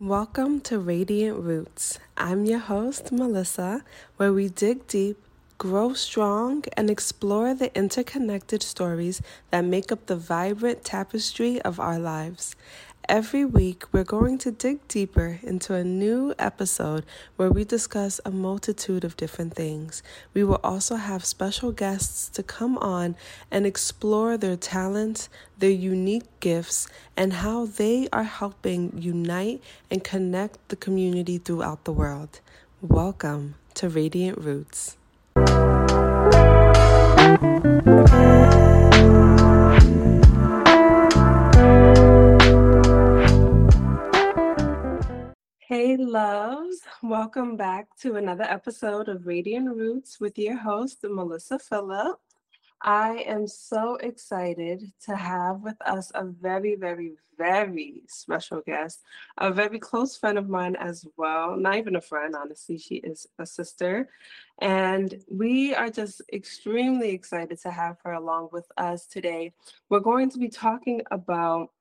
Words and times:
Welcome 0.00 0.60
to 0.60 0.78
Radiant 0.78 1.40
Roots. 1.40 1.98
I'm 2.16 2.44
your 2.44 2.60
host, 2.60 3.10
Melissa, 3.10 3.82
where 4.16 4.32
we 4.32 4.48
dig 4.48 4.86
deep, 4.86 5.18
grow 5.58 5.92
strong, 5.92 6.62
and 6.76 6.88
explore 6.88 7.52
the 7.52 7.76
interconnected 7.76 8.62
stories 8.62 9.20
that 9.50 9.64
make 9.64 9.90
up 9.90 10.06
the 10.06 10.14
vibrant 10.14 10.84
tapestry 10.84 11.60
of 11.62 11.80
our 11.80 11.98
lives. 11.98 12.54
Every 13.08 13.46
week, 13.46 13.84
we're 13.90 14.04
going 14.04 14.36
to 14.36 14.50
dig 14.50 14.86
deeper 14.86 15.40
into 15.42 15.72
a 15.72 15.82
new 15.82 16.34
episode 16.38 17.06
where 17.36 17.50
we 17.50 17.64
discuss 17.64 18.20
a 18.22 18.30
multitude 18.30 19.02
of 19.02 19.16
different 19.16 19.54
things. 19.54 20.02
We 20.34 20.44
will 20.44 20.60
also 20.62 20.96
have 20.96 21.24
special 21.24 21.72
guests 21.72 22.28
to 22.28 22.42
come 22.42 22.76
on 22.76 23.16
and 23.50 23.64
explore 23.64 24.36
their 24.36 24.56
talents, 24.56 25.30
their 25.56 25.70
unique 25.70 26.28
gifts, 26.40 26.86
and 27.16 27.32
how 27.32 27.64
they 27.64 28.08
are 28.12 28.24
helping 28.24 28.92
unite 29.00 29.62
and 29.90 30.04
connect 30.04 30.68
the 30.68 30.76
community 30.76 31.38
throughout 31.38 31.84
the 31.84 31.92
world. 31.92 32.40
Welcome 32.82 33.54
to 33.76 33.88
Radiant 33.88 34.36
Roots. 34.36 34.98
Hey, 45.68 45.98
loves. 45.98 46.80
Welcome 47.02 47.58
back 47.58 47.94
to 47.98 48.16
another 48.16 48.44
episode 48.44 49.10
of 49.10 49.26
Radiant 49.26 49.68
Roots 49.68 50.18
with 50.18 50.38
your 50.38 50.56
host, 50.56 51.04
Melissa 51.04 51.58
Phillip. 51.58 52.18
I 52.80 53.18
am 53.26 53.46
so 53.46 53.96
excited 53.96 54.90
to 55.04 55.14
have 55.14 55.60
with 55.60 55.76
us 55.82 56.10
a 56.14 56.24
very, 56.24 56.74
very, 56.74 57.16
very 57.36 58.00
special 58.08 58.62
guest, 58.62 59.02
a 59.36 59.52
very 59.52 59.78
close 59.78 60.16
friend 60.16 60.38
of 60.38 60.48
mine 60.48 60.74
as 60.74 61.06
well. 61.18 61.54
Not 61.54 61.76
even 61.76 61.96
a 61.96 62.00
friend, 62.00 62.34
honestly, 62.34 62.78
she 62.78 62.94
is 62.94 63.26
a 63.38 63.44
sister. 63.44 64.08
And 64.62 65.22
we 65.30 65.74
are 65.74 65.90
just 65.90 66.22
extremely 66.32 67.10
excited 67.10 67.60
to 67.60 67.70
have 67.70 67.98
her 68.04 68.12
along 68.14 68.48
with 68.52 68.72
us 68.78 69.04
today. 69.04 69.52
We're 69.90 70.00
going 70.00 70.30
to 70.30 70.38
be 70.38 70.48
talking 70.48 71.02
about 71.10 71.72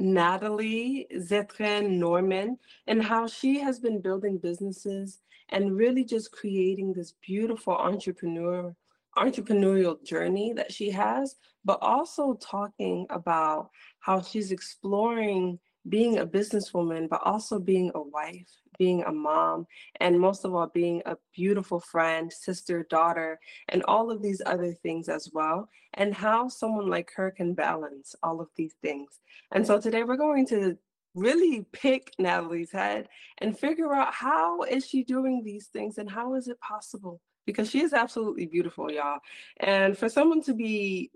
Nathelie 0.00 1.06
Zetwain 1.16 1.98
Norman 1.98 2.58
and 2.86 3.02
how 3.02 3.26
she 3.26 3.58
has 3.58 3.80
been 3.80 4.00
building 4.00 4.38
businesses 4.38 5.18
and 5.50 5.76
really 5.76 6.04
just 6.04 6.32
creating 6.32 6.92
this 6.92 7.14
beautiful 7.26 7.74
entrepreneur 7.74 8.74
entrepreneurial 9.16 10.02
journey 10.04 10.52
that 10.52 10.72
she 10.72 10.90
has, 10.90 11.34
but 11.64 11.78
also 11.82 12.34
talking 12.34 13.06
about 13.10 13.70
how 14.00 14.22
she's 14.22 14.52
exploring 14.52 15.58
being 15.88 16.18
a 16.18 16.26
businesswoman, 16.26 17.08
but 17.08 17.20
also 17.24 17.58
being 17.58 17.90
a 17.94 18.02
wife, 18.02 18.48
being 18.78 19.02
a 19.04 19.12
mom, 19.12 19.66
and 20.00 20.18
most 20.18 20.44
of 20.44 20.54
all, 20.54 20.68
being 20.68 21.02
a 21.06 21.16
beautiful 21.34 21.80
friend, 21.80 22.32
sister, 22.32 22.86
daughter, 22.90 23.38
and 23.68 23.82
all 23.84 24.10
of 24.10 24.22
these 24.22 24.42
other 24.46 24.72
things 24.72 25.08
as 25.08 25.30
well, 25.32 25.68
and 25.94 26.14
how 26.14 26.48
someone 26.48 26.88
like 26.88 27.10
her 27.14 27.30
can 27.30 27.54
balance 27.54 28.14
all 28.22 28.40
of 28.40 28.48
these 28.56 28.74
things. 28.82 29.20
And 29.52 29.66
so 29.66 29.80
today 29.80 30.02
we're 30.02 30.16
going 30.16 30.46
to 30.48 30.76
really 31.14 31.66
pick 31.72 32.12
Nathelie's 32.18 32.72
head 32.72 33.08
and 33.38 33.58
figure 33.58 33.92
out 33.92 34.14
how 34.14 34.62
is 34.62 34.86
she 34.86 35.02
doing 35.02 35.42
these 35.42 35.66
things 35.66 35.98
and 35.98 36.08
how 36.08 36.34
is 36.34 36.48
it 36.48 36.60
possible 36.60 37.20
because 37.46 37.70
she 37.70 37.80
is 37.80 37.92
absolutely 37.92 38.46
beautiful 38.46 38.92
y'all 38.92 39.18
and 39.60 39.96
for 39.96 40.08
someone 40.08 40.42
to 40.42 40.52
be 40.52 41.10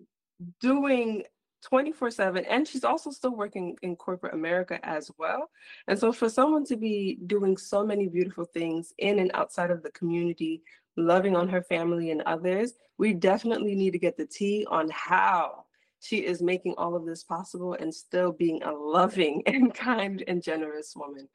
doing 0.61 1.23
24 1.63 2.11
7 2.11 2.45
and 2.47 2.67
she's 2.67 2.85
also 2.85 3.11
still 3.11 3.37
working 3.37 3.77
in 3.83 3.97
corporate 3.97 4.35
america 4.35 4.79
as 4.85 5.11
well. 5.19 5.51
And 5.89 5.99
so 5.99 6.13
for 6.13 6.29
someone 6.29 6.65
to 6.67 6.77
be 6.77 7.19
doing 7.27 7.57
so 7.57 7.85
many 7.85 8.09
beautiful 8.09 8.45
things 8.45 8.93
in 8.99 9.19
and 9.19 9.31
outside 9.35 9.71
of 9.71 9.83
the 9.83 9.91
community 9.91 10.63
loving 10.97 11.35
on 11.37 11.49
her 11.49 11.63
family 11.63 12.11
and 12.11 12.23
others 12.23 12.75
we 12.99 13.13
definitely 13.13 13.75
need 13.75 13.93
to 13.93 13.99
get 13.99 14.17
the 14.17 14.27
tea 14.27 14.67
on 14.71 14.89
how 14.91 15.65
she 16.03 16.19
is 16.19 16.43
making 16.43 16.75
all 16.79 16.97
of 16.97 17.07
this 17.07 17.23
possible 17.23 17.75
and 17.75 17.95
still 17.95 18.33
being 18.33 18.63
a 18.63 18.73
loving 18.73 19.43
and 19.47 19.73
kind 19.73 20.23
and 20.27 20.43
generous 20.43 20.95
woman. 20.97 21.29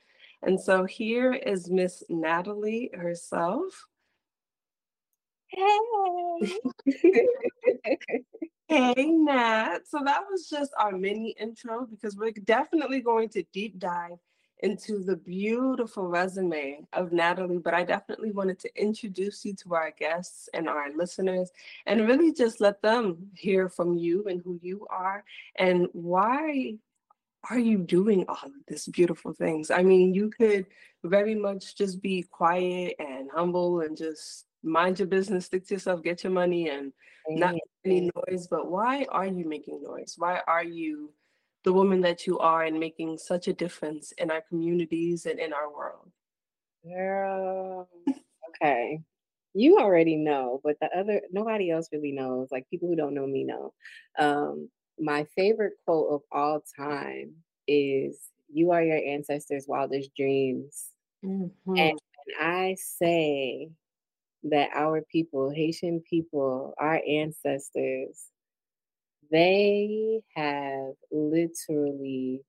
And 0.44 0.60
so 0.60 0.86
here 0.86 1.34
is 1.34 1.70
miss 1.70 2.04
nathelie 2.10 2.96
herself. 2.96 3.88
Hey. 5.48 6.54
Hey, 8.70 8.96
Nat. 8.98 9.88
So 9.88 10.00
that 10.04 10.24
was 10.30 10.50
just 10.50 10.74
our 10.78 10.92
mini 10.92 11.34
intro 11.40 11.86
because 11.90 12.18
we're 12.18 12.32
definitely 12.32 13.00
going 13.00 13.30
to 13.30 13.44
deep 13.54 13.80
dive 13.80 14.18
into 14.60 15.00
the 15.06 15.16
beautiful 15.16 16.08
resume 16.10 16.86
of 16.92 17.12
Nathelie. 17.12 17.64
But 17.64 17.76
I 17.76 17.86
definitely 17.86 18.32
wanted 18.32 18.60
to 18.60 18.70
introduce 18.76 19.46
you 19.46 19.54
to 19.64 19.76
our 19.76 19.92
guests 19.98 20.50
and 20.54 20.68
our 20.68 20.92
listeners 20.94 21.50
and 21.86 22.10
really 22.10 22.34
just 22.34 22.60
let 22.60 22.82
them 22.82 23.30
hear 23.36 23.70
from 23.70 23.96
you 23.96 24.26
and 24.26 24.42
who 24.44 24.60
you 24.62 24.86
are 24.90 25.24
and 25.56 25.88
why 25.94 26.76
are 27.50 27.60
you 27.60 27.78
doing 27.78 28.26
all 28.28 28.36
of 28.44 28.52
these 28.68 28.88
beautiful 28.88 29.32
things? 29.32 29.72
I 29.72 29.82
mean, 29.82 30.14
you 30.14 30.30
could 30.30 30.66
very 31.06 31.36
much 31.36 31.78
just 31.78 32.02
be 32.02 32.24
quiet 32.24 32.96
and 33.00 33.30
humble 33.34 33.80
and 33.80 33.96
just 33.96 34.47
mind 34.64 35.00
your 35.00 35.08
business, 35.08 35.46
stick 35.46 35.66
to 35.68 35.76
yourself, 35.76 36.04
get 36.04 36.24
your 36.24 36.34
money, 36.34 36.70
and 36.70 36.92
not 37.30 37.56
any 37.86 38.12
noise. 38.16 38.48
But 38.48 38.70
why 38.70 39.06
are 39.10 39.26
you 39.26 39.48
making 39.48 39.84
noise? 39.84 40.16
Why 40.18 40.42
are 40.48 40.64
you 40.64 41.14
the 41.64 41.74
woman 41.74 42.02
that 42.02 42.26
you 42.26 42.40
are 42.40 42.64
and 42.64 42.80
making 42.80 43.18
such 43.18 43.48
a 43.48 43.54
difference 43.54 44.12
in 44.14 44.32
our 44.32 44.42
communities 44.42 45.26
and 45.26 45.40
in 45.40 45.54
our 45.54 45.72
world? 45.72 46.12
Girl, 46.84 47.90
okay. 48.50 49.02
You 49.54 49.80
already 49.80 50.16
know, 50.16 50.62
but 50.64 50.78
the 50.80 50.88
other 50.96 51.22
nobody 51.32 51.72
else 51.72 51.90
really 51.92 52.12
knows. 52.12 52.50
Like 52.52 52.70
people 52.70 52.88
who 52.88 52.96
don't 52.96 53.16
know 53.16 53.26
me 53.26 53.44
know. 53.44 53.74
Um, 54.20 54.70
my 55.00 55.26
favorite 55.36 55.74
quote 55.86 56.14
of 56.14 56.22
all 56.32 56.64
time 56.78 57.34
is 57.68 58.20
"You 58.54 58.72
are 58.72 58.84
your 58.84 58.98
ancestors' 58.98 59.66
wildest 59.68 60.16
dreams," 60.16 60.92
mm-hmm. 61.26 61.76
and 61.76 62.00
I 62.40 62.76
say 62.80 63.70
that 64.44 64.70
our 64.74 65.02
people, 65.12 65.50
Haitian 65.50 66.02
people, 66.10 66.74
our 66.78 67.02
ancestors, 67.08 68.26
they 69.32 70.22
have 70.36 70.94
literally 71.12 72.42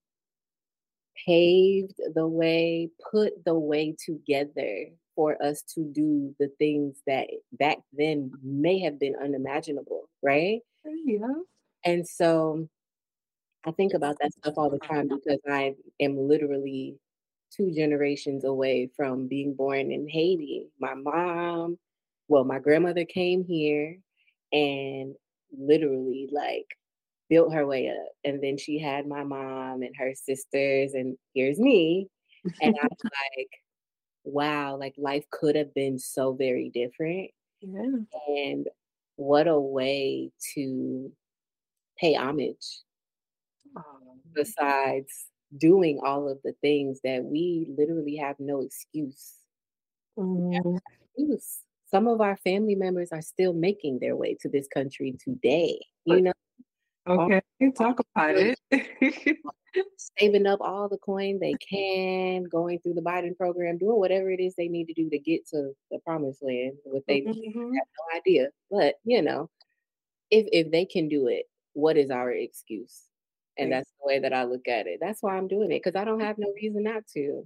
paved 1.26 1.94
the 2.14 2.26
way, 2.26 2.90
put 3.10 3.44
the 3.44 3.54
way 3.54 3.96
together 4.04 4.86
for 5.16 5.40
us 5.42 5.62
to 5.62 5.82
do 5.82 6.34
the 6.38 6.48
things 6.58 7.02
that 7.06 7.26
back 7.52 7.78
then 7.92 8.30
may 8.42 8.78
have 8.78 9.00
been 9.00 9.16
unimaginable, 9.20 10.08
right? 10.22 10.60
Yeah. 10.84 11.26
And 11.84 12.06
so 12.06 12.68
I 13.64 13.72
think 13.72 13.94
about 13.94 14.16
that 14.20 14.32
stuff 14.32 14.54
all 14.56 14.70
the 14.70 14.78
time 14.78 15.08
because 15.08 15.40
I 15.50 15.74
am 16.00 16.16
literally 16.16 16.96
two 17.50 17.72
generations 17.74 18.44
away 18.44 18.90
from 18.96 19.28
being 19.28 19.54
born 19.54 19.90
in 19.90 20.08
Haiti. 20.08 20.68
My 20.80 20.94
mom 20.94 21.78
well, 22.28 22.44
my 22.44 22.58
grandmother 22.58 23.04
came 23.06 23.42
here 23.42 23.96
and 24.52 25.14
literally 25.58 26.28
like 26.30 26.66
built 27.28 27.52
her 27.52 27.66
way 27.66 27.88
up. 27.88 28.12
And 28.24 28.42
then 28.42 28.58
she 28.58 28.78
had 28.78 29.06
my 29.06 29.24
mom 29.24 29.82
and 29.82 29.94
her 29.98 30.12
sisters, 30.14 30.92
and 30.94 31.16
here's 31.34 31.58
me. 31.58 32.08
And 32.60 32.76
I 32.80 32.86
was 32.86 32.98
like, 33.04 33.48
wow, 34.24 34.76
like 34.76 34.94
life 34.98 35.24
could 35.30 35.56
have 35.56 35.74
been 35.74 35.98
so 35.98 36.34
very 36.34 36.70
different. 36.72 37.30
Yeah. 37.60 37.82
And 38.28 38.66
what 39.16 39.48
a 39.48 39.58
way 39.58 40.30
to 40.54 41.10
pay 41.98 42.14
homage 42.14 42.82
besides 44.34 45.26
doing 45.56 46.00
all 46.04 46.28
of 46.28 46.38
the 46.44 46.52
things 46.60 47.00
that 47.04 47.24
we 47.24 47.66
literally 47.76 48.16
have 48.16 48.36
no 48.38 48.60
excuse. 48.60 49.34
Mm-hmm. 50.18 50.76
excuse 51.14 51.60
some 51.90 52.06
of 52.06 52.20
our 52.20 52.36
family 52.38 52.74
members 52.74 53.10
are 53.12 53.22
still 53.22 53.52
making 53.52 53.98
their 53.98 54.16
way 54.16 54.36
to 54.40 54.48
this 54.48 54.68
country 54.68 55.16
today. 55.22 55.78
You 56.04 56.22
know. 56.22 56.32
Okay, 57.06 57.40
talk 57.76 58.00
about 58.14 58.34
it. 58.36 58.58
saving 60.18 60.46
up 60.46 60.60
all 60.60 60.88
the 60.88 60.98
coin 60.98 61.38
they 61.38 61.54
can, 61.54 62.44
going 62.44 62.78
through 62.80 62.94
the 62.94 63.02
Biden 63.02 63.36
program, 63.36 63.78
doing 63.78 63.98
whatever 63.98 64.30
it 64.30 64.40
is 64.40 64.54
they 64.54 64.68
need 64.68 64.86
to 64.86 64.94
do 64.94 65.08
to 65.08 65.18
get 65.18 65.46
to 65.48 65.72
the 65.90 65.98
promised 66.04 66.42
land. 66.42 66.74
What 66.84 67.04
they 67.06 67.20
mm-hmm. 67.22 67.60
have 67.60 67.72
no 67.72 68.16
idea, 68.16 68.48
but 68.70 68.96
you 69.04 69.22
know, 69.22 69.48
if 70.30 70.46
if 70.52 70.70
they 70.70 70.84
can 70.84 71.08
do 71.08 71.28
it, 71.28 71.46
what 71.72 71.96
is 71.96 72.10
our 72.10 72.30
excuse? 72.30 73.02
And 73.58 73.72
that's 73.72 73.90
the 74.00 74.06
way 74.06 74.18
that 74.20 74.32
I 74.32 74.44
look 74.44 74.68
at 74.68 74.86
it. 74.86 74.98
That's 75.00 75.22
why 75.22 75.36
I'm 75.36 75.48
doing 75.48 75.72
it 75.72 75.82
because 75.82 75.96
I 75.96 76.04
don't 76.04 76.20
have 76.20 76.38
no 76.38 76.52
reason 76.54 76.84
not 76.84 77.06
to. 77.14 77.44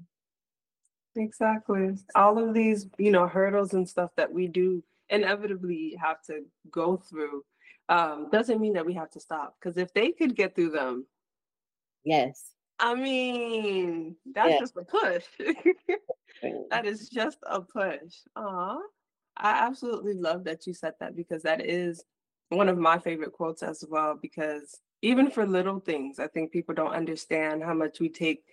Exactly. 1.17 1.94
All 2.14 2.38
of 2.38 2.55
these, 2.55 2.87
you 2.99 3.11
know, 3.11 3.26
hurdles 3.26 3.75
and 3.75 3.88
stuff 3.88 4.11
that 4.17 4.32
we 4.32 4.47
do 4.47 4.82
inevitably 5.11 5.97
have 6.03 6.23
to 6.23 6.44
go 6.70 6.97
through 6.97 7.44
um, 7.88 8.29
doesn't 8.31 8.61
mean 8.61 8.75
that 8.75 8.87
we 8.87 8.94
have 8.94 9.11
to 9.11 9.20
stop. 9.20 9.56
Because 9.61 9.76
if 9.76 9.93
they 9.94 10.12
could 10.12 10.35
get 10.35 10.55
through 10.55 10.70
them, 10.70 11.06
yes, 12.05 12.50
I 12.79 12.94
mean, 12.94 14.17
that's 14.35 14.50
Yeah. 14.50 14.58
just 14.61 14.76
a 14.76 14.85
push. 14.85 15.25
that 16.70 16.87
is 16.87 17.08
just 17.08 17.38
a 17.47 17.61
push. 17.61 18.15
Aw. 18.37 18.79
I 19.37 19.67
absolutely 19.67 20.15
love 20.15 20.44
that 20.44 20.67
you 20.67 20.75
said 20.75 20.94
that 21.00 21.17
because 21.17 21.43
that 21.43 21.65
is 21.65 22.05
one 22.50 22.69
of 22.69 22.76
my 22.79 22.99
favorite 22.99 23.32
quotes 23.32 23.62
as 23.62 23.85
well. 23.88 24.19
Because 24.20 24.81
even 25.03 25.31
for 25.31 25.47
little 25.47 25.81
things, 25.81 26.19
I 26.19 26.29
think 26.29 26.53
people 26.53 26.75
don't 26.75 26.95
understand 26.95 27.63
how 27.63 27.75
much 27.75 28.01
we 28.01 28.09
take 28.09 28.45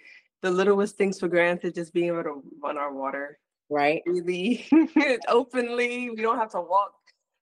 the 0.41 0.51
littlest 0.51 0.97
things 0.97 1.19
for 1.19 1.27
granted, 1.27 1.75
just 1.75 1.93
being 1.93 2.07
able 2.07 2.23
to 2.23 2.43
run 2.61 2.77
our 2.77 2.93
water 2.93 3.39
Right? 3.69 4.01
really 4.05 4.65
openly. 5.27 6.09
We 6.09 6.21
don't 6.21 6.37
have 6.39 6.51
to 6.51 6.61
walk 6.61 6.93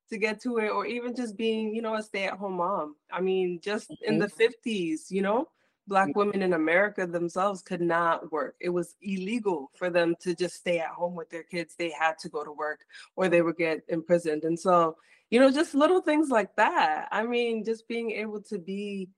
to 0.10 0.18
get 0.18 0.42
to 0.42 0.58
it, 0.60 0.70
or 0.70 0.86
even 0.86 1.16
just 1.16 1.38
being, 1.38 1.74
you 1.76 1.82
know, 1.82 1.96
a 1.96 2.04
stay-at-home 2.04 2.58
mom. 2.58 2.96
I 3.12 3.22
mean, 3.22 3.60
just 3.62 3.92
in 4.02 4.16
Mhm. 4.16 4.20
the 4.20 4.30
50s, 4.30 5.12
you 5.12 5.22
know, 5.22 5.48
black 5.88 6.16
women 6.16 6.42
in 6.42 6.54
America 6.54 7.08
themselves 7.08 7.62
could 7.62 7.82
not 7.82 8.32
work. 8.32 8.56
It 8.60 8.70
was 8.70 8.96
illegal 9.02 9.72
for 9.76 9.90
them 9.90 10.16
to 10.22 10.36
just 10.36 10.56
stay 10.56 10.80
at 10.80 10.90
home 10.90 11.16
with 11.16 11.30
their 11.30 11.44
kids. 11.44 11.76
They 11.78 11.92
had 11.92 12.18
to 12.20 12.30
go 12.30 12.44
to 12.44 12.52
work 12.52 12.82
or 13.16 13.30
they 13.30 13.42
would 13.42 13.58
get 13.58 13.84
imprisoned. 13.88 14.44
And 14.44 14.60
so, 14.60 14.98
you 15.30 15.40
know, 15.40 15.52
just 15.52 15.76
little 15.76 16.02
things 16.02 16.30
like 16.30 16.56
that. 16.58 17.08
I 17.12 17.24
mean, 17.24 17.64
just 17.64 17.88
being 17.88 18.12
able 18.12 18.42
to 18.44 18.58
be 18.58 19.10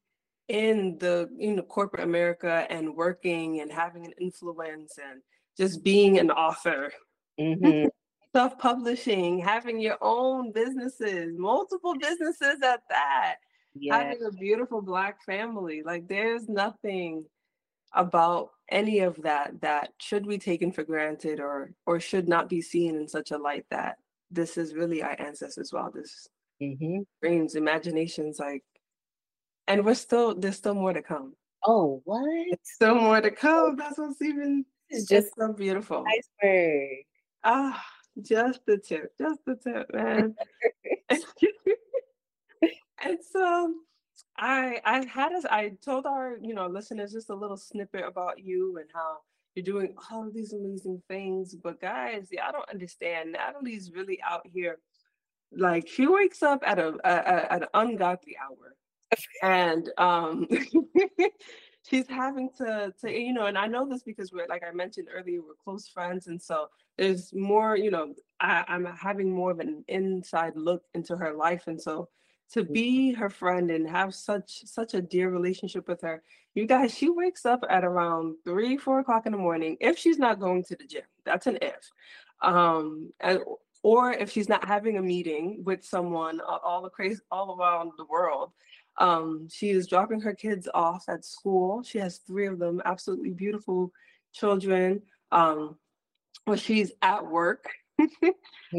in 0.47 0.97
the 0.97 1.29
you 1.37 1.55
know 1.55 1.61
corporate 1.61 2.03
America 2.03 2.65
and 2.71 2.95
working 2.95 3.61
and 3.61 3.71
having 3.71 4.03
an 4.05 4.13
influence 4.19 4.97
and 4.97 5.21
just 5.55 5.83
being 5.83 6.17
an 6.17 6.31
author 6.31 6.91
hmm 7.37 7.85
self-publishing, 8.35 9.39
having 9.39 9.79
your 9.79 9.97
own 10.01 10.51
businesses, 10.51 11.33
multiple 11.37 11.95
businesses 11.99 12.61
at 12.63 12.81
that, 12.89 13.37
Yeah. 13.73 13.97
having 13.97 14.23
a 14.25 14.31
beautiful 14.31 14.81
black 14.81 15.23
family. 15.23 15.81
Like 15.85 16.07
there's 16.07 16.47
nothing 16.47 17.25
about 17.93 18.51
any 18.69 18.99
of 18.99 19.21
that 19.23 19.61
that 19.61 19.89
should 19.99 20.27
be 20.27 20.37
taken 20.37 20.71
for 20.71 20.83
granted 20.83 21.39
or 21.39 21.73
or 21.85 21.99
should 21.99 22.27
not 22.27 22.49
be 22.49 22.61
seen 22.61 22.95
in 22.95 23.07
such 23.07 23.31
a 23.31 23.37
light 23.37 23.65
that 23.71 23.97
this 24.29 24.57
is 24.57 24.75
really 24.75 25.01
our 25.01 25.15
ancestors' 25.19 25.73
wildest 25.73 26.29
hmm 26.61 26.99
dreams, 27.21 27.55
imaginations, 27.55 28.39
like 28.39 28.63
and 29.67 29.85
we're 29.85 29.93
still 29.93 30.35
there's 30.35 30.57
still 30.57 30.75
more 30.75 30.93
to 30.93 31.01
come. 31.01 31.33
Oh, 31.65 32.01
what? 32.05 32.59
Still 32.63 32.95
more 32.95 33.21
to 33.21 33.31
come. 33.31 33.75
That's 33.75 33.97
what's 33.97 34.21
even 34.21 34.65
it's 34.89 35.07
just 35.07 35.31
so 35.37 35.53
beautiful. 35.53 36.05
iceberg. 36.07 37.05
Ah, 37.43 37.83
just 38.21 38.65
the 38.65 38.77
tip, 38.77 39.13
just 39.17 39.39
the 39.45 39.55
tip, 39.55 39.93
man. 39.93 40.35
and 43.01 43.17
so 43.21 43.73
I 44.37 44.81
I 44.85 45.05
had 45.05 45.33
us 45.33 45.45
I 45.45 45.73
told 45.83 46.05
our 46.05 46.37
you 46.41 46.53
know 46.53 46.67
listeners 46.67 47.13
just 47.13 47.29
a 47.29 47.35
little 47.35 47.57
snippet 47.57 48.03
about 48.05 48.39
you 48.39 48.77
and 48.77 48.89
how 48.93 49.17
you're 49.55 49.63
doing 49.63 49.95
all 50.11 50.27
of 50.27 50.33
these 50.33 50.53
amazing 50.53 51.01
things. 51.07 51.55
But 51.55 51.81
guys, 51.81 52.27
yeah, 52.31 52.47
I 52.47 52.51
don't 52.51 52.69
understand. 52.69 53.33
Nathelie's 53.33 53.91
really 53.93 54.19
out 54.27 54.45
here. 54.53 54.79
Like 55.51 55.87
she 55.87 56.07
wakes 56.07 56.43
up 56.43 56.61
at 56.65 56.79
a, 56.79 56.95
a, 57.03 57.13
a 57.13 57.53
an 57.53 57.65
ungodly 57.73 58.37
hour, 58.37 58.75
and 59.43 59.89
um, 59.97 60.47
she's 61.89 62.07
having 62.07 62.49
to 62.57 62.93
to 63.01 63.11
you 63.11 63.33
know. 63.33 63.47
And 63.47 63.57
I 63.57 63.67
know 63.67 63.89
this 63.89 64.03
because 64.03 64.31
we're 64.31 64.47
like 64.47 64.63
I 64.63 64.71
mentioned 64.71 65.07
earlier, 65.13 65.41
we're 65.41 65.55
close 65.63 65.87
friends, 65.87 66.27
and 66.27 66.41
so 66.41 66.67
there's 66.97 67.33
more. 67.33 67.75
You 67.75 67.89
know, 67.89 68.13
I, 68.39 68.63
I'm 68.67 68.85
having 68.85 69.31
more 69.31 69.49
of 69.51 69.59
an 69.59 69.83
inside 69.87 70.53
look 70.55 70.83
into 70.93 71.17
her 71.17 71.33
life, 71.33 71.63
and 71.65 71.81
so 71.81 72.09
to 72.53 72.63
be 72.63 73.13
her 73.13 73.29
friend 73.29 73.69
and 73.71 73.87
have 73.89 74.13
such 74.13 74.65
such 74.65 74.93
a 74.93 75.01
dear 75.01 75.29
relationship 75.29 75.87
with 75.87 76.01
her 76.01 76.23
you 76.55 76.65
guys 76.65 76.93
she 76.93 77.09
wakes 77.09 77.45
up 77.45 77.63
at 77.69 77.83
around 77.85 78.35
three 78.43 78.77
four 78.77 78.99
o'clock 78.99 79.25
in 79.25 79.31
the 79.31 79.37
morning 79.37 79.77
if 79.79 79.97
she's 79.97 80.17
not 80.17 80.39
going 80.39 80.63
to 80.63 80.75
the 80.75 80.85
gym. 80.85 81.03
That's 81.25 81.47
an 81.47 81.57
if. 81.61 81.91
Um 82.41 83.11
and, 83.19 83.39
or 83.83 84.11
if 84.11 84.31
she's 84.31 84.49
not 84.49 84.65
having 84.65 84.97
a 84.97 85.01
meeting 85.01 85.63
with 85.63 85.85
someone 85.85 86.41
all 86.41 86.85
across 86.85 87.21
all 87.31 87.57
around 87.57 87.91
the 87.97 88.05
world. 88.05 88.51
Um 88.97 89.47
she 89.49 89.69
is 89.69 89.87
dropping 89.87 90.21
her 90.21 90.33
kids 90.33 90.67
off 90.73 91.05
at 91.07 91.23
school. 91.23 91.83
She 91.83 91.99
has 91.99 92.17
three 92.17 92.47
of 92.47 92.59
them 92.59 92.81
absolutely 92.83 93.31
beautiful 93.31 93.93
children. 94.33 95.01
Um 95.31 95.77
when 96.45 96.57
she's 96.57 96.91
at 97.01 97.25
work 97.25 97.65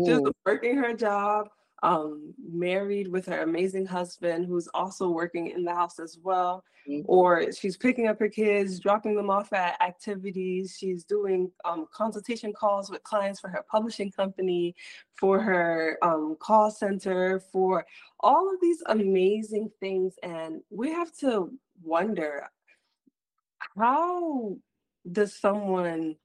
just 0.04 0.24
Mm, 0.24 0.32
working 0.46 0.76
her 0.76 0.94
job, 0.94 1.48
um, 1.82 2.34
married 2.38 3.08
with 3.08 3.26
her 3.26 3.42
amazing 3.42 3.86
husband 3.86 4.46
who's 4.46 4.68
also 4.74 5.08
working 5.08 5.48
in 5.48 5.64
the 5.64 5.74
house 5.74 5.98
as 5.98 6.18
well. 6.22 6.64
Mhm. 6.88 7.04
Or 7.06 7.52
she's 7.52 7.76
picking 7.76 8.06
up 8.06 8.18
her 8.18 8.28
kids, 8.28 8.80
dropping 8.80 9.14
them 9.14 9.30
off 9.30 9.52
at 9.52 9.80
activities. 9.80 10.76
She's 10.78 11.04
doing 11.04 11.50
um, 11.64 11.86
consultation 11.92 12.52
calls 12.52 12.90
with 12.90 13.02
clients 13.02 13.40
for 13.40 13.48
her 13.48 13.64
publishing 13.70 14.10
company, 14.10 14.74
for 15.12 15.40
her 15.40 15.98
um, 16.02 16.36
call 16.38 16.70
center, 16.70 17.40
for 17.52 17.86
all 18.20 18.52
of 18.52 18.60
these 18.60 18.82
amazing 18.86 19.70
things. 19.80 20.14
And 20.22 20.62
we 20.70 20.90
have 20.92 21.12
to 21.18 21.52
wonder 21.82 22.48
how 23.76 24.56
does 25.10 25.34
someone, 25.34 26.16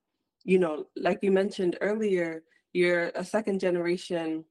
you 0.43 0.59
know, 0.59 0.87
like 0.95 1.19
you 1.21 1.31
mentioned 1.31 1.77
earlier, 1.81 2.43
you're 2.73 3.11
a 3.15 3.23
second 3.23 3.59
generation 3.59 4.43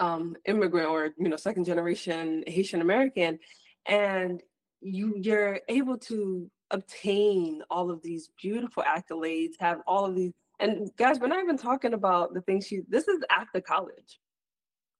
um, 0.00 0.36
immigrant 0.46 0.88
or 0.88 1.10
you 1.18 1.28
know 1.28 1.36
second 1.36 1.64
generation 1.64 2.44
Haitian 2.46 2.80
American, 2.80 3.38
and 3.86 4.42
you 4.80 5.14
you're 5.20 5.60
able 5.68 5.98
to 5.98 6.50
obtain 6.70 7.62
all 7.70 7.90
of 7.90 8.02
these 8.02 8.30
beautiful 8.40 8.82
accolades, 8.82 9.52
have 9.60 9.80
all 9.86 10.06
of 10.06 10.14
these. 10.14 10.32
And 10.60 10.90
guys, 10.96 11.18
we're 11.18 11.28
not 11.28 11.42
even 11.42 11.58
talking 11.58 11.94
about 11.94 12.34
the 12.34 12.40
things 12.42 12.66
she. 12.66 12.80
This 12.88 13.08
is 13.08 13.22
after 13.30 13.60
college. 13.60 14.20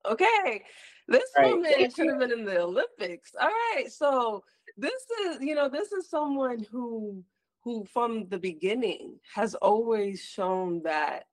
Okay, 0.07 0.63
this 1.09 1.25
Right. 1.37 1.51
woman 1.53 1.91
should 1.91 2.09
have 2.09 2.19
been 2.19 2.33
in 2.33 2.45
the 2.45 2.61
Olympics. 2.61 3.33
All 3.41 3.49
right, 3.49 3.91
so 3.91 4.45
this 4.77 5.03
is 5.27 5.41
you 5.41 5.55
know 5.55 5.69
this 5.69 5.93
is 5.93 6.09
someone 6.11 6.67
who 6.71 7.25
who 7.63 7.85
from 7.93 8.29
the 8.29 8.39
beginning 8.39 9.19
has 9.35 9.55
always 9.55 10.21
shown 10.21 10.83
that 10.83 11.25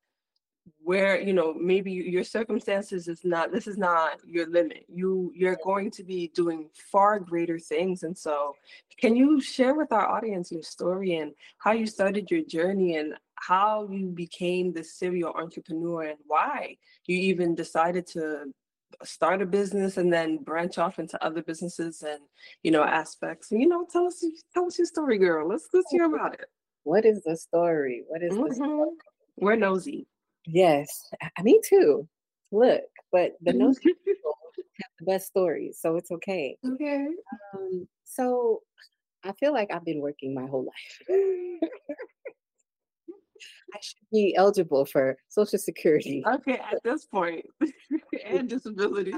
where 0.84 1.20
you 1.20 1.34
know 1.34 1.54
maybe 1.54 1.92
your 1.92 2.24
circumstances 2.24 3.08
is 3.08 3.22
not 3.24 3.52
this 3.52 3.68
is 3.68 3.78
not 3.78 4.20
your 4.26 4.48
limit. 4.48 4.86
You 4.88 5.32
you're 5.36 5.58
going 5.64 5.92
to 5.92 6.04
be 6.04 6.32
doing 6.36 6.70
far 6.92 7.20
greater 7.20 7.60
things. 7.60 8.04
And 8.04 8.18
so 8.18 8.56
can 9.00 9.16
you 9.16 9.42
share 9.42 9.76
with 9.76 9.92
our 9.92 10.08
audience 10.08 10.52
your 10.52 10.64
story 10.64 11.18
and 11.18 11.34
how 11.58 11.72
you 11.72 11.88
started 11.88 12.30
your 12.30 12.44
journey 12.44 12.98
and 12.98 13.14
how 13.36 13.88
you 13.92 14.08
became 14.08 14.72
the 14.72 14.84
serial 14.84 15.34
entrepreneur 15.34 16.04
and 16.04 16.20
why 16.28 16.78
you 17.06 17.18
even 17.18 17.56
decided 17.56 18.06
to 18.08 18.54
start 19.04 19.42
a 19.42 19.46
business 19.46 19.98
and 19.98 20.12
then 20.14 20.38
branch 20.38 20.78
off 20.78 21.00
into 21.00 21.24
other 21.24 21.42
businesses 21.42 22.04
and 22.04 22.20
you 22.64 22.72
know 22.72 22.84
aspects? 22.84 23.52
You 23.52 23.68
know 23.68 23.88
tell 23.92 24.06
us 24.06 24.24
tell 24.54 24.66
us 24.66 24.78
your 24.78 24.88
story 24.88 25.18
girl. 25.18 25.48
Let's 25.48 25.68
let's 25.74 25.92
hear 25.92 26.06
about 26.06 26.36
it. 26.36 26.46
What 26.84 27.06
is 27.06 27.22
the 27.24 27.38
story? 27.38 28.04
What 28.08 28.24
is 28.24 28.36
the 28.36 28.44
Mhm. 28.44 28.96
we're 29.38 29.56
nosy 29.56 30.08
Yes, 30.46 31.10
I- 31.22 31.44
me 31.44 31.60
too. 31.64 32.08
Look, 32.52 32.84
but 33.12 33.34
the 33.42 33.54
no 33.54 33.74
people 33.74 34.38
have 34.82 34.92
the 35.00 35.06
best 35.06 35.28
stories, 35.28 35.80
so 35.80 35.96
it's 35.96 36.12
okay. 36.12 36.58
okay 36.66 37.08
Um, 37.54 37.88
so 38.04 38.62
I 39.24 39.32
feel 39.34 39.54
like 39.54 39.72
I've 39.72 39.86
been 39.86 40.02
working 40.02 40.34
my 40.34 40.48
whole 40.48 40.66
life. 40.66 41.02
I 43.74 43.78
should 43.82 43.98
be 44.12 44.36
eligible 44.36 44.86
for 44.86 45.18
Social 45.30 45.58
Security. 45.58 46.24
Okay, 46.28 46.60
at 46.72 46.84
this 46.84 47.06
point, 47.06 47.46
and 48.26 48.50
disability. 48.50 49.14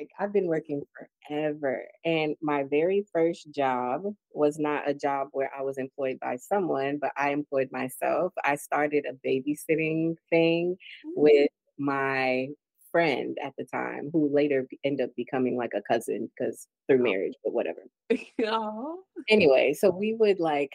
Like, 0.00 0.10
I've 0.18 0.32
been 0.32 0.46
working 0.46 0.82
forever. 1.28 1.82
And 2.06 2.34
my 2.40 2.62
very 2.62 3.04
first 3.12 3.50
job 3.50 4.02
was 4.32 4.58
not 4.58 4.88
a 4.88 4.94
job 4.94 5.28
where 5.32 5.50
I 5.54 5.60
was 5.60 5.76
employed 5.76 6.18
by 6.20 6.36
someone, 6.36 6.96
but 6.98 7.12
I 7.18 7.30
employed 7.30 7.68
myself. 7.70 8.32
I 8.42 8.56
started 8.56 9.04
a 9.04 9.28
babysitting 9.28 10.14
thing 10.30 10.76
mm. 11.04 11.10
with 11.16 11.50
my 11.78 12.48
friend 12.90 13.36
at 13.44 13.52
the 13.58 13.66
time, 13.66 14.08
who 14.10 14.34
later 14.34 14.66
ended 14.84 15.04
up 15.04 15.14
becoming 15.16 15.58
like 15.58 15.72
a 15.76 15.82
cousin 15.82 16.30
because 16.34 16.66
through 16.88 17.00
oh. 17.00 17.02
marriage, 17.02 17.34
but 17.44 17.52
whatever. 17.52 17.82
Aw. 18.42 18.94
Anyway, 19.28 19.74
so 19.74 19.90
we 19.90 20.14
would 20.14 20.40
like 20.40 20.72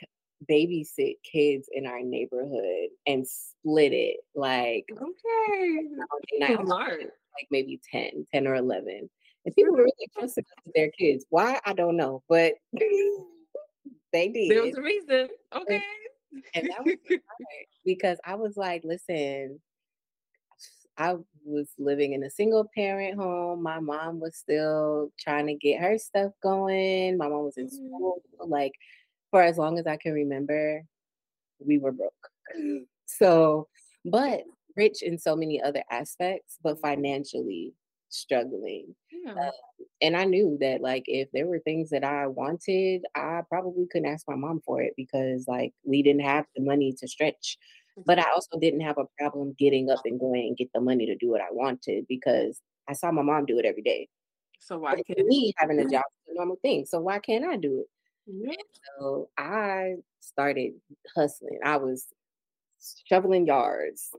babysit 0.50 1.15
kids 1.24 1.70
in 1.72 1.86
our 1.86 2.01
neighborhood 2.01 2.89
and 3.08 3.27
split 3.27 3.94
it 3.94 4.18
like 4.36 4.86
Okay. 4.89 5.88
Monday 5.98 6.39
night, 6.39 6.60
I'm 6.60 6.65
like 6.68 7.48
maybe 7.51 7.80
10, 7.92 8.25
10 8.34 8.48
or 8.48 8.56
11. 8.56 9.10
And 9.46 9.56
people 9.56 9.74
were 9.74 9.84
really 9.84 10.10
trusting 10.18 10.44
their 10.74 10.89
kids. 10.92 11.25
Why? 11.30 11.60
I 11.65 11.74
don't 11.74 11.98
know, 11.98 12.24
but 12.27 12.56
they 14.12 14.30
did 14.30 14.50
There 14.50 14.62
was 14.63 14.77
a 14.77 14.82
reason. 14.82 15.30
Okay. 15.54 15.82
And 16.54 16.70
that 16.70 16.84
was 16.84 16.96
because 17.86 18.20
I 18.25 18.36
was 18.36 18.58
like, 18.58 18.84
listen, 18.84 19.62
I 20.98 21.15
was 21.44 21.74
living 21.77 22.13
in 22.13 22.24
a 22.24 22.30
single 22.30 22.70
parent 22.74 23.15
home. 23.18 23.62
My 23.62 23.80
mom 23.80 24.20
was 24.20 24.38
still 24.38 25.12
trying 25.20 25.48
to 25.48 25.54
get 25.56 25.82
her 25.82 25.98
stuff 25.98 26.32
going. 26.42 27.18
My 27.18 27.27
mom 27.27 27.44
was 27.46 27.58
in 27.58 27.65
Mhm. 27.65 27.70
school. 27.70 28.22
Like 28.39 28.74
for 29.36 29.42
as 29.42 29.58
long 29.58 29.77
as 29.77 29.86
I 29.86 29.98
can 29.98 30.13
remember, 30.13 30.82
we 31.60 31.77
were 31.77 31.92
broke. 31.92 32.13
So, 33.06 33.68
but 34.06 34.44
rich 34.77 35.04
in 35.04 35.18
so 35.18 35.36
many 35.36 35.62
other 35.62 35.84
aspects, 35.92 36.58
but 36.63 36.80
financially 36.80 37.74
struggling. 38.08 38.96
Yeah. 39.12 39.34
Uh, 39.34 39.51
and 40.01 40.15
I 40.15 40.24
knew 40.24 40.58
that 40.62 40.80
like 40.80 41.04
if 41.08 41.27
there 41.34 41.48
were 41.48 41.60
things 41.60 41.89
that 41.89 42.06
I 42.06 42.27
wanted, 42.27 43.01
I 43.13 43.42
probably 43.50 43.88
couldn't 43.92 44.08
ask 44.08 44.25
my 44.25 44.36
mom 44.36 44.62
for 44.65 44.82
it 44.82 44.94
because 44.96 45.50
like 45.50 45.74
we 45.84 46.01
didn't 46.01 46.22
have 46.24 46.46
the 46.56 46.63
money 46.63 46.94
to 46.98 47.06
stretch. 47.06 47.58
But 48.06 48.20
I 48.20 48.32
also 48.34 48.58
didn't 48.58 48.82
have 48.82 48.98
a 48.98 49.06
problem 49.20 49.54
getting 49.60 49.89
up 49.89 50.00
and 50.06 50.18
going 50.18 50.48
and 50.48 50.56
get 50.56 50.70
the 50.74 50.80
money 50.80 51.06
to 51.08 51.15
do 51.18 51.30
what 51.30 51.42
I 51.42 51.51
wanted 51.51 52.06
because 52.08 52.62
I 52.88 52.94
saw 52.94 53.12
my 53.12 53.22
mom 53.22 53.46
do 53.46 53.60
it 53.60 53.65
every 53.65 53.84
day. 53.84 54.08
So 54.62 54.77
why 54.77 54.96
can't 54.96 55.27
me 55.27 55.51
having 55.58 55.80
a 55.80 55.84
job 55.84 56.06
is 56.25 56.32
a 56.32 56.36
normal 56.36 56.58
thing. 56.62 56.86
So 56.86 57.01
why 57.01 57.20
can't 57.20 57.44
I 57.44 57.58
do 57.58 57.82
it? 57.82 57.88
Yeah. 58.27 58.53
So 59.00 59.29
I 59.38 59.96
started 60.20 60.74
hustling. 61.15 61.60
I 61.63 61.77
was 61.77 62.08
shoveling 63.05 63.48
yards. 63.48 64.10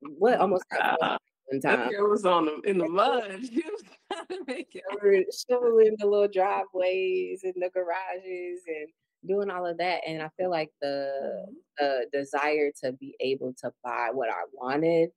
What 0.00 0.40
almost 0.40 0.64
got 0.70 0.98
Ah, 1.02 1.18
one 1.46 1.60
time. 1.60 1.90
girl 1.90 2.10
was 2.10 2.24
on 2.24 2.46
the, 2.46 2.60
in 2.62 2.78
the 2.78 2.88
mud. 2.88 3.40
She 3.44 3.62
was 3.62 3.82
trying 4.12 4.26
to 4.28 4.44
make 4.46 4.74
it. 4.74 4.82
We 5.02 5.10
were 5.18 5.24
shoveling 5.48 5.96
the 5.98 6.06
little 6.06 6.28
driveways 6.28 7.42
and 7.44 7.54
the 7.56 7.70
garages 7.70 8.62
and 8.66 8.88
doing 9.26 9.50
all 9.50 9.66
of 9.66 9.78
that. 9.78 10.02
And 10.06 10.22
I 10.22 10.30
feel 10.38 10.50
like 10.50 10.70
the 10.80 11.46
the 11.78 12.06
desire 12.12 12.70
to 12.84 12.92
be 12.92 13.16
able 13.20 13.52
to 13.62 13.72
buy 13.82 14.10
what 14.12 14.28
I 14.30 14.42
wanted 14.52 15.10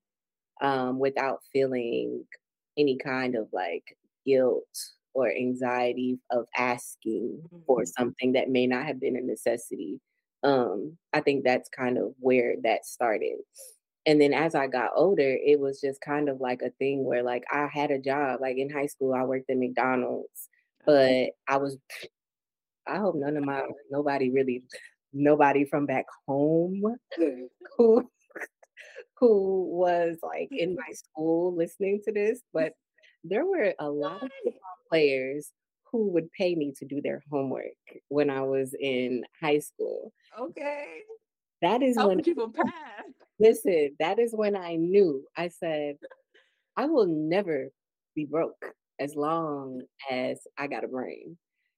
um, 0.61 0.99
without 0.99 1.39
feeling 1.53 2.25
any 2.77 2.97
kind 2.97 3.35
of 3.35 3.47
like 3.53 3.97
guilt 4.25 4.67
or 5.19 5.31
anxiety 5.31 6.19
of 6.31 6.45
asking 6.57 7.43
for 7.67 7.83
Mhm. 7.83 7.85
something 7.85 8.33
that 8.33 8.49
may 8.49 8.67
not 8.67 8.85
have 8.85 8.99
been 8.99 9.17
a 9.17 9.21
necessity. 9.21 9.99
Um, 10.43 10.97
I 11.13 11.21
think 11.21 11.43
that's 11.43 11.69
kind 11.69 11.97
of 11.97 12.13
where 12.19 12.55
that 12.63 12.85
started. 12.85 13.39
And 14.05 14.21
then 14.21 14.33
as 14.33 14.55
I 14.55 14.67
got 14.67 14.91
older, 14.95 15.37
it 15.45 15.59
was 15.59 15.81
just 15.81 16.01
kind 16.01 16.29
of 16.29 16.39
like 16.41 16.61
a 16.61 16.71
thing 16.71 17.05
where 17.05 17.23
like 17.23 17.43
I 17.51 17.67
had 17.71 17.91
a 17.91 17.99
job. 17.99 18.41
Like 18.41 18.57
in 18.57 18.69
high 18.69 18.87
school, 18.87 19.13
I 19.13 19.23
worked 19.23 19.49
at 19.49 19.57
McDonald's, 19.57 20.49
but 20.85 21.31
I 21.47 21.57
was 21.57 21.77
I 22.87 22.97
hope 22.97 23.15
none 23.15 23.37
of 23.37 23.43
my 23.45 23.63
nobody 23.91 24.31
really 24.31 24.63
nobody 25.13 25.65
from 25.65 25.85
back 25.85 26.05
home 26.27 26.83
who 27.77 28.09
who 29.17 29.63
was 29.69 30.17
like 30.23 30.49
in 30.55 30.75
my 30.75 30.93
school 30.93 31.55
listening 31.55 32.01
to 32.05 32.11
this, 32.11 32.41
but 32.53 32.73
there 33.23 33.45
were 33.45 33.73
a 33.79 33.89
lot 33.89 34.23
of 34.23 34.53
players 34.89 35.51
who 35.91 36.11
would 36.11 36.31
pay 36.31 36.55
me 36.55 36.73
to 36.77 36.85
do 36.85 37.01
their 37.01 37.23
homework 37.31 37.63
when 38.09 38.29
I 38.29 38.41
was 38.41 38.73
in 38.79 39.23
high 39.41 39.59
school. 39.59 40.11
Okay. 40.39 41.01
That 41.61 41.81
is 41.81 41.97
when 41.97 42.21
people 42.21 42.49
pass. 42.49 43.03
listen, 43.39 43.95
that 43.99 44.19
is 44.19 44.33
when 44.33 44.55
I 44.55 44.75
knew. 44.75 45.25
I 45.35 45.49
said, 45.49 45.97
I 46.77 46.85
will 46.85 47.07
never 47.07 47.69
be 48.15 48.25
broke 48.25 48.63
as 48.99 49.15
long 49.15 49.81
as 50.09 50.39
I 50.57 50.67
got 50.67 50.83
a 50.83 50.87
brain. 50.87 51.37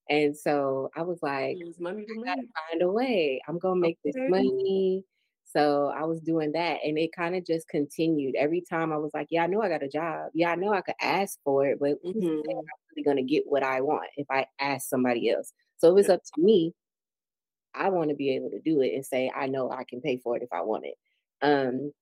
And 0.10 0.36
so 0.36 0.90
I 0.96 1.04
was 1.04 1.20
like, 1.22 1.58
I 1.58 1.94
gotta 2.26 2.44
find 2.70 2.82
a 2.82 2.92
way. 2.92 3.42
I'm 3.48 3.60
gonna 3.60 3.80
make 3.80 3.98
this 4.04 4.16
money. 4.18 5.04
So 5.54 5.88
I 5.88 6.04
was 6.06 6.22
doing 6.22 6.54
that, 6.54 6.80
and 6.84 6.98
it 6.98 7.12
kind 7.16 7.36
of 7.36 7.46
just 7.46 7.68
continued. 7.70 8.36
Every 8.38 8.62
time 8.62 8.92
I 8.94 8.98
was 8.98 9.12
like, 9.14 9.28
"Yeah, 9.32 9.44
I 9.44 9.48
know 9.48 9.62
I 9.62 9.70
got 9.70 9.84
a 9.84 9.90
job. 9.90 10.32
Yeah, 10.34 10.52
I 10.52 10.56
know 10.56 10.74
I 10.74 10.82
could 10.82 10.96
ask 11.02 11.40
for 11.44 11.66
it, 11.68 11.80
but 11.80 11.90
to 11.92 11.98
Mhm. 12.04 12.72
I'm 12.74 12.96
really 12.96 13.04
gonna 13.04 13.24
get 13.24 13.46
what 13.48 13.64
I 13.64 13.82
want 13.82 14.10
if 14.18 14.28
I 14.32 14.48
ask 14.60 14.88
somebody 14.90 15.30
else?" 15.30 15.54
So 15.78 15.90
it 15.90 15.96
was 15.96 16.10
up 16.10 16.22
to 16.24 16.42
me. 16.42 16.74
I 17.74 17.90
want 17.90 18.10
to 18.10 18.16
be 18.16 18.36
able 18.36 18.50
to 18.52 18.60
do 18.60 18.82
it 18.82 18.94
and 18.94 19.06
say, 19.06 19.32
"I 19.34 19.48
know 19.48 19.72
I 19.72 19.84
can 19.86 20.02
pay 20.02 20.18
for 20.18 20.36
it 20.38 20.44
if 20.44 20.52
I 20.52 20.62
want 20.62 20.86
it." 20.86 20.96
Um, 21.42 21.94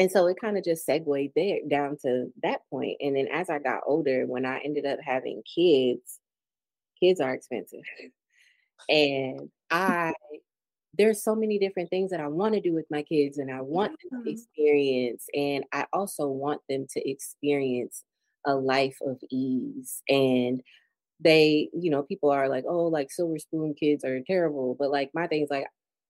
and 0.00 0.10
so 0.12 0.26
it 0.28 0.38
kind 0.40 0.58
of 0.58 0.64
just 0.64 0.86
segued 0.86 1.32
there 1.36 1.60
down 1.68 1.98
to 2.02 2.32
that 2.42 2.62
point. 2.70 2.98
And 3.00 3.16
then 3.16 3.28
as 3.28 3.50
I 3.50 3.60
got 3.60 3.82
older, 3.86 4.26
when 4.26 4.46
I 4.46 4.60
ended 4.60 4.86
up 4.86 5.00
having 5.02 5.42
kids, 5.44 6.20
kids 7.00 7.20
are 7.20 7.34
expensive. 7.34 7.82
And 8.88 9.50
I 9.70 10.14
there's 10.96 11.22
so 11.22 11.34
many 11.34 11.58
different 11.58 11.90
things 11.90 12.10
that 12.10 12.20
I 12.20 12.28
want 12.28 12.54
to 12.54 12.60
do 12.60 12.72
with 12.72 12.86
my 12.90 13.02
kids 13.02 13.38
and 13.38 13.52
I 13.52 13.60
want 13.60 13.92
them 14.10 14.24
to 14.24 14.30
experience 14.30 15.26
and 15.34 15.64
I 15.72 15.86
also 15.92 16.28
want 16.28 16.60
them 16.68 16.86
to 16.92 17.10
experience 17.10 18.04
a 18.44 18.54
life 18.54 18.98
of 19.02 19.18
ease 19.30 20.02
and 20.08 20.62
they 21.18 21.68
you 21.72 21.90
know 21.90 22.02
people 22.02 22.30
are 22.30 22.48
like 22.48 22.64
oh 22.68 22.84
like 22.84 23.10
silver 23.10 23.38
spoon 23.38 23.74
kids 23.74 24.04
are 24.04 24.20
terrible 24.26 24.76
but 24.78 24.90
like 24.90 25.10
my 25.14 25.26
thing 25.26 25.42
is 25.42 25.50
like 25.50 25.66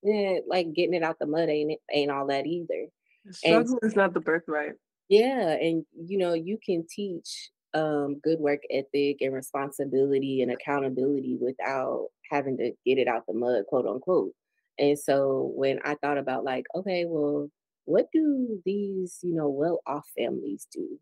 eh, 0.07 0.41
like 0.47 0.73
getting 0.75 0.95
it 0.95 1.03
out 1.03 1.17
the 1.21 1.27
mud 1.27 1.49
ain't 1.49 1.73
it 1.73 1.79
ain't 1.93 2.11
all 2.11 2.27
that 2.27 2.47
either 2.47 2.89
and 3.27 3.67
Struggle 3.67 3.79
is 3.83 3.97
not 3.97 4.15
the 4.15 4.21
birthright. 4.21 4.75
yeah, 5.09 5.51
and 5.51 5.85
you 5.95 6.19
know, 6.19 6.35
you 6.35 6.59
can 6.65 6.87
teach 6.89 7.51
um 7.75 8.19
good 8.23 8.39
work 8.39 8.61
ethic 8.71 9.19
and 9.21 9.35
responsibility 9.35 10.43
and 10.43 10.51
accountability 10.51 11.37
without 11.41 12.09
having 12.31 12.57
to 12.57 12.73
get 12.87 12.99
it 12.99 13.09
out 13.09 13.25
the 13.27 13.35
mud, 13.35 13.65
quote 13.69 13.87
unquote. 13.87 14.33
And 14.79 14.99
so 14.99 15.53
when 15.55 15.81
I 15.85 15.95
thought 15.97 16.19
about 16.19 16.45
like, 16.45 16.67
okay, 16.75 17.05
well, 17.07 17.51
what 17.87 18.09
do 18.13 18.63
these, 18.65 19.21
you 19.23 19.35
know, 19.35 19.49
well-off 19.49 20.09
families 20.17 20.67
do? 20.73 21.01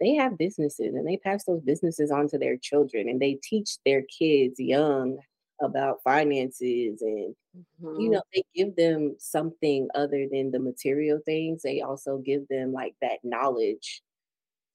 They 0.00 0.14
have 0.14 0.38
businesses 0.38 0.94
and 0.94 1.06
they 1.06 1.16
pass 1.16 1.44
those 1.44 1.62
businesses 1.62 2.10
on 2.10 2.28
to 2.28 2.38
their 2.38 2.56
children 2.58 3.08
and 3.08 3.20
they 3.20 3.38
teach 3.42 3.78
their 3.84 4.02
kids 4.18 4.56
young 4.60 5.18
about 5.62 6.02
finances 6.04 7.00
and 7.02 7.34
you 7.96 8.10
Mhm. 8.10 8.12
know, 8.12 8.22
they 8.34 8.44
give 8.54 8.76
them 8.76 9.16
something 9.18 9.88
other 9.94 10.26
than 10.30 10.50
the 10.52 10.60
material 10.60 11.20
things. 11.26 11.62
They 11.62 11.80
also 11.82 12.18
give 12.18 12.48
them 12.48 12.72
like 12.72 12.94
that 13.02 13.20
knowledge. 13.24 14.02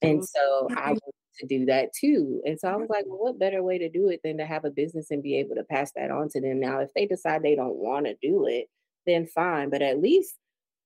And 0.02 0.24
so 0.24 0.70
I 0.76 0.90
wanted 0.90 1.14
to 1.38 1.46
do 1.46 1.66
that 1.66 1.92
too. 1.92 2.42
And 2.44 2.58
so 2.58 2.68
I 2.68 2.76
was 2.76 2.88
like, 2.90 3.04
well, 3.06 3.18
what 3.18 3.38
better 3.38 3.62
way 3.62 3.78
to 3.78 3.88
do 3.88 4.08
it 4.08 4.20
than 4.22 4.38
to 4.38 4.46
have 4.46 4.64
a 4.64 4.70
business 4.70 5.10
and 5.10 5.22
be 5.22 5.36
able 5.36 5.54
to 5.56 5.64
pass 5.64 5.92
that 5.96 6.10
on 6.10 6.28
to 6.30 6.40
them? 6.40 6.60
Now, 6.60 6.80
if 6.80 6.92
they 6.94 7.06
decide 7.06 7.42
they 7.42 7.56
don't 7.56 7.76
want 7.76 8.06
to 8.06 8.16
do 8.20 8.46
it, 8.46 8.68
then 9.06 9.26
fine. 9.26 9.70
But 9.70 9.82
at 9.82 10.00
least 10.00 10.36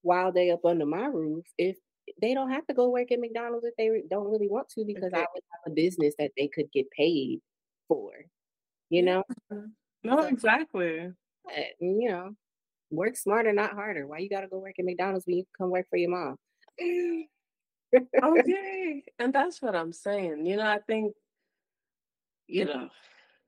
while 0.03 0.33
they 0.33 0.51
up 0.51 0.65
under 0.65 0.87
my 0.87 1.07
roof, 1.07 1.45
if 1.59 1.77
they 2.23 2.35
don't 2.35 2.53
have 2.53 2.67
to 2.69 2.75
go 2.75 2.89
work 2.89 3.11
at 3.11 3.21
McDonald's 3.21 3.67
if 3.67 3.75
they 3.77 4.03
don't 4.09 4.31
really 4.31 4.49
want 4.49 4.69
to, 4.71 4.85
because 4.85 5.13
I 5.13 5.19
would 5.19 5.43
have 5.53 5.67
a 5.67 5.71
business 5.71 6.15
that 6.19 6.31
they 6.37 6.49
could 6.49 6.71
get 6.73 6.91
paid 6.91 7.41
for, 7.89 8.13
you 8.91 9.03
know? 9.03 9.25
No, 9.51 10.21
So, 10.21 10.27
exactly. 10.27 11.01
uh, 11.01 11.63
you 11.81 12.09
know, 12.09 12.31
work 12.91 13.17
smarter, 13.17 13.53
not 13.53 13.73
harder. 13.73 14.07
Why 14.07 14.19
you 14.19 14.29
gotta 14.29 14.47
go 14.47 14.59
work 14.59 14.77
at 14.79 14.85
McDonald's 14.85 15.27
when 15.27 15.39
you 15.39 15.43
can 15.45 15.65
come 15.65 15.71
work 15.71 15.87
for 15.91 15.97
your 15.97 16.11
mom? 16.11 16.37
Okay. 18.23 19.05
And 19.19 19.33
that's 19.33 19.63
what 19.63 19.77
I'm 19.77 19.93
saying. 19.93 20.47
You 20.47 20.57
know, 20.57 20.67
I 20.69 20.79
think, 20.87 21.15
you 22.47 22.65
know, 22.65 22.89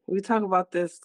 we 0.07 0.21
talk 0.21 0.43
about 0.43 0.73
this 0.73 1.01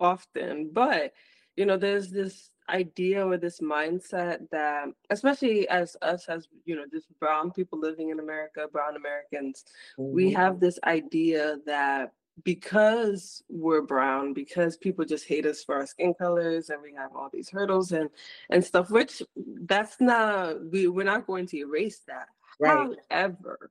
often, 0.00 0.70
but, 0.72 1.12
you 1.56 1.66
know, 1.66 1.76
there's 1.76 2.10
this 2.10 2.50
idea 2.70 3.26
or 3.26 3.36
this 3.38 3.60
mindset 3.60 4.48
that, 4.50 4.88
especially 5.10 5.68
as 5.68 5.96
us, 6.02 6.28
as, 6.28 6.48
you 6.64 6.76
know, 6.76 6.84
just 6.92 7.06
brown 7.20 7.50
people 7.52 7.78
living 7.80 8.10
in 8.10 8.20
America, 8.20 8.66
brown 8.72 8.96
Americans, 8.96 9.64
we 10.12 10.30
Mhm. 10.30 10.36
have 10.36 10.60
this 10.60 10.78
idea 10.84 11.58
that 11.66 12.12
because 12.44 13.42
we're 13.48 13.82
brown 13.82 14.32
because 14.32 14.76
people 14.76 15.04
just 15.04 15.26
hate 15.26 15.46
us 15.46 15.64
for 15.64 15.76
our 15.76 15.86
skin 15.86 16.14
colors 16.14 16.70
and 16.70 16.80
we 16.82 16.94
have 16.94 17.14
all 17.16 17.28
these 17.32 17.50
hurdles 17.50 17.90
and 17.92 18.10
and 18.50 18.64
stuff 18.64 18.90
which 18.90 19.22
that's 19.66 20.00
not 20.00 20.64
we, 20.70 20.86
we're 20.86 21.04
not 21.04 21.26
going 21.26 21.46
to 21.46 21.58
erase 21.58 22.00
that 22.06 22.28
Right. 22.60 22.88
however 23.10 23.70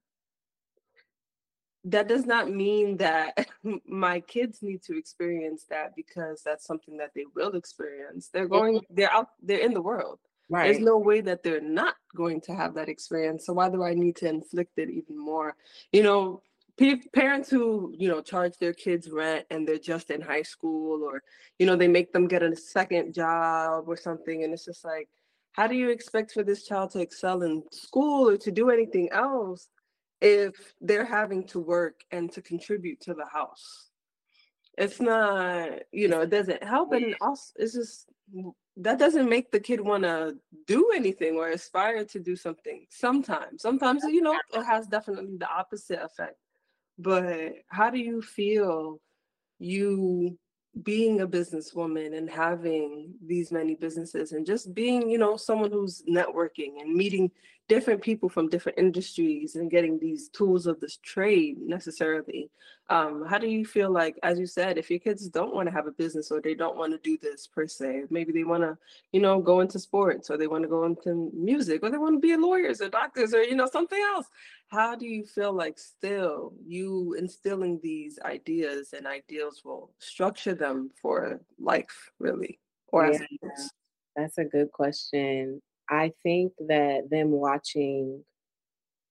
that 1.85 2.07
does 2.07 2.25
not 2.25 2.49
mean 2.49 2.97
that 2.97 3.47
my 3.85 4.19
kids 4.21 4.59
need 4.61 4.83
to 4.83 4.97
experience 4.97 5.65
that 5.69 5.95
because 5.95 6.41
that's 6.43 6.65
something 6.65 6.97
that 6.97 7.11
they 7.15 7.25
will 7.35 7.55
experience 7.55 8.29
they're 8.33 8.47
going 8.47 8.81
they're 8.89 9.11
out 9.11 9.27
they're 9.41 9.59
in 9.59 9.73
the 9.73 9.81
world 9.81 10.19
Right. 10.49 10.71
there's 10.71 10.79
no 10.79 10.97
way 10.97 11.21
that 11.21 11.43
they're 11.43 11.59
not 11.59 11.95
going 12.15 12.39
to 12.41 12.55
have 12.55 12.75
that 12.75 12.87
experience. 12.87 13.45
So 13.45 13.53
why 13.53 13.69
do 13.69 13.83
I 13.83 13.93
need 13.93 14.15
to 14.17 14.29
inflict 14.29 14.77
it 14.77 14.89
even 14.89 15.17
more? 15.17 15.55
You 15.91 16.03
know, 16.03 16.41
parents 17.13 17.49
who 17.49 17.93
you 17.97 18.07
know 18.07 18.21
charge 18.21 18.57
their 18.59 18.73
kids 18.73 19.09
rent 19.09 19.45
and 19.49 19.67
they're 19.67 19.77
just 19.77 20.09
in 20.09 20.21
high 20.21 20.43
school, 20.43 21.03
or 21.03 21.21
you 21.59 21.65
know 21.65 21.75
they 21.75 21.87
make 21.89 22.13
them 22.13 22.27
get 22.27 22.43
a 22.43 22.55
second 22.55 23.13
job 23.13 23.85
or 23.87 23.97
something, 23.97 24.43
and 24.43 24.53
it's 24.53 24.63
just 24.63 24.85
like, 24.85 25.09
how 25.57 25.65
do 25.65 25.75
you 25.75 25.89
expect 25.89 26.31
for 26.31 26.43
this 26.43 26.63
child 26.63 26.91
to 26.91 26.99
excel 26.99 27.41
in 27.41 27.63
school 27.71 28.29
or 28.29 28.37
to 28.37 28.51
do 28.51 28.69
anything 28.69 29.09
else 29.11 29.67
if 30.21 30.75
they're 30.81 31.05
having 31.05 31.45
to 31.47 31.59
work 31.59 32.01
and 32.11 32.31
to 32.31 32.41
contribute 32.43 33.01
to 33.01 33.15
the 33.15 33.25
house? 33.25 33.89
It's 34.77 35.01
not, 35.01 35.69
you 35.91 36.07
know, 36.07 36.21
it 36.21 36.29
doesn't 36.29 36.63
help, 36.63 36.93
and 36.93 37.15
also 37.19 37.53
it's 37.55 37.73
just 37.73 38.07
that 38.77 38.99
doesn't 38.99 39.27
make 39.27 39.49
the 39.49 39.59
kid 39.59 39.81
want 39.81 40.03
to 40.03 40.35
do 40.67 40.91
anything 40.95 41.35
or 41.35 41.49
aspire 41.49 42.05
to 42.05 42.19
do 42.19 42.35
something 42.35 42.85
sometimes. 42.91 43.63
Sometimes 43.63 44.03
you 44.03 44.21
know 44.21 44.37
it 44.53 44.63
has 44.63 44.85
definitely 44.85 45.37
the 45.37 45.49
opposite 45.49 45.99
effect. 46.03 46.37
But 46.99 47.53
how 47.69 47.89
do 47.89 47.97
you 47.97 48.21
feel 48.21 48.99
you 49.57 50.37
being 50.83 51.21
a 51.21 51.27
businesswoman 51.27 52.17
and 52.17 52.29
having 52.29 53.13
these 53.25 53.51
many 53.51 53.75
businesses 53.75 54.31
and 54.31 54.45
just 54.45 54.73
being, 54.73 55.09
you 55.09 55.17
know, 55.17 55.37
someone 55.37 55.71
who's 55.71 56.03
networking 56.09 56.79
and 56.81 56.93
meeting 56.93 57.31
different 57.67 58.01
people 58.01 58.29
from 58.29 58.47
different 58.47 58.77
industries 58.77 59.55
and 59.55 59.69
getting 59.69 59.99
these 59.99 60.29
tools 60.29 60.67
of 60.67 60.79
this 60.79 60.97
trade 61.03 61.57
necessarily. 61.59 62.49
Um, 62.89 63.25
how 63.27 63.37
do 63.37 63.47
you 63.47 63.65
feel 63.65 63.91
like, 63.91 64.17
as 64.23 64.39
you 64.39 64.45
said, 64.45 64.77
if 64.77 64.89
your 64.89 64.99
kids 64.99 65.27
don't 65.27 65.53
want 65.53 65.67
to 65.67 65.73
have 65.73 65.87
a 65.87 65.91
business 65.91 66.31
or 66.31 66.39
they 66.39 66.53
don't 66.53 66.77
want 66.77 66.93
to 66.93 66.99
do 66.99 67.17
this 67.21 67.45
per 67.45 67.67
se, 67.67 68.03
maybe 68.09 68.31
they 68.31 68.45
want 68.45 68.63
to, 68.63 68.77
you 69.11 69.19
know, 69.19 69.41
go 69.41 69.59
into 69.59 69.79
sports 69.79 70.29
or 70.29 70.37
they 70.37 70.47
want 70.47 70.63
to 70.63 70.69
go 70.69 70.85
into 70.85 71.29
music 71.33 71.83
or 71.83 71.89
they 71.89 71.97
want 71.97 72.15
to 72.15 72.19
be 72.19 72.35
lawyers 72.37 72.79
or 72.79 72.87
doctors 72.87 73.33
or, 73.33 73.43
you 73.43 73.55
know, 73.55 73.67
something 73.69 74.01
else. 74.15 74.27
How 74.69 74.95
do 74.95 75.05
you 75.05 75.25
feel 75.25 75.51
like 75.51 75.77
still 75.77 76.53
you 76.65 77.15
instilling 77.19 77.81
these 77.83 78.17
ideas 78.23 78.93
and 78.93 79.05
ideals 79.05 79.63
will 79.65 79.91
structure 79.99 80.55
them 80.55 80.91
for 81.01 81.41
life, 81.59 82.11
really? 82.19 82.59
Or 82.87 83.11
yeah, 83.11 83.19
that's 84.15 84.37
a 84.37 84.45
good 84.45 84.71
question. 84.71 85.61
I 85.89 86.11
think 86.23 86.53
that 86.67 87.09
them 87.09 87.31
watching 87.31 88.23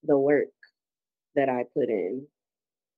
the 0.03 0.19
work 0.19 0.49
that 1.35 1.49
I 1.49 1.65
put 1.75 1.89
in 1.89 2.27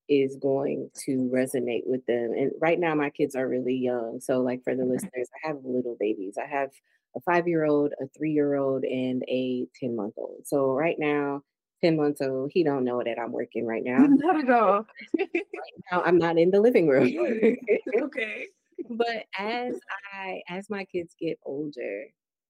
is 0.08 0.36
going 0.36 0.90
to 1.04 1.30
resonate 1.32 1.82
with 1.84 2.04
them. 2.06 2.32
And 2.32 2.52
right 2.60 2.78
now, 2.78 2.94
my 2.94 3.10
kids 3.10 3.34
are 3.34 3.48
really 3.48 3.76
young. 3.76 4.20
So, 4.20 4.40
like 4.40 4.62
for 4.64 4.74
the 4.74 4.82
mm-hmm. 4.82 4.92
listeners, 4.92 5.28
I 5.44 5.48
have 5.48 5.58
little 5.64 5.96
babies. 6.00 6.36
I 6.42 6.46
have 6.46 6.70
a 7.16 7.20
five 7.20 7.46
year 7.46 7.64
old, 7.64 7.92
a 8.00 8.06
three 8.16 8.32
year 8.32 8.54
old, 8.56 8.84
and 8.84 9.22
a 9.28 9.66
10 9.80 9.94
month 9.94 10.14
old. 10.16 10.42
So, 10.46 10.72
right 10.72 10.96
now, 10.98 11.42
10 11.82 11.96
months 11.96 12.20
old, 12.20 12.50
he 12.52 12.64
don't 12.64 12.84
know 12.84 13.02
that 13.04 13.18
I'm 13.18 13.32
working 13.32 13.66
right 13.66 13.82
now. 13.84 13.98
Not 13.98 14.44
at 14.44 14.50
all. 14.50 14.86
right 15.18 15.44
now, 15.92 16.02
I'm 16.02 16.18
not 16.18 16.38
in 16.38 16.50
the 16.50 16.60
living 16.60 16.88
room. 16.88 17.06
okay. 18.02 18.46
But 18.90 19.24
as 19.36 19.78
I 20.14 20.40
as 20.48 20.70
my 20.70 20.84
kids 20.84 21.12
get 21.20 21.38
older, 21.44 22.04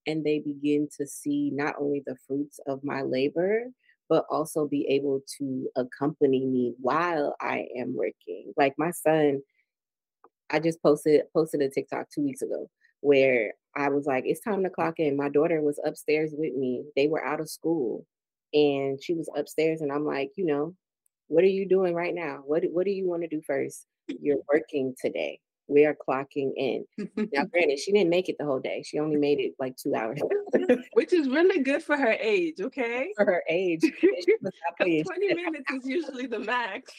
and 0.08 0.24
they 0.24 0.38
begin 0.38 0.88
to 0.96 1.06
see 1.06 1.50
not 1.52 1.74
only 1.78 2.02
the 2.06 2.16
fruits 2.26 2.58
of 2.66 2.82
my 2.82 3.02
labor, 3.02 3.64
but 4.08 4.24
also 4.30 4.66
be 4.66 4.86
able 4.88 5.20
to 5.36 5.68
accompany 5.76 6.46
me 6.46 6.72
while 6.80 7.36
I 7.42 7.66
am 7.76 7.94
working. 7.94 8.54
Like 8.56 8.72
my 8.78 8.90
son, 8.90 9.42
I 10.50 10.60
just 10.60 10.82
posted 10.82 11.20
posted 11.34 11.60
a 11.60 11.68
TikTok 11.68 12.06
two 12.10 12.22
weeks 12.22 12.40
ago 12.40 12.70
where 13.00 13.52
I 13.76 13.90
was 13.90 14.06
like, 14.06 14.24
it's 14.26 14.40
time 14.40 14.64
to 14.64 14.70
clock 14.70 14.94
in. 14.98 15.14
My 15.14 15.28
daughter 15.28 15.60
was 15.60 15.78
upstairs 15.84 16.32
with 16.32 16.54
me. 16.54 16.84
They 16.96 17.06
were 17.06 17.24
out 17.24 17.40
of 17.40 17.50
school 17.50 18.06
and 18.54 19.00
she 19.00 19.12
was 19.12 19.30
upstairs 19.36 19.82
and 19.82 19.92
I'm 19.92 20.06
like, 20.06 20.30
you 20.36 20.46
know, 20.46 20.74
what 21.26 21.44
are 21.44 21.48
you 21.48 21.68
doing 21.68 21.94
right 21.94 22.14
now? 22.14 22.40
What 22.46 22.64
what 22.72 22.86
do 22.86 22.92
you 22.92 23.06
want 23.06 23.22
to 23.24 23.28
do 23.28 23.42
first? 23.46 23.84
You're 24.08 24.40
working 24.50 24.94
today 24.98 25.38
we 25.68 25.84
are 25.84 25.94
clocking 25.94 26.52
in. 26.56 26.84
now, 27.32 27.44
granted, 27.52 27.78
she 27.78 27.92
didn't 27.92 28.10
make 28.10 28.28
it 28.28 28.36
the 28.38 28.44
whole 28.44 28.58
day. 28.58 28.82
She 28.84 28.98
only 28.98 29.16
made 29.16 29.38
it 29.38 29.52
like 29.58 29.76
two 29.76 29.94
hours, 29.94 30.20
which 30.94 31.12
is 31.12 31.28
really 31.28 31.62
good 31.62 31.82
for 31.82 31.96
her 31.96 32.16
age. 32.18 32.56
Okay, 32.60 33.12
for 33.16 33.24
her 33.24 33.42
age, 33.48 33.80
twenty 34.80 35.34
minutes 35.34 35.70
is 35.70 35.86
usually 35.86 36.26
the 36.26 36.38
max. 36.38 36.92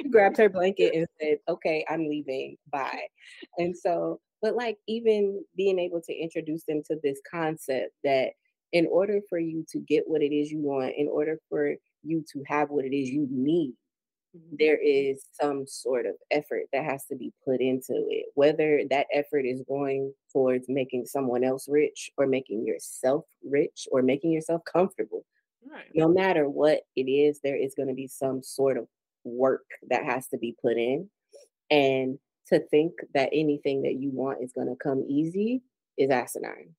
she 0.00 0.08
grabbed 0.08 0.38
her 0.38 0.48
blanket 0.48 0.94
and 0.94 1.06
said, 1.20 1.38
"Okay, 1.48 1.84
I'm 1.88 2.08
leaving. 2.08 2.56
Bye." 2.70 3.06
And 3.58 3.76
so, 3.76 4.20
but 4.42 4.56
like 4.56 4.78
even 4.88 5.44
being 5.56 5.78
able 5.78 6.00
to 6.00 6.12
introduce 6.14 6.64
them 6.64 6.82
to 6.86 6.96
this 7.02 7.20
concept 7.30 7.92
that 8.04 8.30
in 8.72 8.86
order 8.86 9.20
for 9.28 9.38
you 9.38 9.64
to 9.70 9.78
get 9.78 10.04
what 10.06 10.22
it 10.22 10.34
is 10.34 10.50
you 10.50 10.60
want, 10.60 10.94
in 10.96 11.08
order 11.08 11.38
for 11.48 11.74
you 12.02 12.24
to 12.32 12.42
have 12.46 12.70
what 12.70 12.84
it 12.84 12.96
is 12.96 13.08
you 13.08 13.26
need 13.30 13.74
there 14.58 14.78
mm-hmm. 14.78 15.18
some 15.40 15.66
sort 15.66 16.06
of 16.06 16.14
effort 16.30 16.64
that 16.72 16.84
has 16.84 17.04
to 17.06 17.16
be 17.16 17.32
put 17.44 17.60
into 17.60 17.94
it. 18.08 18.26
Whether 18.34 18.82
that 18.90 19.06
effort 19.12 19.44
is 19.44 19.62
going 19.68 20.12
towards 20.32 20.68
making 20.68 21.06
someone 21.06 21.44
else 21.44 21.68
rich 21.68 22.10
or 22.16 22.26
making 22.26 22.66
yourself 22.66 23.24
rich 23.48 23.86
or 23.90 24.02
making 24.02 24.32
yourself 24.32 24.62
comfortable. 24.70 25.24
Right. 25.68 25.90
No 25.94 26.08
matter 26.08 26.48
what 26.48 26.80
it 26.94 27.10
is, 27.10 27.40
there 27.42 27.56
is 27.56 27.74
going 27.74 27.88
to 27.88 27.94
be 27.94 28.06
some 28.06 28.42
sort 28.42 28.76
of 28.76 28.86
work 29.24 29.66
that 29.88 30.04
has 30.04 30.28
to 30.28 30.38
be 30.38 30.54
put 30.62 30.76
in. 30.76 31.10
And 31.70 32.18
to 32.48 32.60
think 32.60 32.92
that 33.14 33.30
anything 33.32 33.82
that 33.82 33.94
you 33.94 34.10
want 34.12 34.42
is 34.42 34.52
going 34.52 34.68
to 34.68 34.76
come 34.76 35.04
easy 35.08 35.62
is 35.98 36.10
asinine. 36.10 36.74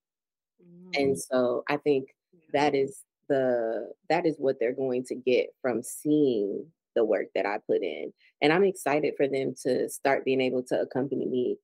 Mm. 0.63 1.01
And 1.01 1.19
so 1.19 1.63
I 1.67 1.77
think 1.77 2.09
that 2.53 2.73
is 2.73 3.03
the 3.27 3.91
that 4.09 4.25
is 4.25 4.35
what 4.37 4.57
they're 4.59 4.73
going 4.73 5.03
to 5.05 5.15
get 5.15 5.47
from 5.61 5.83
seeing 5.83 6.65
the 6.97 7.05
work 7.05 7.27
that 7.35 7.45
I 7.45 7.59
put 7.65 7.83
in. 7.83 8.11
And 8.41 8.51
I'm 8.51 8.63
excited 8.63 9.13
for 9.15 9.27
them 9.27 9.53
to 9.63 9.87
start 9.87 10.25
being 10.25 10.41
able 10.41 10.63
to 10.63 10.81
accompany 10.81 11.25
me 11.25 11.57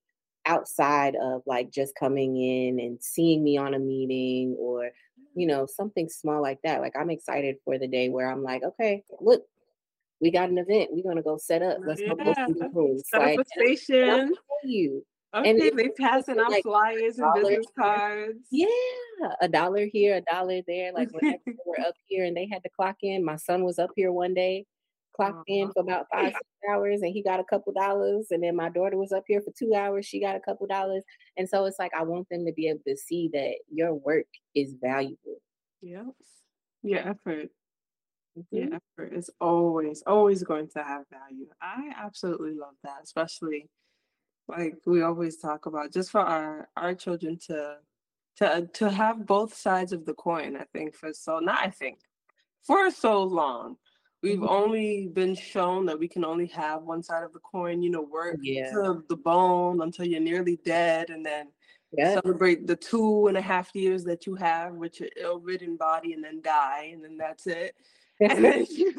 outside 0.46 1.16
of 1.16 1.42
like 1.46 1.72
just 1.72 1.96
coming 1.96 2.38
in 2.38 2.80
and 2.80 3.02
seeing 3.02 3.44
me 3.44 3.58
on 3.58 3.74
a 3.74 3.80
meeting 3.80 4.56
or 4.60 4.92
you 5.36 5.48
know 5.48 5.66
something 5.66 6.10
small 6.10 6.42
like 6.42 6.60
that 6.64 6.82
like 6.82 6.94
i'm 7.00 7.10
excited 7.10 7.56
for 7.64 7.78
the 7.78 7.88
day 7.88 8.10
where 8.10 8.30
i'm 8.30 8.44
like 8.44 8.62
okay 8.62 9.02
look 9.22 9.44
we 10.20 10.30
got 10.30 10.50
an 10.50 10.58
event 10.58 10.90
we're 10.92 11.02
going 11.02 11.16
to 11.16 11.22
go 11.22 11.38
set 11.38 11.62
up 11.62 11.78
let's 11.88 12.02
yeah. 12.02 12.10
go 12.10 12.16
the 12.16 12.70
rooms 12.74 13.04
like, 13.14 13.40
station 13.48 14.34
you 14.64 15.04
Okay, 15.36 15.50
and 15.50 15.80
they 15.80 15.90
passing 16.00 16.40
out 16.40 16.52
like 16.52 16.62
flyers 16.62 17.18
and 17.18 17.34
business 17.34 17.66
cards. 17.76 18.38
Yeah, 18.52 18.68
a 19.42 19.48
dollar 19.48 19.88
here, 19.92 20.18
a 20.18 20.22
dollar 20.32 20.62
there. 20.68 20.94
Like 20.94 21.10
when 21.12 21.40
we 21.48 21.56
were 21.66 21.80
up 21.80 21.96
here 22.06 22.26
and 22.26 22.38
they 22.38 22.48
had 22.52 22.62
to 22.62 22.70
clock 22.70 22.98
in, 23.02 23.26
my 23.26 23.38
son 23.38 23.64
was 23.64 23.80
up 23.80 23.90
here 23.96 24.12
one 24.12 24.36
day 24.36 24.68
clocked 25.16 25.36
uh-huh. 25.36 25.44
in 25.48 25.72
for 25.72 25.82
about 25.82 26.06
five 26.12 26.28
six 26.34 26.48
hours 26.70 27.02
and 27.02 27.14
he 27.14 27.22
got 27.22 27.40
a 27.40 27.44
couple 27.44 27.74
dollars 27.74 28.28
and 28.32 28.44
then 28.44 28.56
my 28.56 28.70
daughter 28.70 28.98
was 28.98 29.12
up 29.12 29.24
here 29.28 29.42
for 29.42 29.52
two 29.58 29.74
hours 29.74 30.06
she 30.06 30.20
got 30.20 30.36
a 30.36 30.40
couple 30.40 30.66
dollars 30.68 31.04
and 31.38 31.48
so 31.48 31.66
it's 31.66 31.80
like 31.80 31.92
i 31.98 32.04
want 32.04 32.28
them 32.30 32.46
to 32.46 32.54
be 32.54 32.68
able 32.68 32.82
to 32.88 32.96
see 32.98 33.30
that 33.32 33.56
your 33.72 33.94
work 33.94 34.26
is 34.56 34.76
valuable. 34.82 35.38
Yes 35.82 36.06
your 36.82 37.00
effort. 37.00 37.50
Mm-hmm. 38.38 38.56
your 38.58 38.68
effort 38.76 39.14
is 39.14 39.30
always 39.40 40.04
always 40.08 40.44
going 40.44 40.68
to 40.70 40.84
have 40.84 41.04
value. 41.10 41.48
I 41.62 41.94
absolutely 41.96 42.56
love 42.56 42.74
that 42.84 43.02
especially 43.04 43.70
like 44.48 44.76
we 44.86 45.02
always 45.02 45.38
talk 45.38 45.66
about 45.66 45.94
just 45.94 46.12
for 46.12 46.22
our 46.22 46.68
our 46.76 46.94
children 46.96 47.38
to 47.48 47.78
to 48.38 48.68
to 48.74 48.90
have 48.90 49.26
both 49.26 49.54
sides 49.54 49.94
of 49.94 50.06
the 50.06 50.14
coin 50.14 50.58
i 50.58 50.66
think 50.74 50.96
for 50.96 51.14
so 51.14 51.40
not 51.40 51.60
i 51.60 51.70
think 51.70 52.00
for 52.64 52.90
so 52.90 53.24
long 53.24 53.78
We've 54.24 54.38
mm-hmm. 54.38 54.48
only 54.48 55.08
been 55.08 55.36
shown 55.36 55.86
that 55.88 56.00
we 56.00 56.08
can 56.08 56.24
only 56.24 56.48
have 56.48 56.84
one 56.84 57.04
side 57.04 57.24
of 57.24 57.34
the 57.34 57.40
coin, 57.40 57.84
you 57.84 57.90
know, 57.90 58.02
work 58.02 58.38
yeah. 58.42 58.72
to 58.72 59.04
the 59.10 59.18
bone 59.18 59.82
until 59.82 60.06
you're 60.06 60.22
nearly 60.22 60.58
dead 60.64 61.10
and 61.10 61.26
then 61.26 61.50
yeah. 61.92 62.14
celebrate 62.14 62.66
the 62.66 62.78
two 62.78 63.28
and 63.28 63.36
a 63.36 63.42
half 63.42 63.76
years 63.76 64.06
that 64.06 64.26
you 64.26 64.36
have 64.36 64.76
with 64.76 64.98
your 65.02 65.10
ill-ridden 65.18 65.76
body 65.76 66.14
and 66.14 66.24
then 66.24 66.42
die 66.42 66.92
and 66.94 67.04
then 67.04 67.18
that's 67.18 67.48
it. 67.48 67.76
and 68.22 68.46
then 68.46 68.66
you, 68.70 68.94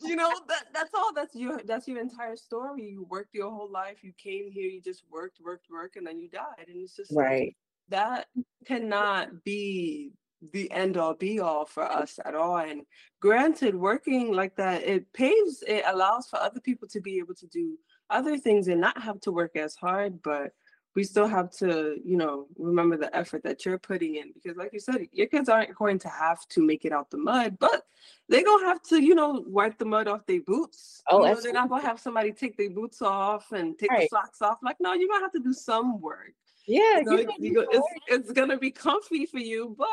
you 0.00 0.16
know, 0.16 0.32
that 0.48 0.64
that's 0.74 0.90
all 0.94 1.12
that's 1.14 1.36
your 1.36 1.60
that's 1.66 1.86
your 1.86 2.00
entire 2.00 2.34
story. 2.34 2.88
You 2.90 3.06
worked 3.08 3.34
your 3.34 3.50
whole 3.50 3.70
life, 3.70 3.98
you 4.02 4.12
came 4.18 4.50
here, 4.50 4.68
you 4.68 4.80
just 4.80 5.04
worked, 5.12 5.38
worked, 5.44 5.66
worked, 5.70 5.96
and 5.96 6.06
then 6.06 6.18
you 6.18 6.28
died. 6.28 6.66
And 6.66 6.82
it's 6.82 6.96
just 6.96 7.12
right. 7.14 7.54
that 7.90 8.26
cannot 8.66 9.44
be 9.44 10.12
the 10.52 10.70
end 10.70 10.96
all 10.96 11.14
be 11.14 11.40
all 11.40 11.64
for 11.64 11.84
us 11.84 12.18
at 12.24 12.34
all. 12.34 12.58
And 12.58 12.82
granted, 13.20 13.74
working 13.74 14.32
like 14.32 14.56
that, 14.56 14.82
it 14.82 15.12
paves, 15.12 15.62
it 15.66 15.84
allows 15.86 16.28
for 16.28 16.38
other 16.38 16.60
people 16.60 16.88
to 16.88 17.00
be 17.00 17.18
able 17.18 17.34
to 17.34 17.46
do 17.46 17.78
other 18.10 18.38
things 18.38 18.68
and 18.68 18.80
not 18.80 19.02
have 19.02 19.20
to 19.22 19.32
work 19.32 19.56
as 19.56 19.74
hard, 19.74 20.22
but 20.22 20.52
we 20.96 21.04
still 21.04 21.28
have 21.28 21.50
to, 21.50 22.00
you 22.02 22.16
know, 22.16 22.46
remember 22.56 22.96
the 22.96 23.14
effort 23.14 23.42
that 23.44 23.66
you're 23.66 23.78
putting 23.78 24.16
in 24.16 24.32
because, 24.32 24.56
like 24.56 24.72
you 24.72 24.80
said, 24.80 25.06
your 25.12 25.26
kids 25.26 25.50
aren't 25.50 25.74
going 25.74 25.98
to 25.98 26.08
have 26.08 26.38
to 26.48 26.64
make 26.64 26.86
it 26.86 26.92
out 26.92 27.10
the 27.10 27.18
mud, 27.18 27.58
but 27.60 27.82
they're 28.30 28.42
gonna 28.42 28.66
have 28.66 28.82
to, 28.84 29.02
you 29.02 29.14
know, 29.14 29.44
wipe 29.46 29.76
the 29.76 29.84
mud 29.84 30.08
off 30.08 30.24
their 30.26 30.40
boots. 30.40 31.02
Oh, 31.10 31.22
you 31.24 31.34
know, 31.34 31.40
they're 31.40 31.52
not 31.52 31.68
gonna 31.68 31.86
have 31.86 32.00
somebody 32.00 32.32
take 32.32 32.56
their 32.56 32.70
boots 32.70 33.02
off 33.02 33.52
and 33.52 33.78
take 33.78 33.90
right. 33.90 34.08
the 34.10 34.16
socks 34.16 34.40
off. 34.40 34.58
Like, 34.62 34.76
no, 34.80 34.94
you're 34.94 35.08
gonna 35.08 35.24
have 35.24 35.32
to 35.32 35.40
do 35.40 35.52
some 35.52 36.00
work. 36.00 36.32
Yeah, 36.66 37.00
you 37.00 37.30
you 37.38 37.54
go, 37.54 37.66
it's, 37.70 37.86
it's 38.08 38.32
gonna 38.32 38.56
be 38.56 38.70
comfy 38.70 39.26
for 39.26 39.38
you, 39.38 39.74
but 39.78 39.86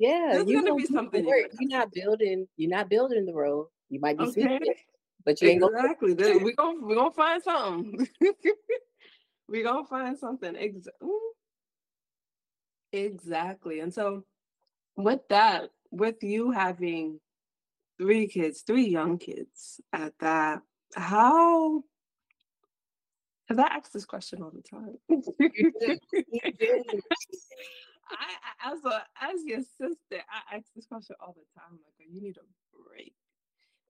yeah, 0.00 0.28
There's 0.32 0.48
you 0.48 0.62
gonna 0.62 0.76
be 0.76 0.86
something. 0.86 1.26
You're 1.26 1.48
not 1.60 1.92
building. 1.92 2.48
You're 2.56 2.70
not 2.70 2.88
building 2.88 3.26
the 3.26 3.34
road. 3.34 3.66
You 3.90 4.00
might 4.00 4.16
be 4.16 4.24
okay. 4.24 4.32
Sleeping, 4.32 4.74
but 5.26 5.42
you 5.42 5.48
ain't 5.50 5.62
exactly. 5.62 6.14
Gonna... 6.16 6.38
we 6.38 6.54
gonna 6.54 6.86
we 6.86 6.94
gonna 6.94 7.10
find 7.10 7.42
something. 7.42 8.08
we 9.48 9.62
gonna 9.62 9.84
find 9.84 10.18
something. 10.18 10.56
Exactly. 12.92 13.80
And 13.80 13.92
so, 13.92 14.24
with 14.96 15.20
that, 15.28 15.70
with 15.90 16.22
you 16.22 16.50
having 16.50 17.20
three 17.98 18.26
kids, 18.26 18.62
three 18.62 18.88
young 18.88 19.18
kids 19.18 19.82
at 19.92 20.14
that, 20.20 20.62
how 20.96 21.84
because 23.46 23.62
I 23.62 23.74
ask 23.74 23.92
this 23.92 24.06
question 24.06 24.42
all 24.42 24.52
the 24.52 24.62
time. 24.62 24.96
I, 28.10 28.72
as 28.72 28.84
a 28.84 29.02
as 29.22 29.44
your 29.44 29.60
sister, 29.60 29.96
I 30.30 30.56
ask 30.56 30.66
this 30.74 30.86
question 30.86 31.16
all 31.20 31.34
the 31.34 31.60
time. 31.60 31.78
Like, 31.98 32.08
you 32.08 32.20
need 32.20 32.36
a 32.36 32.88
break. 32.88 33.14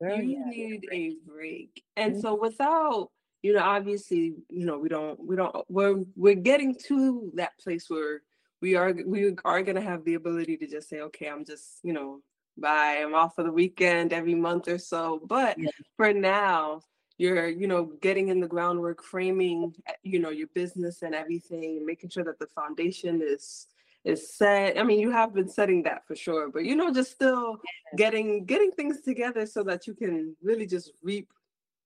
Girl, 0.00 0.20
you 0.20 0.38
yeah, 0.38 0.50
need 0.50 0.88
a 0.92 1.16
break. 1.26 1.83
And 1.96 2.12
mm-hmm. 2.12 2.20
so, 2.20 2.35
without 2.35 3.11
you 3.42 3.54
know, 3.54 3.62
obviously, 3.62 4.35
you 4.48 4.66
know, 4.66 4.78
we 4.78 4.88
don't, 4.88 5.18
we 5.24 5.37
don't, 5.37 5.54
we're, 5.68 6.04
we're 6.14 6.35
getting 6.35 6.74
to 6.87 7.30
that 7.35 7.59
place 7.59 7.88
where 7.88 8.22
we 8.61 8.76
are, 8.76 8.94
we 9.06 9.35
are 9.44 9.62
going 9.62 9.76
to 9.76 9.80
have 9.80 10.04
the 10.04 10.14
ability 10.14 10.56
to 10.59 10.66
just 10.66 10.88
say, 10.88 11.00
okay, 11.00 11.28
I'm 11.28 11.44
just, 11.44 11.78
you 11.83 11.92
know, 11.92 12.20
bye, 12.59 13.00
I'm 13.02 13.14
off 13.14 13.35
for 13.35 13.44
the 13.44 13.52
weekend 13.52 14.12
every 14.12 14.35
month 14.35 14.68
or 14.68 14.78
so. 14.78 15.20
But 15.24 15.59
yeah. 15.59 15.70
for 15.96 16.12
now, 16.12 16.83
you're, 17.16 17.48
you 17.48 17.66
know, 17.66 17.92
getting 18.02 18.28
in 18.28 18.40
the 18.40 18.48
groundwork, 18.48 19.02
framing, 19.02 19.74
eh, 19.87 19.92
you 20.02 20.18
know, 20.18 20.30
your 20.30 20.48
business 20.54 21.02
and 21.02 21.14
everything, 21.14 21.85
making 21.87 22.11
sure 22.11 22.24
that 22.24 22.38
the 22.38 22.46
foundation 22.46 23.22
is, 23.22 23.66
is 24.05 24.35
set. 24.35 24.79
I 24.79 24.83
mean, 24.83 25.01
you 25.01 25.11
have 25.11 25.35
been 25.35 25.49
setting 25.49 25.83
that 25.85 26.07
for 26.07 26.17
sure, 26.17 26.51
but 26.51 26.65
you 26.65 26.75
know, 26.75 26.93
just 26.93 27.13
still 27.13 27.59
getting 27.97 28.45
getting 28.45 28.71
things 28.73 29.01
together 29.03 29.47
so 29.47 29.63
that 29.65 29.87
you 29.87 29.95
can 29.95 30.37
really 30.43 30.67
just 30.67 30.93
reap 31.03 31.33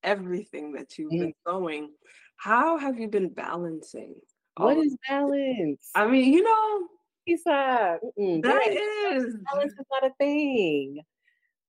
everything 0.03 0.73
that 0.73 0.99
you've 0.99 1.11
been 1.11 1.35
going. 1.47 1.91
How 2.37 2.77
have 2.77 2.99
you 2.99 3.09
been 3.09 3.29
balancing? 3.29 4.15
What 4.57 4.77
is 4.77 4.97
balance? 5.09 5.91
I 5.95 6.07
mean, 6.07 6.33
you 6.33 6.43
know, 6.43 6.89
Isa, 7.27 7.99
that 8.17 8.67
is 9.13 9.37
balance 9.53 9.73
is 9.73 9.87
not 9.91 10.11
a 10.11 10.15
thing. 10.19 11.01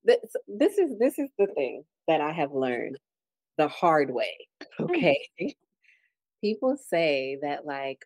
This, 0.03 0.17
this 0.47 0.77
is 0.77 0.99
this 0.99 1.17
is 1.17 1.29
the 1.39 1.47
thing 1.47 1.83
that 2.07 2.21
I 2.21 2.31
have 2.31 2.51
learned 2.51 2.99
the 3.57 3.67
hard 3.67 4.11
way. 4.11 4.47
Hmm. 4.77 4.83
Okay. 4.83 5.27
People 6.41 6.77
say 6.77 7.39
that 7.41 7.65
like 7.65 8.05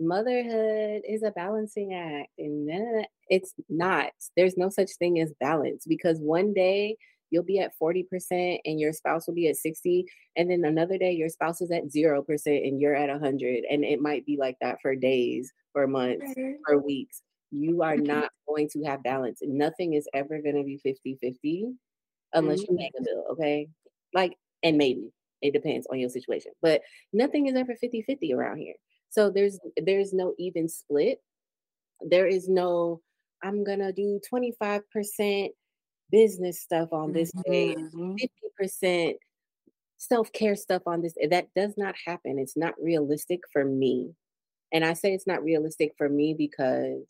motherhood 0.00 1.02
is 1.08 1.22
a 1.22 1.30
balancing 1.32 1.94
act 1.94 2.30
and 2.38 3.06
it's 3.28 3.54
not. 3.68 4.10
There's 4.36 4.56
no 4.56 4.68
such 4.68 4.90
thing 4.98 5.20
as 5.20 5.32
balance 5.40 5.84
because 5.86 6.18
one 6.20 6.54
day 6.54 6.96
you'll 7.30 7.42
be 7.42 7.58
at 7.58 7.72
40% 7.80 8.58
and 8.64 8.80
your 8.80 8.92
spouse 8.92 9.26
will 9.26 9.34
be 9.34 9.48
at 9.48 9.56
60 9.56 10.06
and 10.36 10.50
then 10.50 10.64
another 10.64 10.98
day 10.98 11.12
your 11.12 11.28
spouse 11.28 11.60
is 11.60 11.70
at 11.70 11.88
0% 11.88 12.46
and 12.46 12.80
you're 12.80 12.94
at 12.96 13.10
100 13.10 13.64
and 13.70 13.84
it 13.84 14.00
might 14.00 14.24
be 14.24 14.36
like 14.36 14.56
that 14.60 14.80
for 14.80 14.94
days 14.94 15.52
for 15.72 15.86
months 15.86 16.26
mm-hmm. 16.30 16.52
for 16.66 16.78
weeks 16.78 17.22
you 17.50 17.82
are 17.82 17.94
mm-hmm. 17.94 18.06
not 18.06 18.30
going 18.46 18.68
to 18.70 18.82
have 18.84 19.02
balance 19.02 19.40
nothing 19.42 19.94
is 19.94 20.08
ever 20.14 20.40
going 20.40 20.56
to 20.56 20.64
be 20.64 20.80
50-50 20.84 21.74
unless 22.34 22.60
mm-hmm. 22.60 22.72
you 22.72 22.78
make 22.78 22.92
a 22.98 23.02
bill 23.02 23.24
okay 23.32 23.68
like 24.14 24.36
and 24.62 24.76
maybe 24.76 25.12
it 25.42 25.52
depends 25.52 25.86
on 25.90 25.98
your 25.98 26.10
situation 26.10 26.52
but 26.62 26.80
nothing 27.12 27.46
is 27.46 27.54
ever 27.54 27.74
50-50 27.82 28.34
around 28.34 28.58
here 28.58 28.74
so 29.10 29.30
there's 29.30 29.58
there's 29.76 30.12
no 30.12 30.34
even 30.38 30.68
split 30.68 31.18
there 32.00 32.26
is 32.26 32.48
no 32.48 33.00
i'm 33.42 33.64
gonna 33.64 33.92
do 33.92 34.20
25% 34.32 35.50
business 36.10 36.60
stuff 36.60 36.92
on 36.92 37.12
this 37.12 37.32
day, 37.46 37.74
mm-hmm. 37.74 38.14
50% 38.62 39.14
self-care 39.96 40.56
stuff 40.56 40.82
on 40.86 41.02
this. 41.02 41.14
That 41.30 41.48
does 41.54 41.74
not 41.76 41.94
happen. 42.04 42.38
It's 42.38 42.56
not 42.56 42.74
realistic 42.80 43.40
for 43.52 43.64
me. 43.64 44.14
And 44.72 44.84
I 44.84 44.92
say 44.92 45.12
it's 45.12 45.26
not 45.26 45.42
realistic 45.42 45.92
for 45.96 46.08
me 46.08 46.34
because 46.34 47.04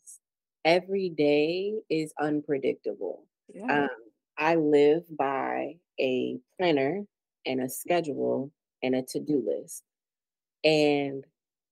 every 0.65 1.09
day 1.09 1.75
is 1.89 2.13
unpredictable. 2.19 3.25
Yeah. 3.53 3.83
Um, 3.83 3.89
I 4.37 4.55
live 4.55 5.03
by 5.17 5.75
a 5.99 6.37
planner 6.57 7.03
and 7.45 7.61
a 7.61 7.69
schedule 7.69 8.51
and 8.81 8.95
a 8.95 9.03
to-do 9.03 9.43
list. 9.45 9.83
And 10.63 11.25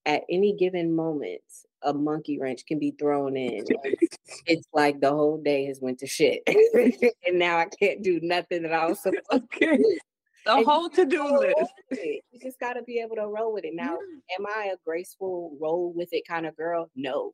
at 0.07 0.23
any 0.29 0.53
given 0.53 0.95
moment, 0.95 1.41
a 1.83 1.93
monkey 1.93 2.39
wrench 2.39 2.65
can 2.65 2.79
be 2.79 2.91
thrown 2.91 3.37
in. 3.37 3.65
it's 4.47 4.67
like 4.73 4.99
the 4.99 5.09
whole 5.09 5.37
day 5.37 5.65
has 5.65 5.79
went 5.81 5.99
to 5.99 6.07
shit, 6.07 6.41
and 7.27 7.37
now 7.37 7.57
I 7.57 7.65
can't 7.65 8.01
do 8.01 8.19
nothing 8.23 8.63
that 8.63 8.73
I 8.73 8.87
was 8.87 8.99
supposed 9.03 9.23
okay. 9.31 9.67
to 9.67 9.77
do. 9.77 9.99
The 10.45 10.53
and 10.53 10.65
whole 10.65 10.89
to 10.89 11.05
do 11.05 11.39
list. 11.39 11.73
You 11.91 12.21
just 12.41 12.57
got 12.59 12.73
to 12.73 12.83
be 12.83 12.99
able 12.99 13.17
to 13.17 13.27
roll 13.27 13.53
with 13.53 13.65
it. 13.65 13.73
Now, 13.75 13.97
yeah. 14.29 14.35
am 14.39 14.45
I 14.47 14.71
a 14.73 14.77
graceful 14.85 15.57
roll 15.59 15.91
with 15.93 16.07
it 16.13 16.25
kind 16.25 16.45
of 16.45 16.55
girl? 16.55 16.89
No, 16.95 17.33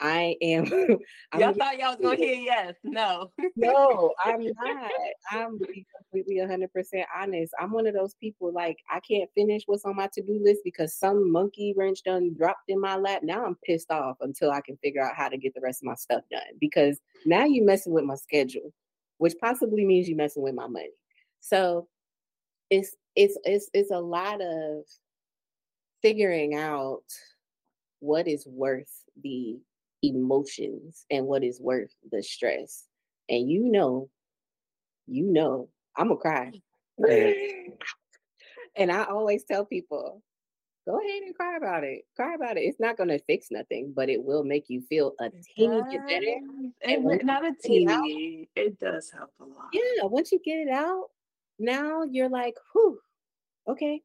I 0.00 0.36
am. 0.40 0.64
y'all 1.38 1.52
thought 1.52 1.78
y'all 1.78 1.90
was 1.90 1.98
gonna 2.00 2.16
hear 2.16 2.34
yes. 2.34 2.74
No. 2.82 3.30
no, 3.56 4.14
I'm 4.24 4.42
not. 4.44 4.90
I'm 5.30 5.58
completely 5.58 6.36
100% 6.36 6.68
honest. 7.14 7.52
I'm 7.60 7.72
one 7.72 7.86
of 7.86 7.94
those 7.94 8.14
people 8.14 8.52
like 8.52 8.78
I 8.90 9.00
can't 9.00 9.28
finish 9.34 9.62
what's 9.66 9.84
on 9.84 9.96
my 9.96 10.08
to-do 10.14 10.40
list 10.42 10.60
because 10.64 10.94
some 10.94 11.30
monkey 11.30 11.74
wrench 11.76 12.02
done 12.02 12.34
dropped 12.36 12.68
in 12.68 12.80
my 12.80 12.96
lap. 12.96 13.22
Now 13.22 13.44
I'm 13.44 13.56
pissed 13.64 13.90
off 13.90 14.16
until 14.20 14.50
I 14.50 14.62
can 14.62 14.78
figure 14.78 15.04
out 15.04 15.16
how 15.16 15.28
to 15.28 15.36
get 15.36 15.54
the 15.54 15.60
rest 15.60 15.82
of 15.82 15.86
my 15.86 15.94
stuff 15.94 16.22
done 16.30 16.40
because 16.60 16.98
now 17.26 17.44
you're 17.44 17.66
messing 17.66 17.92
with 17.92 18.04
my 18.04 18.16
schedule, 18.16 18.72
which 19.18 19.34
possibly 19.40 19.84
means 19.84 20.08
you're 20.08 20.16
messing 20.16 20.42
with 20.42 20.54
my 20.54 20.66
money. 20.66 20.90
So 21.40 21.88
it's 22.70 22.96
it's 23.16 23.36
it's 23.44 23.68
it's 23.74 23.90
a 23.90 24.00
lot 24.00 24.40
of 24.40 24.84
figuring 26.00 26.54
out 26.54 27.02
what 27.98 28.26
is 28.26 28.46
worth 28.46 29.04
the 29.22 29.58
emotions 30.02 31.04
and 31.10 31.26
what 31.26 31.44
is 31.44 31.60
worth 31.60 31.94
the 32.10 32.22
stress. 32.22 32.86
And 33.28 33.48
you 33.48 33.70
know, 33.70 34.08
you 35.06 35.26
know, 35.26 35.68
I'm 35.96 36.08
gonna 36.08 36.20
cry. 36.20 36.52
and 38.76 38.92
I 38.92 39.04
always 39.04 39.44
tell 39.44 39.64
people, 39.64 40.22
go 40.86 40.98
ahead 40.98 41.22
and 41.22 41.34
cry 41.34 41.56
about 41.56 41.84
it. 41.84 42.02
Cry 42.16 42.34
about 42.34 42.56
it. 42.56 42.60
It's 42.60 42.80
not 42.80 42.96
gonna 42.96 43.18
fix 43.26 43.48
nothing, 43.50 43.92
but 43.94 44.08
it 44.08 44.22
will 44.22 44.44
make 44.44 44.68
you 44.68 44.82
feel 44.82 45.14
a 45.20 45.30
teeny 45.30 45.82
bit 45.90 46.00
better. 46.08 46.38
And 46.82 47.04
not 47.24 47.44
a 47.44 47.52
teeny, 47.62 48.48
it, 48.54 48.60
it 48.60 48.80
does 48.80 49.10
help 49.10 49.30
a 49.40 49.44
lot. 49.44 49.68
Yeah, 49.72 50.04
once 50.04 50.32
you 50.32 50.40
get 50.44 50.58
it 50.58 50.70
out, 50.70 51.08
now 51.58 52.04
you're 52.04 52.30
like, 52.30 52.54
whew, 52.72 52.98
okay. 53.68 54.02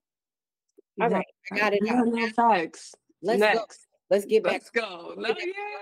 All 1.01 1.09
right, 1.09 1.25
I 1.51 1.57
got 1.57 1.73
it 1.73 1.83
out. 1.89 2.07
Facts. 2.35 2.95
Let's 3.21 3.39
Next. 3.39 3.87
Let's 4.15 4.25
get 4.25 4.43
back. 4.43 4.53
Let's 4.53 4.69
go. 4.69 5.13
No, 5.17 5.35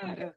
yeah. 0.08 0.30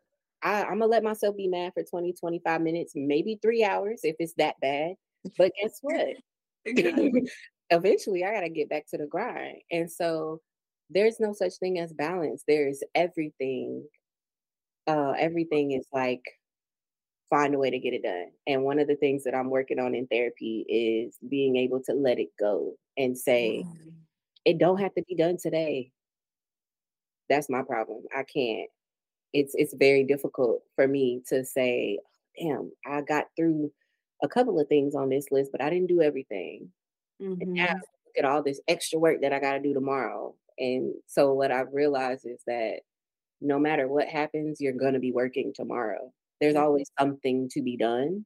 I, 0.43 0.65
I'm 0.65 0.81
gonna 0.81 0.87
let 0.87 1.03
myself 1.03 1.35
be 1.35 1.49
mad 1.49 1.73
for 1.73 1.83
20, 1.83 2.13
25 2.13 2.61
minutes, 2.61 2.93
maybe 2.95 3.39
three 3.41 3.65
hours 3.65 4.01
if 4.03 4.17
it's 4.19 4.35
that 4.35 4.57
bad. 4.61 4.97
But 5.39 5.53
guess 5.61 5.79
what? 5.81 6.17
Eventually, 7.71 8.23
I 8.23 8.35
gotta 8.35 8.51
get 8.51 8.69
back 8.69 8.85
to 8.91 8.99
the 8.99 9.07
grind. 9.07 9.63
And 9.71 9.91
so, 9.91 10.43
there's 10.91 11.19
no 11.21 11.33
such 11.33 11.55
thing 11.55 11.79
as 11.79 11.95
balance. 11.95 12.45
There's 12.47 12.83
everything. 12.95 13.87
Uh, 14.87 15.15
everything 15.19 15.73
is 15.73 15.87
like 15.91 16.23
find 17.31 17.55
a 17.55 17.59
way 17.59 17.71
to 17.71 17.79
get 17.79 17.95
it 17.95 18.03
done. 18.03 18.27
And 18.47 18.63
one 18.63 18.79
of 18.79 18.89
the 18.89 18.97
things 18.97 19.25
that 19.25 19.35
I'm 19.35 19.49
working 19.49 19.79
on 19.79 19.95
in 19.95 20.07
therapy 20.07 20.67
is 20.69 21.17
being 21.27 21.57
able 21.57 21.83
to 21.85 21.95
let 21.95 22.19
it 22.19 22.29
go 22.39 22.75
and 22.99 23.17
say, 23.17 23.65
mm. 23.67 23.93
it 24.45 24.59
don't 24.59 24.81
have 24.81 24.95
to 24.95 25.03
be 25.09 25.17
done 25.17 25.39
today 25.43 25.91
that's 27.29 27.49
my 27.49 27.63
problem. 27.63 28.03
I 28.15 28.25
can't. 28.25 28.69
It's 29.33 29.55
it's 29.55 29.75
very 29.75 30.05
difficult 30.05 30.63
for 30.75 30.87
me 30.87 31.23
to 31.29 31.45
say, 31.45 31.99
damn, 32.39 32.71
I 32.87 33.03
got 33.03 33.27
through 33.37 33.73
a 34.23 34.29
couple 34.29 34.59
of 34.59 34.69
things 34.69 34.95
on 34.95 35.09
this 35.09 35.27
list, 35.31 35.53
but 35.53 35.61
I 35.61 35.71
didn't 35.71 35.89
do 35.89 36.03
everything. 36.03 36.71
Mm-hmm. 37.21 37.41
And 37.41 37.53
now 37.53 37.67
mm-hmm. 37.67 37.75
look 37.75 38.19
at 38.19 38.25
all 38.25 38.43
this 38.43 38.61
extra 38.69 38.99
work 38.99 39.21
that 39.23 39.33
I 39.33 39.41
got 39.41 39.53
to 39.55 39.61
do 39.61 39.75
tomorrow. 39.75 40.35
And 40.59 40.95
so 41.07 41.35
what 41.35 41.53
I've 41.53 41.73
realized 41.73 42.27
is 42.27 42.41
that 42.47 42.81
no 43.41 43.59
matter 43.59 43.89
what 43.89 44.09
happens, 44.09 44.61
you're 44.61 44.73
going 44.73 44.95
to 44.95 45.01
be 45.01 45.13
working 45.13 45.53
tomorrow. 45.55 46.13
There's 46.41 46.57
always 46.57 46.91
something 46.99 47.49
to 47.51 47.63
be 47.63 47.77
done. 47.77 48.25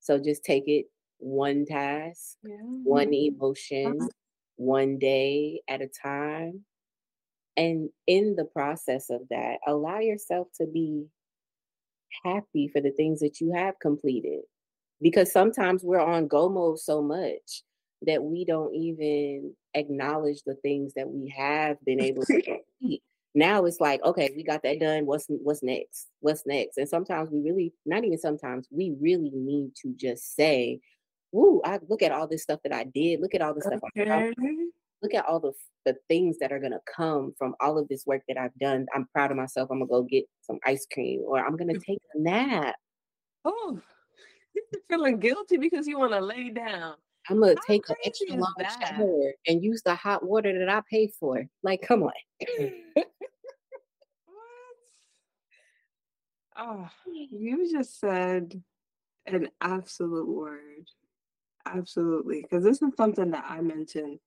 So 0.00 0.18
just 0.18 0.44
take 0.44 0.64
it 0.66 0.86
one 1.18 1.64
task, 1.66 2.36
yeah. 2.42 2.56
one 2.60 3.12
emotion, 3.12 3.98
uh-huh. 3.98 4.08
one 4.56 4.98
day 4.98 5.60
at 5.68 5.82
a 5.82 5.88
time 5.88 6.64
and 7.60 7.90
in 8.06 8.36
the 8.36 8.46
process 8.46 9.10
of 9.10 9.20
that, 9.28 9.58
allow 9.66 9.98
yourself 9.98 10.48
to 10.54 10.66
be 10.66 11.04
happy 12.24 12.68
for 12.68 12.80
the 12.80 12.90
things 12.92 13.20
that 13.20 13.38
you 13.38 13.52
have 13.52 13.78
completed. 13.80 14.40
Because 15.02 15.30
sometimes 15.30 15.84
we're 15.84 16.00
on 16.00 16.26
go 16.26 16.48
mode 16.48 16.78
so 16.78 17.02
much 17.02 17.62
that 18.06 18.22
we 18.22 18.46
don't 18.46 18.74
even 18.74 19.54
acknowledge 19.74 20.42
the 20.46 20.54
things 20.54 20.94
that 20.94 21.06
we 21.06 21.28
have 21.36 21.76
been 21.84 22.00
able 22.00 22.24
to 22.24 22.40
complete. 22.80 23.02
Now 23.34 23.66
it's 23.66 23.78
like, 23.78 24.02
okay, 24.04 24.32
we 24.34 24.42
got 24.42 24.62
that 24.62 24.80
done. 24.80 25.04
What's 25.04 25.26
what's 25.28 25.62
next? 25.62 26.08
What's 26.20 26.46
next? 26.46 26.78
And 26.78 26.88
sometimes 26.88 27.28
we 27.30 27.42
really, 27.42 27.74
not 27.84 28.04
even 28.04 28.18
sometimes, 28.18 28.68
we 28.70 28.96
really 28.98 29.32
need 29.34 29.72
to 29.82 29.94
just 29.96 30.34
say, 30.34 30.80
"Woo! 31.30 31.60
I 31.62 31.78
look 31.88 32.00
at 32.00 32.10
all 32.10 32.26
this 32.26 32.42
stuff 32.42 32.60
that 32.64 32.72
I 32.72 32.84
did. 32.84 33.20
Look 33.20 33.34
at 33.34 33.42
all 33.42 33.54
the 33.54 33.60
stuff 33.60 33.80
okay. 33.96 34.10
I 34.10 34.32
look 35.02 35.14
at 35.14 35.26
all 35.26 35.40
the 35.40 35.52
the 35.86 35.96
things 36.08 36.36
that 36.38 36.52
are 36.52 36.58
gonna 36.58 36.80
come 36.94 37.32
from 37.38 37.54
all 37.60 37.78
of 37.78 37.88
this 37.88 38.04
work 38.06 38.22
that 38.28 38.36
I've 38.36 38.54
done. 38.60 38.86
I'm 38.94 39.06
proud 39.12 39.30
of 39.30 39.36
myself. 39.36 39.70
I'm 39.70 39.78
gonna 39.78 39.88
go 39.88 40.02
get 40.02 40.24
some 40.42 40.58
ice 40.64 40.86
cream, 40.92 41.22
or 41.24 41.44
I'm 41.44 41.56
gonna 41.56 41.78
take 41.86 42.00
a 42.14 42.18
nap. 42.18 42.74
Oh, 43.44 43.80
you're 44.54 44.64
feeling 44.88 45.18
guilty 45.18 45.56
because 45.56 45.86
you 45.86 45.98
want 45.98 46.12
to 46.12 46.20
lay 46.20 46.50
down. 46.50 46.94
I'm 47.28 47.40
gonna 47.40 47.54
How 47.54 47.62
take 47.66 47.88
an 47.88 47.96
extra 48.04 48.36
long 48.36 48.54
shower 48.58 49.32
and 49.46 49.62
use 49.62 49.82
the 49.82 49.94
hot 49.94 50.24
water 50.24 50.58
that 50.58 50.68
I 50.68 50.82
paid 50.90 51.12
for. 51.18 51.46
Like, 51.62 51.82
come 51.82 52.02
on. 52.02 52.12
what? 52.94 53.06
Oh, 56.56 56.88
you 57.06 57.70
just 57.70 58.00
said 58.00 58.60
an 59.26 59.48
absolute 59.60 60.28
word. 60.28 60.88
Absolutely. 61.66 62.42
Because 62.42 62.64
this 62.64 62.82
is 62.82 62.90
something 62.96 63.30
that 63.30 63.44
I 63.48 63.60
mentioned 63.60 64.18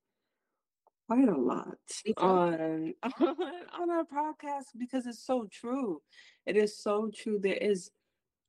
quite 1.13 1.30
a 1.30 1.38
lot 1.38 1.78
on, 2.17 2.54
on 2.54 2.93
um, 3.04 3.15
on 3.80 3.89
our 3.89 4.04
podcast 4.04 4.65
because 4.78 5.06
it's 5.06 5.26
so 5.26 5.47
true. 5.52 6.02
It 6.45 6.58
is 6.58 6.78
so 6.78 7.12
true. 7.15 7.39
There 7.39 7.54
is 7.54 7.91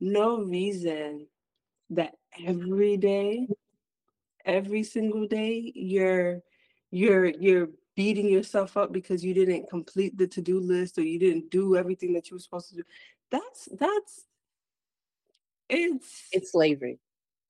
no 0.01 0.39
reason 0.39 1.27
that 1.91 2.15
every 2.47 2.97
day, 2.97 3.47
every 4.45 4.83
single 4.83 5.27
day, 5.27 5.73
you're 5.75 6.41
you're 6.91 7.27
you're 7.27 7.69
beating 7.97 8.29
yourself 8.29 8.77
up 8.77 8.93
because 8.93 9.25
you 9.25 9.35
didn't 9.35 9.69
complete 9.69 10.17
the 10.17 10.27
to-do 10.27 10.59
list 10.59 10.99
or 10.99 11.03
you 11.03 11.19
didn't 11.19 11.51
do 11.51 11.77
everything 11.77 12.13
that 12.15 12.31
you 12.31 12.37
were 12.37 12.41
supposed 12.41 12.71
to 12.71 12.77
do. 12.77 12.83
That's 13.31 13.69
that's 13.79 14.25
it's 15.69 16.29
It's 16.33 16.53
slavery. 16.53 16.99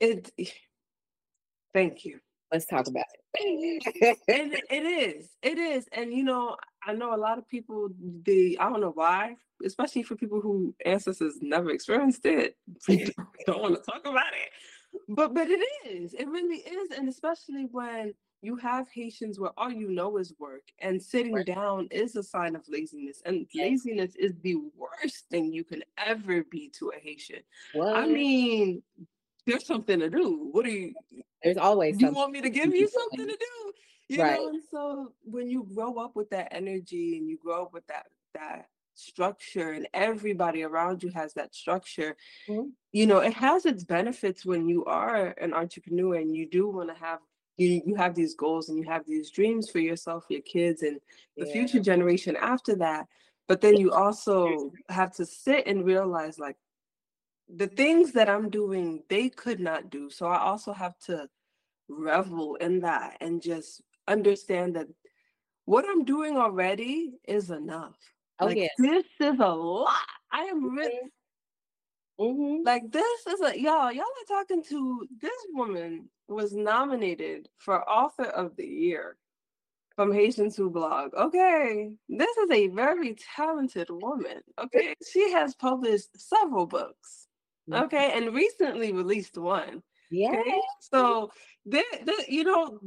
it 0.00 0.30
thank 1.72 2.04
you. 2.04 2.20
Let's 2.54 2.66
talk 2.66 2.86
about 2.86 3.02
it. 3.34 3.82
it, 4.28 4.64
it 4.70 4.84
is 4.84 5.28
it 5.42 5.58
is 5.58 5.88
and 5.90 6.12
you 6.12 6.22
know 6.22 6.56
i 6.86 6.92
know 6.92 7.12
a 7.12 7.18
lot 7.18 7.36
of 7.36 7.48
people 7.48 7.88
The 8.24 8.56
i 8.60 8.68
don't 8.68 8.80
know 8.80 8.92
why 8.94 9.34
especially 9.64 10.04
for 10.04 10.14
people 10.14 10.40
who 10.40 10.72
ancestors 10.86 11.38
never 11.42 11.70
experienced 11.70 12.24
it 12.24 12.56
don't, 13.46 13.60
want 13.60 13.74
to 13.74 13.82
talk 13.82 14.02
about 14.06 14.32
it 14.34 15.02
but 15.08 15.34
but 15.34 15.48
it 15.50 15.58
is 15.84 16.14
it 16.14 16.28
really 16.28 16.58
is 16.58 16.96
and 16.96 17.08
especially 17.08 17.66
when 17.72 18.14
you 18.40 18.54
have 18.54 18.86
haitians 18.88 19.40
where 19.40 19.50
all 19.56 19.72
you 19.72 19.90
know 19.90 20.16
is 20.18 20.32
work 20.38 20.62
and 20.78 21.02
sitting 21.02 21.34
Right. 21.34 21.46
down 21.46 21.88
is 21.90 22.14
a 22.14 22.22
sign 22.22 22.54
of 22.54 22.62
laziness 22.68 23.20
and 23.26 23.48
Yes. 23.52 23.70
laziness 23.70 24.14
is 24.14 24.32
the 24.42 24.58
worst 24.76 25.24
thing 25.28 25.52
you 25.52 25.64
can 25.64 25.82
ever 25.98 26.44
be 26.44 26.70
to 26.78 26.92
a 26.96 27.00
haitian 27.00 27.40
What? 27.72 27.96
i 27.96 28.06
mean 28.06 28.80
there's 29.44 29.66
something 29.66 29.98
to 29.98 30.08
do 30.08 30.48
what 30.52 30.64
do 30.64 30.70
you 30.70 30.94
there's 31.44 31.56
always 31.56 32.00
you 32.00 32.12
want 32.12 32.32
me 32.32 32.40
to 32.40 32.50
give 32.50 32.74
you 32.74 32.88
something 32.88 33.26
to 33.28 33.36
do 33.36 33.72
you 34.08 34.22
Right. 34.22 34.38
know 34.38 34.48
and 34.48 34.62
so 34.70 35.12
when 35.22 35.48
you 35.48 35.68
grow 35.74 35.94
up 35.96 36.16
with 36.16 36.30
that 36.30 36.48
energy 36.52 37.16
and 37.18 37.28
you 37.28 37.38
grow 37.38 37.62
up 37.64 37.72
with 37.72 37.86
that 37.86 38.06
that 38.34 38.68
structure 38.94 39.72
and 39.72 39.88
everybody 39.92 40.62
around 40.62 41.02
you 41.02 41.10
has 41.10 41.34
that 41.34 41.54
structure 41.54 42.16
Mhm. 42.48 42.72
you 42.92 43.06
know 43.06 43.18
it 43.18 43.34
has 43.34 43.66
its 43.66 43.84
benefits 43.84 44.44
when 44.46 44.68
you 44.68 44.84
are 44.84 45.34
an 45.40 45.52
entrepreneur 45.52 46.14
and 46.16 46.34
you 46.34 46.48
do 46.48 46.68
want 46.68 46.88
to 46.88 46.94
have 46.94 47.18
you, 47.56 47.82
you 47.86 47.94
have 47.94 48.14
these 48.16 48.34
goals 48.34 48.68
and 48.68 48.78
you 48.78 48.84
have 48.84 49.06
these 49.06 49.30
dreams 49.30 49.70
for 49.70 49.78
yourself 49.78 50.24
your 50.28 50.42
kids 50.42 50.82
and 50.82 51.00
the 51.36 51.46
Yeah. 51.46 51.52
future 51.52 51.80
generation 51.80 52.36
after 52.36 52.76
that 52.76 53.06
but 53.48 53.60
then 53.60 53.76
you 53.76 53.92
also 53.92 54.72
have 54.88 55.12
to 55.14 55.26
sit 55.26 55.66
and 55.66 55.84
realize 55.84 56.38
like 56.38 56.56
the 57.48 57.66
things 57.66 58.12
that 58.12 58.28
i'm 58.28 58.48
doing 58.50 59.02
they 59.08 59.28
could 59.28 59.60
not 59.60 59.90
do 59.90 60.10
so 60.10 60.26
i 60.26 60.38
also 60.38 60.72
have 60.72 60.98
to 60.98 61.28
revel 61.88 62.54
in 62.56 62.80
that 62.80 63.16
and 63.20 63.42
just 63.42 63.82
understand 64.08 64.74
that 64.74 64.86
what 65.66 65.84
i'm 65.88 66.04
doing 66.04 66.36
already 66.36 67.12
is 67.26 67.50
enough 67.50 67.96
Oh 68.40 68.46
like 68.46 68.56
yeah. 68.56 68.68
this 68.78 69.04
is 69.20 69.38
a 69.38 69.46
lot 69.48 69.90
i 70.32 70.42
am 70.44 70.74
really 70.74 71.00
hmm 72.18 72.62
like 72.64 72.90
this 72.90 73.26
is 73.26 73.40
a 73.40 73.60
y'all 73.60 73.92
y'all 73.92 74.04
are 74.04 74.28
talking 74.28 74.62
to 74.62 75.06
this 75.20 75.32
woman 75.52 76.08
was 76.28 76.54
nominated 76.54 77.48
for 77.58 77.88
author 77.88 78.24
of 78.24 78.56
the 78.56 78.66
year 78.66 79.16
from 79.94 80.12
Haitian 80.12 80.50
Sue 80.50 80.70
blog. 80.70 81.14
Okay, 81.14 81.92
this 82.08 82.36
is 82.36 82.50
a 82.50 82.68
very 82.68 83.16
talented 83.36 83.88
woman. 83.90 84.40
Okay, 84.62 84.94
she 85.08 85.30
has 85.32 85.54
published 85.54 86.08
several 86.18 86.66
books. 86.66 87.23
Okay, 87.72 88.12
and 88.14 88.34
recently 88.34 88.92
released 88.92 89.38
one. 89.38 89.82
Yeah. 90.10 90.30
Okay, 90.30 90.60
so 90.80 91.30
the, 91.66 91.82
there, 92.04 92.14
you 92.28 92.44
know, 92.44 92.78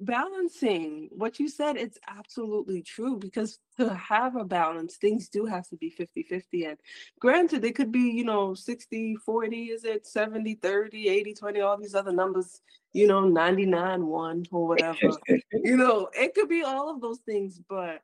balancing 0.00 1.08
what 1.12 1.40
you 1.40 1.48
said, 1.48 1.76
it's 1.76 1.98
absolutely 2.08 2.82
true 2.82 3.18
because 3.18 3.58
to 3.78 3.94
have 3.94 4.36
a 4.36 4.44
balance, 4.44 4.96
things 4.96 5.28
do 5.28 5.46
have 5.46 5.66
to 5.68 5.76
be 5.76 5.90
50 5.90 6.22
50. 6.22 6.64
And 6.64 6.78
granted, 7.20 7.64
it 7.64 7.74
could 7.74 7.90
be, 7.90 8.10
you 8.10 8.24
know, 8.24 8.54
60 8.54 9.16
40, 9.16 9.64
is 9.64 9.84
it 9.84 10.06
70 10.06 10.54
30, 10.54 11.08
80 11.08 11.34
20, 11.34 11.60
all 11.60 11.78
these 11.78 11.94
other 11.94 12.12
numbers, 12.12 12.60
you 12.92 13.06
know, 13.06 13.20
99 13.20 14.06
1 14.06 14.46
or 14.52 14.68
whatever. 14.68 14.98
you 15.52 15.76
know, 15.76 16.08
it 16.12 16.34
could 16.34 16.48
be 16.48 16.62
all 16.62 16.90
of 16.90 17.00
those 17.00 17.20
things, 17.20 17.60
but 17.68 18.00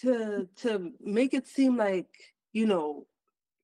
to 0.00 0.48
to 0.56 0.92
make 1.00 1.34
it 1.34 1.46
seem 1.46 1.76
like, 1.76 2.08
you 2.52 2.66
know, 2.66 3.06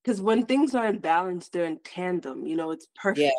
because 0.03 0.21
when 0.21 0.47
things 0.47 0.75
are 0.75 0.87
in 0.87 0.99
balance, 0.99 1.49
they're 1.49 1.65
in 1.67 1.79
tandem, 1.85 2.47
you 2.47 2.57
know, 2.57 2.71
it's 2.71 2.87
perfect 2.95 3.21
Yeah. 3.21 3.31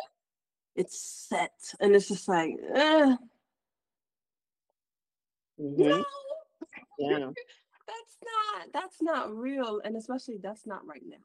it's 0.74 0.98
set 1.28 1.52
and 1.80 1.94
it's 1.94 2.08
just 2.08 2.28
like 2.28 2.54
eh, 2.74 3.16
Mhm. 5.60 5.76
no 5.78 6.04
Yeah. 6.98 7.18
that's 7.86 8.16
not 8.24 8.72
that's 8.72 9.02
not 9.02 9.34
real 9.36 9.80
and 9.84 9.96
especially 9.96 10.38
that's 10.38 10.66
not 10.66 10.86
right 10.86 11.02
now 11.04 11.16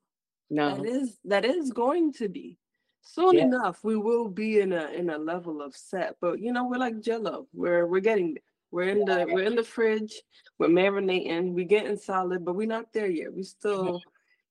No. 0.49 0.75
that 0.75 0.85
is 0.85 1.17
that 1.25 1.45
is 1.45 1.71
going 1.71 2.11
to 2.13 2.27
be 2.27 2.57
soon 3.01 3.35
Yeah. 3.35 3.43
enough 3.43 3.83
we 3.83 3.95
will 3.95 4.27
be 4.27 4.59
in 4.59 4.73
a 4.73 4.87
in 4.87 5.09
a 5.09 5.17
level 5.17 5.61
of 5.61 5.75
set 5.77 6.17
but 6.19 6.39
you 6.39 6.51
know 6.51 6.65
we're 6.67 6.77
like 6.77 6.99
jello 6.99 7.47
we're 7.53 7.85
we're 7.87 8.01
getting 8.01 8.33
there 8.33 8.43
we're 8.71 8.89
in 8.89 9.05
the 9.05 9.25
we're 9.31 9.43
in 9.45 9.55
the 9.55 9.63
fridge 9.63 10.21
we're 10.59 10.67
marinating 10.67 11.53
we're 11.53 11.63
getting 11.65 11.95
solid 11.95 12.43
but 12.43 12.55
we're 12.55 12.67
not 12.67 12.91
there 12.91 13.07
yet 13.09 13.31
we 13.33 13.43
still 13.43 14.01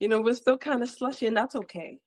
you 0.00 0.08
know 0.08 0.20
we're 0.20 0.34
still 0.34 0.58
kind 0.58 0.82
of 0.82 0.90
slushy 0.90 1.26
and 1.26 1.36
that's 1.36 1.54
okay. 1.56 1.98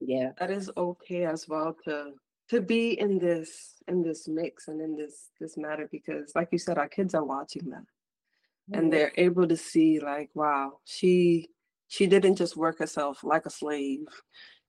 Yeah. 0.00 0.30
that 0.38 0.50
is 0.50 0.70
okay 0.76 1.24
as 1.24 1.48
well 1.48 1.76
to 1.84 2.12
to 2.50 2.60
be 2.60 2.98
in 2.98 3.18
this 3.18 3.74
in 3.88 4.02
this 4.02 4.28
mix 4.28 4.68
and 4.68 4.80
in 4.80 4.96
this 4.96 5.30
this 5.40 5.56
matter 5.56 5.88
because 5.90 6.32
like 6.36 6.48
you 6.52 6.58
said 6.58 6.78
our 6.78 6.88
kids 6.88 7.14
are 7.14 7.24
watching 7.24 7.68
that 7.70 7.84
and 8.72 8.92
they're 8.92 9.12
able 9.16 9.48
to 9.48 9.56
see 9.56 9.98
like 9.98 10.30
wow 10.34 10.78
she 10.84 11.48
she 11.88 12.06
didn't 12.06 12.36
just 12.36 12.56
work 12.56 12.78
herself 12.78 13.24
like 13.24 13.46
a 13.46 13.50
slave. 13.50 14.06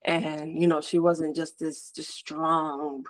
And 0.05 0.59
you 0.59 0.67
know 0.67 0.79
she 0.79 0.97
wasn't 0.97 1.35
just 1.35 1.59
this 1.59 1.91
just 1.91 2.11
strong 2.11 3.03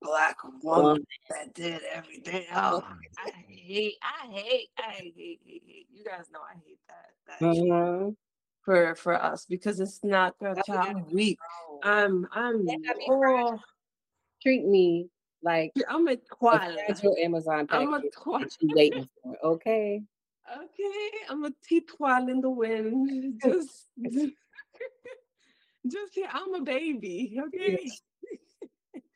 black 0.00 0.36
woman 0.62 1.04
that 1.28 1.52
did 1.52 1.82
everything. 1.92 2.44
Oh 2.54 2.84
i 3.18 3.30
hate 3.48 3.96
i 4.00 4.26
hate 4.30 4.68
i 4.78 4.82
hate, 4.92 5.14
hate, 5.44 5.62
hate. 5.66 5.86
you 5.92 6.04
guys 6.04 6.26
know 6.32 6.38
i 6.38 6.54
hate 6.64 6.78
that 6.86 7.10
that 7.26 7.40
Mhm. 7.40 8.16
For 8.68 8.94
for 8.96 9.14
us 9.14 9.46
because 9.46 9.80
it's 9.80 10.04
not 10.04 10.38
the 10.40 10.54
Oh, 10.58 10.62
child 10.66 11.06
yeah. 11.08 11.14
weak 11.14 11.38
i'm 11.82 12.28
i'm 12.32 12.66
Let 12.66 12.82
that 12.82 12.98
be 12.98 13.06
oh, 13.08 13.58
Treat 14.42 14.66
me 14.66 15.08
like 15.42 15.72
i'm 15.88 16.06
a 16.06 16.18
fragile 16.38 17.16
Amazon 17.18 17.66
I'm 17.70 17.94
a 17.94 17.96
package 17.96 18.12
koala 18.14 18.40
that 18.44 18.56
you 18.60 18.70
waiting 18.74 19.08
for. 19.22 19.36
Okay. 19.42 20.02
Okay, 20.50 21.10
I'm 21.28 21.44
a 21.44 21.50
teetoile 21.66 22.28
in 22.28 22.40
the 22.40 22.50
wind. 22.50 23.40
Just, 23.42 23.88
just 25.86 26.14
here. 26.14 26.28
I'm 26.32 26.54
a 26.54 26.62
baby. 26.62 27.38
Okay, 27.38 27.78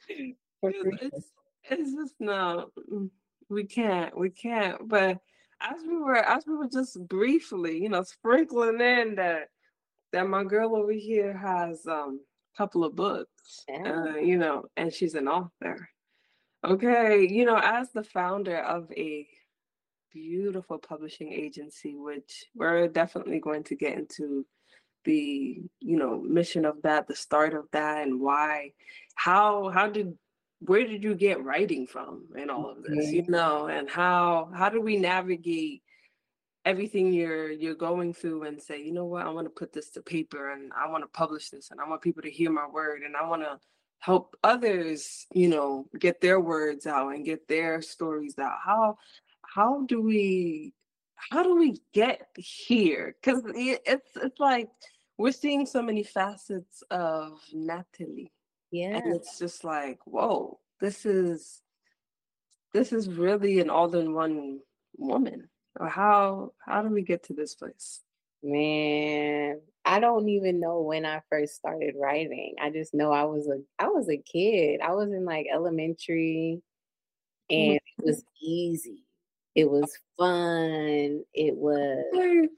it's 0.63 1.33
it's 1.71 1.95
just 1.95 2.15
no. 2.21 2.71
mm, 2.93 3.09
We 3.49 3.65
can't. 3.65 4.17
We 4.17 4.29
can't. 4.31 4.87
But 4.87 5.19
as 5.63 5.83
we 5.87 5.99
were, 5.99 6.17
as 6.17 6.45
we 6.47 6.57
were 6.57 6.69
just 6.69 6.99
briefly, 7.09 7.83
you 7.83 7.89
know, 7.89 8.03
sprinkling 8.03 8.81
in 8.81 9.15
that 9.17 9.49
that 10.13 10.29
my 10.29 10.45
girl 10.45 10.77
over 10.77 10.93
here 10.93 11.37
has 11.37 11.87
um 11.87 12.21
a 12.55 12.59
couple 12.59 12.85
of 12.85 12.95
books. 12.97 13.65
Yeah. 13.69 14.13
Uh, 14.15 14.17
you 14.17 14.39
know, 14.39 14.65
and 14.77 14.93
she's 14.93 15.15
an 15.15 15.29
author. 15.29 15.89
Okay, 16.65 17.27
you 17.29 17.45
know, 17.45 17.59
as 17.63 17.91
the 17.93 18.05
founder 18.05 18.59
of 18.59 18.91
a 18.93 19.27
beautiful 20.13 20.79
publishing 20.79 21.33
agency, 21.33 21.97
which 21.97 22.45
we're 22.55 22.87
definitely 22.89 23.41
going 23.41 23.65
to 23.65 23.75
get 23.75 23.97
into 23.97 24.47
the 25.05 25.61
you 25.81 25.97
know 25.97 26.21
mission 26.21 26.65
of 26.65 26.81
that, 26.83 27.09
the 27.09 27.17
start 27.17 27.55
of 27.55 27.65
that, 27.73 28.07
and 28.07 28.21
why, 28.21 28.73
how 29.15 29.71
how 29.71 29.89
did 29.89 30.17
where 30.67 30.87
did 30.87 31.03
you 31.03 31.15
get 31.15 31.43
writing 31.45 31.87
from 31.87 32.27
and 32.37 32.51
all 32.51 32.71
of 32.71 32.83
this, 32.83 33.11
you 33.11 33.25
know, 33.29 33.67
and 33.67 33.89
how 33.89 34.51
how 34.55 34.69
do 34.69 34.81
we 34.81 34.97
navigate 34.97 35.83
everything 36.65 37.13
you're 37.13 37.51
you're 37.51 37.75
going 37.75 38.13
through 38.13 38.45
and 38.45 38.61
say, 38.63 38.83
you 38.83 38.93
know 38.93 39.05
what, 39.05 39.27
I 39.27 39.31
want 39.31 39.47
to 39.47 39.51
put 39.51 39.73
this 39.73 39.91
to 39.91 40.03
paper 40.03 40.53
and 40.53 40.73
I 40.73 40.89
want 40.91 41.05
to 41.05 41.09
publish 41.09 41.51
this 41.51 41.71
and 41.71 41.81
I 41.81 41.89
want 41.89 42.03
people 42.03 42.23
to 42.23 42.31
hear 42.31 42.51
my 42.51 42.67
word 42.69 43.03
and 43.03 43.17
I 43.17 43.27
want 43.27 43.43
to 43.43 43.59
help 43.99 44.37
others, 44.43 45.27
you 45.33 45.49
know, 45.49 45.87
get 45.99 46.21
their 46.21 46.41
words 46.41 46.87
out 46.87 47.09
and 47.15 47.25
get 47.25 47.49
their 47.49 47.83
stories 47.83 48.39
out. 48.39 48.59
How 48.65 48.99
how 49.43 49.85
do 49.87 50.01
we 50.01 50.75
how 51.15 51.43
do 51.43 51.57
we 51.57 51.81
get 51.93 52.29
here? 52.37 53.17
Because 53.21 53.43
it's 53.55 54.11
it's 54.17 54.41
like 54.41 54.69
we're 55.19 55.33
seeing 55.33 55.67
so 55.67 55.83
many 55.83 56.03
facets 56.03 56.83
of 56.91 57.41
Nathelie, 57.55 58.31
Yeah. 58.73 58.97
and 58.97 59.15
it's 59.15 59.39
just 59.39 59.65
like, 59.65 59.99
whoa, 60.07 60.59
this 60.81 61.05
is 61.05 61.61
this 62.73 62.93
is 62.93 63.09
really 63.09 63.61
an 63.61 63.69
all-in-one 63.69 64.61
woman. 64.97 65.49
Or 65.79 65.89
how 65.89 66.53
how 66.65 66.83
do 66.83 66.89
we 66.89 67.03
get 67.03 67.25
to 67.25 67.35
this 67.35 67.55
place? 67.55 68.01
Man, 68.43 69.61
I 69.85 70.01
don't 70.01 70.29
even 70.29 70.59
know 70.59 70.81
when 70.81 71.05
I 71.05 71.21
first 71.31 71.55
started 71.55 71.95
writing. 72.01 72.55
I 72.61 72.71
just 72.71 72.95
know 72.95 73.13
I 73.13 73.25
was 73.25 73.47
a 73.47 73.61
I 73.79 73.89
was 73.89 74.09
a 74.09 74.17
kid. 74.17 74.81
I 74.81 74.95
was 74.95 75.13
in 75.13 75.25
like 75.25 75.47
elementary 75.53 76.63
and 77.51 77.75
it 77.75 77.83
mm-hmm. 78.01 78.07
was 78.07 78.25
easy. 78.43 79.05
It 79.55 79.71
was 79.71 79.97
fun. 80.19 81.25
It 81.35 81.57
was 81.57 82.49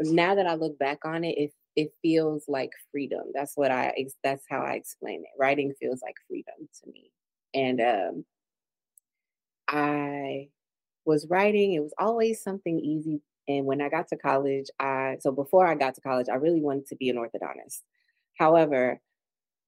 now 0.00 0.34
that 0.34 0.46
I 0.46 0.54
look 0.54 0.78
back 0.78 1.04
on 1.04 1.24
it, 1.24 1.38
it 1.38 1.52
it 1.76 1.92
feels 2.02 2.44
like 2.48 2.70
freedom. 2.92 3.24
That's 3.34 3.56
what 3.56 3.70
I 3.70 3.94
that's 4.24 4.44
how 4.50 4.60
I 4.62 4.74
explain 4.74 5.22
it. 5.22 5.30
Writing 5.38 5.74
feels 5.80 6.02
like 6.02 6.16
freedom 6.28 6.68
to 6.84 6.90
me. 6.90 7.12
And 7.54 7.80
um 7.80 8.24
I 9.68 10.48
was 11.06 11.26
writing, 11.28 11.74
it 11.74 11.80
was 11.82 11.94
always 11.98 12.42
something 12.42 12.80
easy. 12.80 13.22
And 13.48 13.66
when 13.66 13.82
I 13.82 13.90
got 13.90 14.08
to 14.08 14.16
college, 14.16 14.66
I 14.80 15.18
so 15.20 15.32
before 15.32 15.66
I 15.68 15.74
got 15.76 15.94
to 15.96 16.00
college, 16.02 16.28
I 16.30 16.36
really 16.36 16.62
wanted 16.62 16.86
to 16.88 16.96
be 16.96 17.10
an 17.10 17.16
orthodontist. 17.18 17.82
However, 18.38 19.00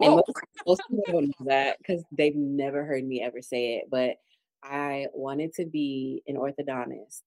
and 0.03 0.17
most, 0.17 0.45
most 0.67 0.83
people 0.89 1.05
don't 1.13 1.29
know 1.29 1.47
that 1.47 1.79
because 1.79 2.05
they've 2.13 2.37
never 2.37 2.85
heard 2.87 3.05
me 3.05 3.23
ever 3.23 3.43
say 3.43 3.77
it, 3.77 3.87
but 3.91 4.17
I 4.65 5.09
wanted 5.15 5.55
to 5.57 5.67
be 5.67 6.23
an 6.29 6.37
orthodontist, 6.37 7.23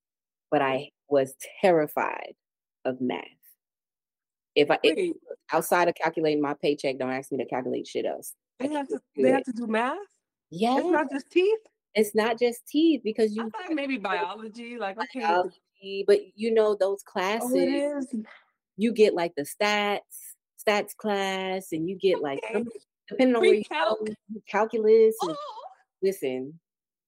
but 0.51 0.61
I 0.61 0.91
was 1.09 1.35
terrified 1.61 2.35
of 2.85 3.01
math. 3.01 3.23
If 4.56 4.72
I 4.72 4.80
if, 4.84 5.15
outside 5.52 5.88
of 5.88 5.96
calculating 5.96 6.41
my 6.41 6.54
paycheck, 6.62 6.98
don't 6.98 7.12
ask 7.12 7.32
me 7.32 7.38
to 7.39 7.46
calculate 7.46 7.88
shit 7.88 8.06
else. 8.06 8.34
They 8.60 8.70
have 8.70 8.88
to. 8.88 9.00
They 9.15 9.32
have 9.32 9.44
to 9.44 9.52
do 9.52 9.68
math. 9.68 9.98
Yeah, 10.50 10.78
it's 10.78 10.88
not 10.88 11.12
just 11.12 11.30
teeth. 11.30 11.60
It's 11.94 12.15
not 12.15 12.39
just 12.39 12.68
teeth 12.68 13.02
because 13.04 13.36
you 13.36 13.52
maybe 13.70 13.98
biology, 13.98 14.78
like 14.78 14.98
okay, 14.98 15.22
biology, 15.22 16.04
but 16.08 16.20
you 16.36 16.54
know 16.54 16.76
those 16.76 17.04
classes. 17.04 17.52
Oh, 17.54 17.58
it 17.58 17.70
is. 17.70 18.15
You 18.78 18.94
get 18.94 19.13
like 19.13 19.34
the 19.36 19.44
stats, 19.44 20.00
stats 20.65 20.96
class, 20.96 21.72
and 21.72 21.89
you 21.89 21.98
get 21.98 22.22
like 22.22 22.39
okay. 22.50 22.65
depending 23.10 23.36
on 23.36 23.41
where 23.41 23.54
you 23.54 23.63
go, 23.70 23.98
calculus. 24.48 25.15
Oh. 25.22 25.36
listen, 26.02 26.60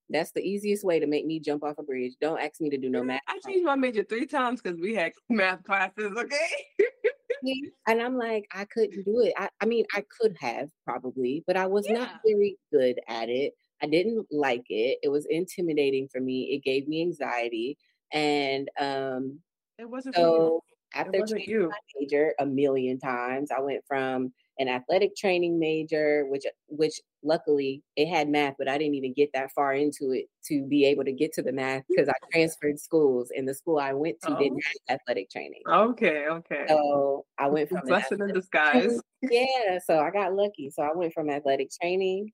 that's 0.10 0.32
the 0.32 0.42
easiest 0.42 0.84
way 0.84 1.00
to 1.00 1.08
make 1.08 1.26
me 1.26 1.40
jump 1.40 1.64
off 1.64 1.78
a 1.78 1.84
bridge. 1.84 2.14
Don't 2.22 2.40
ask 2.40 2.62
me 2.62 2.70
to 2.70 2.78
do 2.78 2.90
no 2.90 3.04
math. 3.04 3.22
I 3.28 3.40
changed 3.46 3.66
my 3.66 3.76
major 3.76 4.04
three 4.04 4.26
times 4.26 4.62
because 4.62 4.80
we 4.80 4.96
had 4.96 5.12
math 5.30 5.64
classes, 5.64 6.14
okay? 6.18 6.50
and 7.88 8.02
I'm 8.02 8.18
like, 8.18 8.46
I 8.54 8.66
couldn't 8.66 9.04
do 9.06 9.22
it. 9.22 9.34
I, 9.38 9.50
I 9.62 9.66
mean, 9.66 9.86
I 9.94 10.04
could 10.20 10.36
have 10.40 10.70
probably, 10.86 11.44
but 11.46 11.58
I 11.58 11.68
was 11.68 11.88
yeah. 11.88 12.00
not 12.00 12.22
very 12.26 12.58
good 12.72 13.00
at 13.08 13.30
it. 13.30 13.54
I 13.82 13.88
didn't 13.88 14.26
like 14.32 14.66
it. 14.70 15.00
It 15.04 15.10
was 15.10 15.28
intimidating 15.30 16.08
for 16.08 16.20
me. 16.20 16.54
It 16.54 16.64
gave 16.64 16.88
me 16.88 17.02
anxiety. 17.02 17.78
And 18.14 18.70
um 18.80 19.40
it 19.78 19.90
wasn't 19.90 20.16
so 20.16 20.64
after 20.96 21.26
changing 21.26 21.68
my 21.68 21.78
major 22.00 22.34
a 22.40 22.46
million 22.46 23.00
times, 23.00 23.52
I 23.52 23.60
went 23.60 23.84
from 23.88 24.34
an 24.60 24.68
athletic 24.68 25.16
training 25.16 25.60
major, 25.60 26.26
which 26.28 26.46
which 26.68 27.00
luckily 27.24 27.84
it 27.96 28.08
had 28.08 28.30
math, 28.30 28.56
but 28.58 28.68
I 28.68 28.78
didn't 28.78 28.96
even 28.96 29.14
get 29.14 29.30
that 29.34 29.52
far 29.52 29.74
into 29.74 30.12
it 30.12 30.26
to 30.46 30.66
be 30.66 30.86
able 30.86 31.04
to 31.04 31.12
get 31.12 31.34
to 31.34 31.42
the 31.42 31.52
math 31.52 31.84
hmm. 31.88 31.94
because 31.96 32.10
I 32.10 32.14
transferred 32.32 32.80
schools 32.80 33.32
and 33.36 33.48
the 33.48 33.54
school 33.54 33.80
I 33.80 33.94
went 33.94 34.22
to 34.24 34.36
oh. 34.36 34.40
didn't 34.40 34.64
have 34.64 35.00
athletic 35.00 35.30
training. 35.30 35.62
Okay, 35.70 36.28
okay. 36.30 36.66
So 36.68 37.26
I 37.38 37.48
went 37.48 37.70
from 37.70 37.82
blessing 37.86 38.20
in 38.20 38.34
disguise. 38.34 39.00
yeah, 39.22 39.80
so 39.86 40.00
I 40.00 40.10
got 40.12 40.34
lucky. 40.34 40.70
So 40.70 40.84
I 40.84 40.92
went 40.94 41.14
from 41.14 41.30
athletic 41.30 41.70
training 41.82 42.32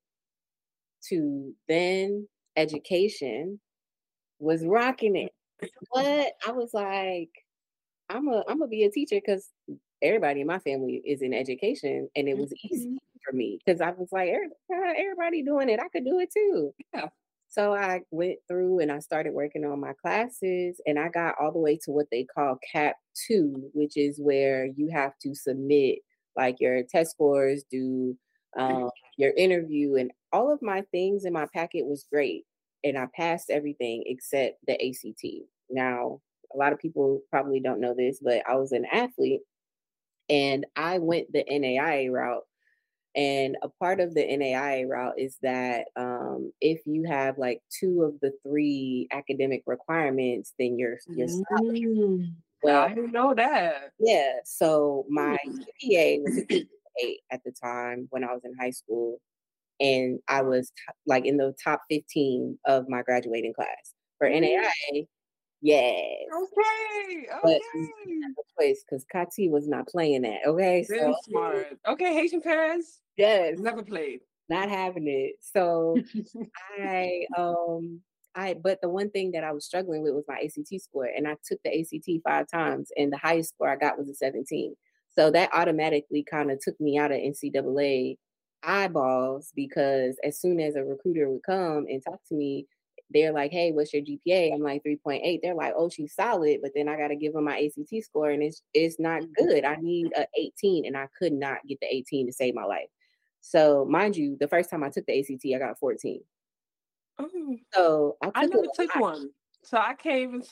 to 1.09 1.53
then 1.67 2.27
education 2.55 3.59
was 4.39 4.65
rocking 4.65 5.15
it. 5.15 5.31
But 5.93 6.33
I 6.45 6.51
was 6.51 6.71
like, 6.73 7.29
I'm 8.09 8.27
a 8.27 8.43
I'm 8.47 8.59
gonna 8.59 8.67
be 8.67 8.83
a 8.83 8.91
teacher 8.91 9.15
because 9.15 9.49
everybody 10.03 10.41
in 10.41 10.47
my 10.47 10.59
family 10.59 11.01
is 11.05 11.21
in 11.21 11.33
education, 11.33 12.09
and 12.15 12.27
it 12.27 12.37
was 12.37 12.49
mm-hmm. 12.49 12.75
easy 12.75 12.97
for 13.25 13.35
me 13.35 13.59
because 13.65 13.81
I 13.81 13.91
was 13.91 14.09
like, 14.11 14.29
everybody 14.71 15.41
doing 15.41 15.69
it, 15.69 15.79
I 15.79 15.87
could 15.87 16.05
do 16.05 16.19
it 16.19 16.31
too. 16.31 16.73
Yeah. 16.93 17.07
So 17.49 17.73
I 17.73 18.01
went 18.09 18.39
through 18.47 18.79
and 18.79 18.91
I 18.91 18.97
started 18.97 19.33
working 19.33 19.63
on 19.63 19.79
my 19.79 19.93
classes, 19.93 20.81
and 20.85 20.99
I 20.99 21.09
got 21.09 21.35
all 21.39 21.51
the 21.51 21.59
way 21.59 21.77
to 21.83 21.91
what 21.91 22.07
they 22.11 22.25
call 22.25 22.57
CAP 22.71 22.95
two, 23.27 23.69
which 23.73 23.95
is 23.95 24.19
where 24.19 24.65
you 24.65 24.89
have 24.91 25.13
to 25.21 25.35
submit 25.35 25.99
like 26.35 26.55
your 26.59 26.81
test 26.83 27.11
scores, 27.11 27.63
do 27.69 28.17
um, 28.57 28.89
your 29.17 29.33
interview, 29.37 29.95
and 29.95 30.11
all 30.31 30.51
of 30.51 30.61
my 30.61 30.81
things 30.91 31.25
in 31.25 31.33
my 31.33 31.47
packet 31.53 31.85
was 31.85 32.05
great, 32.11 32.43
and 32.83 32.97
I 32.97 33.05
passed 33.15 33.49
everything 33.49 34.03
except 34.07 34.57
the 34.65 34.73
ACT. 34.73 35.23
Now, 35.69 36.21
a 36.53 36.57
lot 36.57 36.73
of 36.73 36.79
people 36.79 37.21
probably 37.29 37.59
don't 37.59 37.79
know 37.79 37.93
this, 37.95 38.19
but 38.21 38.41
I 38.49 38.55
was 38.55 38.71
an 38.71 38.85
athlete 38.91 39.41
and 40.33 40.65
I 40.75 40.97
went 40.97 41.31
the 41.31 41.43
NAIA 41.43 42.11
route. 42.11 42.43
And 43.15 43.57
a 43.61 43.69
part 43.69 43.99
of 43.99 44.15
the 44.15 44.23
NAIA 44.23 44.89
route 44.89 45.19
is 45.19 45.37
that 45.43 45.85
um, 45.95 46.51
if 46.59 46.81
you 46.87 47.03
have 47.03 47.37
like 47.37 47.61
two 47.69 48.01
of 48.01 48.19
the 48.21 48.31
three 48.41 49.07
academic 49.11 49.61
requirements, 49.67 50.53
then 50.57 50.79
you're 50.79 50.97
you're 51.07 51.27
mm. 51.27 52.33
Well, 52.63 52.81
I 52.81 52.89
didn't 52.89 53.11
know 53.11 53.35
that. 53.35 53.91
Yeah. 53.99 54.37
So 54.45 55.05
my 55.09 55.37
GPA 55.45 56.23
was 56.23 56.43
eight 56.49 57.19
at 57.31 57.41
the 57.45 57.51
time 57.51 58.07
when 58.09 58.23
I 58.23 58.33
was 58.33 58.41
in 58.43 58.55
high 58.59 58.71
school, 58.71 59.19
and 59.79 60.19
I 60.27 60.41
was 60.41 60.69
t- 60.69 60.93
like 61.05 61.25
in 61.27 61.37
the 61.37 61.53
top 61.63 61.83
fifteen 61.87 62.57
of 62.65 62.89
my 62.89 63.03
graduating 63.03 63.53
class 63.53 63.93
for 64.17 64.27
mm. 64.27 64.41
NAIA. 64.41 65.07
Yes. 65.63 66.27
Okay. 66.35 67.25
Okay. 67.45 67.59
Place 68.57 68.83
because 68.83 69.05
Kati 69.11 69.49
was 69.49 69.65
not 69.67 69.87
playing 69.87 70.23
that. 70.23 70.39
Okay. 70.45 70.85
Very 70.87 71.13
so, 71.13 71.15
smart. 71.23 71.67
Okay, 71.87 72.13
Haitian 72.13 72.41
parents. 72.41 72.99
Yes. 73.17 73.57
Never 73.57 73.81
played. 73.81 74.19
Not 74.49 74.69
having 74.69 75.07
it. 75.07 75.35
So 75.39 75.97
I 76.83 77.25
um 77.37 78.01
I 78.35 78.55
but 78.55 78.81
the 78.81 78.89
one 78.89 79.09
thing 79.09 79.31
that 79.31 79.45
I 79.45 79.53
was 79.53 79.65
struggling 79.65 80.03
with 80.03 80.13
was 80.13 80.25
my 80.27 80.35
ACT 80.43 80.81
score, 80.81 81.05
and 81.05 81.27
I 81.27 81.37
took 81.47 81.59
the 81.63 81.79
ACT 81.79 82.21
five 82.25 82.47
times, 82.51 82.91
and 82.97 83.11
the 83.11 83.17
highest 83.17 83.53
score 83.53 83.69
I 83.69 83.77
got 83.77 83.97
was 83.97 84.09
a 84.09 84.13
17. 84.13 84.75
So 85.15 85.31
that 85.31 85.49
automatically 85.53 86.25
kind 86.29 86.51
of 86.51 86.59
took 86.59 86.79
me 86.81 86.97
out 86.97 87.11
of 87.11 87.19
NCAA 87.19 88.17
eyeballs 88.63 89.53
because 89.55 90.17
as 90.25 90.41
soon 90.41 90.59
as 90.59 90.75
a 90.75 90.83
recruiter 90.83 91.29
would 91.29 91.43
come 91.45 91.85
and 91.87 92.03
talk 92.03 92.19
to 92.27 92.35
me, 92.35 92.67
they're 93.13 93.31
like, 93.31 93.51
hey, 93.51 93.71
what's 93.71 93.93
your 93.93 94.03
GPA? 94.03 94.53
I'm 94.53 94.61
like 94.61 94.83
3.8. 94.83 95.39
They're 95.41 95.53
like, 95.53 95.73
oh, 95.77 95.89
she's 95.89 96.15
solid, 96.15 96.59
but 96.61 96.71
then 96.75 96.87
I 96.87 96.97
got 96.97 97.09
to 97.09 97.15
give 97.15 97.33
them 97.33 97.45
my 97.45 97.59
ACT 97.59 98.03
score 98.03 98.31
and 98.31 98.43
it's 98.43 98.61
it's 98.73 98.99
not 98.99 99.21
mm-hmm. 99.21 99.45
good. 99.45 99.65
I 99.65 99.75
need 99.75 100.11
a 100.17 100.25
18 100.37 100.85
and 100.85 100.97
I 100.97 101.07
could 101.17 101.33
not 101.33 101.65
get 101.67 101.79
the 101.79 101.93
18 101.93 102.27
to 102.27 102.33
save 102.33 102.55
my 102.55 102.65
life. 102.65 102.89
So 103.41 103.85
mind 103.85 104.15
you, 104.15 104.37
the 104.39 104.47
first 104.47 104.69
time 104.69 104.83
I 104.83 104.89
took 104.89 105.05
the 105.05 105.19
ACT, 105.19 105.45
I 105.55 105.59
got 105.59 105.79
14. 105.79 106.21
Oh. 107.19 107.55
So 107.73 108.17
I, 108.21 108.31
I 108.35 108.45
never 108.45 108.63
took 108.73 108.95
one. 108.95 109.29
So 109.63 109.77
I 109.77 109.93
can't 109.93 110.19
even 110.19 110.43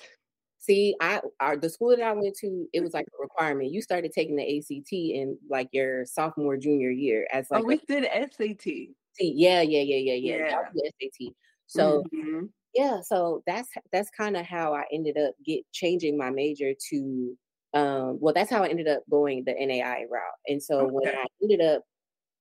see 0.57 0.95
I 1.01 1.21
our 1.39 1.57
the 1.57 1.69
school 1.69 1.89
that 1.89 2.01
I 2.01 2.11
went 2.13 2.35
to, 2.37 2.67
it 2.71 2.81
was 2.81 2.93
like 2.93 3.07
a 3.07 3.21
requirement. 3.21 3.71
You 3.71 3.81
started 3.81 4.11
taking 4.13 4.35
the 4.35 4.57
ACT 4.57 4.91
in 4.91 5.37
like 5.49 5.69
your 5.71 6.05
sophomore, 6.05 6.57
junior 6.57 6.91
year 6.91 7.27
as 7.31 7.47
oh, 7.51 7.55
like 7.55 7.63
oh, 7.63 7.67
we 7.67 7.75
a, 7.75 8.01
did 8.01 8.31
SAT. 8.31 8.71
Yeah, 9.19 9.61
yeah, 9.61 9.81
yeah, 9.81 10.13
yeah, 10.13 10.13
yeah. 10.13 10.63
yeah. 10.73 10.89
SAT. 11.01 11.33
So 11.71 12.03
mm-hmm. 12.13 12.47
yeah, 12.73 12.99
so 13.01 13.43
that's 13.47 13.69
that's 13.93 14.09
kind 14.09 14.35
of 14.35 14.45
how 14.45 14.73
I 14.73 14.83
ended 14.91 15.17
up 15.17 15.33
get 15.45 15.63
changing 15.71 16.17
my 16.17 16.29
major 16.29 16.73
to 16.89 17.37
um 17.73 18.17
well 18.19 18.33
that's 18.33 18.49
how 18.51 18.63
I 18.63 18.67
ended 18.67 18.89
up 18.89 19.03
going 19.09 19.45
the 19.45 19.53
NAI 19.53 20.05
route. 20.11 20.39
And 20.47 20.61
so 20.61 20.81
okay. 20.81 20.91
when 20.91 21.15
I 21.15 21.25
ended 21.41 21.61
up 21.61 21.83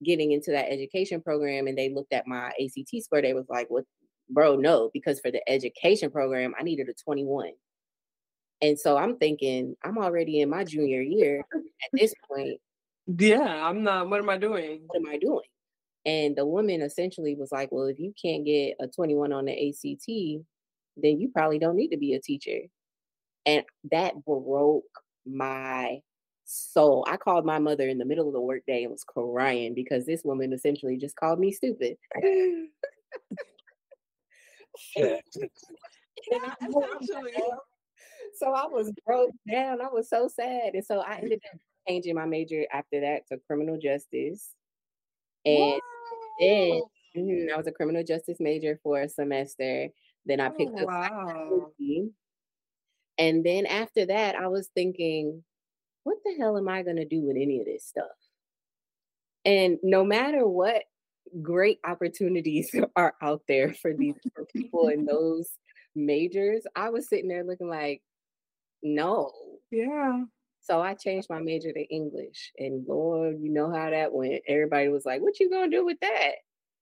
getting 0.02 0.32
into 0.32 0.50
that 0.50 0.72
education 0.72 1.20
program 1.20 1.68
and 1.68 1.78
they 1.78 1.94
looked 1.94 2.12
at 2.12 2.26
my 2.26 2.46
ACT 2.48 3.04
score, 3.04 3.22
they 3.22 3.34
was 3.34 3.46
like, 3.48 3.68
Well, 3.70 3.84
bro, 4.28 4.56
no, 4.56 4.90
because 4.92 5.20
for 5.20 5.30
the 5.30 5.48
education 5.48 6.10
program, 6.10 6.52
I 6.58 6.64
needed 6.64 6.88
a 6.88 6.94
21. 6.94 7.52
And 8.62 8.78
so 8.78 8.96
I'm 8.96 9.16
thinking, 9.16 9.76
I'm 9.84 9.96
already 9.96 10.40
in 10.40 10.50
my 10.50 10.64
junior 10.64 11.02
year 11.02 11.44
at 11.54 11.90
this 11.92 12.14
point. 12.28 12.60
Yeah, 13.06 13.40
I'm 13.40 13.84
not. 13.84 14.10
What 14.10 14.20
am 14.20 14.28
I 14.28 14.38
doing? 14.38 14.82
What 14.86 15.00
am 15.00 15.08
I 15.08 15.18
doing? 15.18 15.49
And 16.06 16.34
the 16.34 16.46
woman 16.46 16.82
essentially 16.82 17.34
was 17.34 17.52
like, 17.52 17.70
Well, 17.72 17.86
if 17.86 17.98
you 17.98 18.14
can't 18.20 18.44
get 18.44 18.76
a 18.80 18.86
21 18.86 19.32
on 19.32 19.46
the 19.46 19.68
ACT, 19.68 20.44
then 20.96 21.20
you 21.20 21.30
probably 21.34 21.58
don't 21.58 21.76
need 21.76 21.88
to 21.88 21.98
be 21.98 22.14
a 22.14 22.20
teacher. 22.20 22.60
And 23.46 23.64
that 23.90 24.24
broke 24.24 24.84
my 25.26 26.00
soul. 26.44 27.04
I 27.08 27.16
called 27.16 27.44
my 27.44 27.58
mother 27.58 27.88
in 27.88 27.98
the 27.98 28.04
middle 28.04 28.26
of 28.26 28.32
the 28.32 28.40
workday 28.40 28.82
and 28.82 28.92
was 28.92 29.04
crying 29.04 29.74
because 29.74 30.06
this 30.06 30.24
woman 30.24 30.52
essentially 30.52 30.96
just 30.96 31.16
called 31.16 31.38
me 31.38 31.52
stupid. 31.52 31.96
so 38.34 38.52
I 38.52 38.66
was 38.66 38.92
broke 39.06 39.34
down. 39.50 39.80
I 39.80 39.88
was 39.88 40.08
so 40.08 40.28
sad. 40.28 40.74
And 40.74 40.84
so 40.84 41.00
I 41.00 41.16
ended 41.16 41.40
up 41.52 41.60
changing 41.88 42.14
my 42.14 42.26
major 42.26 42.64
after 42.72 43.00
that 43.00 43.26
to 43.28 43.38
criminal 43.46 43.78
justice. 43.78 44.50
And 45.44 45.80
then 46.40 46.82
mm-hmm, 47.16 47.54
I 47.54 47.56
was 47.56 47.66
a 47.66 47.72
criminal 47.72 48.04
justice 48.04 48.38
major 48.40 48.78
for 48.82 49.00
a 49.00 49.08
semester. 49.08 49.88
Then 50.26 50.40
I 50.40 50.48
picked 50.50 50.72
oh, 50.74 50.82
up 50.82 50.86
wow. 50.86 51.70
And 53.18 53.44
then 53.44 53.66
after 53.66 54.06
that, 54.06 54.34
I 54.34 54.48
was 54.48 54.68
thinking, 54.74 55.44
what 56.04 56.16
the 56.24 56.34
hell 56.38 56.56
am 56.56 56.68
I 56.68 56.82
going 56.82 56.96
to 56.96 57.04
do 57.04 57.22
with 57.22 57.36
any 57.36 57.60
of 57.60 57.66
this 57.66 57.84
stuff? 57.84 58.06
And 59.44 59.78
no 59.82 60.04
matter 60.04 60.46
what 60.46 60.84
great 61.42 61.78
opportunities 61.84 62.74
are 62.96 63.14
out 63.22 63.42
there 63.48 63.74
for 63.74 63.92
these 63.92 64.14
for 64.34 64.46
people 64.46 64.88
in 64.88 65.04
those 65.10 65.50
majors, 65.94 66.62
I 66.74 66.90
was 66.90 67.08
sitting 67.08 67.28
there 67.28 67.44
looking 67.44 67.68
like, 67.68 68.02
no. 68.82 69.32
Yeah. 69.70 70.24
So 70.60 70.80
I 70.80 70.94
changed 70.94 71.28
my 71.30 71.40
major 71.40 71.72
to 71.72 71.94
English, 71.94 72.52
and 72.58 72.86
Lord, 72.86 73.40
you 73.40 73.50
know 73.50 73.70
how 73.72 73.90
that 73.90 74.12
went. 74.12 74.42
Everybody 74.46 74.88
was 74.88 75.06
like, 75.06 75.22
"What 75.22 75.40
you 75.40 75.50
gonna 75.50 75.70
do 75.70 75.84
with 75.84 75.98
that?" 76.00 76.32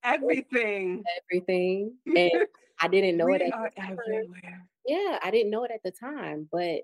Everything. 0.05 1.03
Everything, 1.23 1.95
and 2.07 2.47
I 2.81 2.89
didn't 2.89 3.17
know 3.17 3.29
it. 3.29 3.43
At 3.43 3.53
the 3.53 3.81
time. 3.81 3.99
everywhere. 4.07 4.67
Yeah, 4.87 5.19
I 5.23 5.31
didn't 5.31 5.51
know 5.51 5.65
it 5.65 5.71
at 5.71 5.83
the 5.85 5.93
time, 5.93 6.49
but 6.51 6.81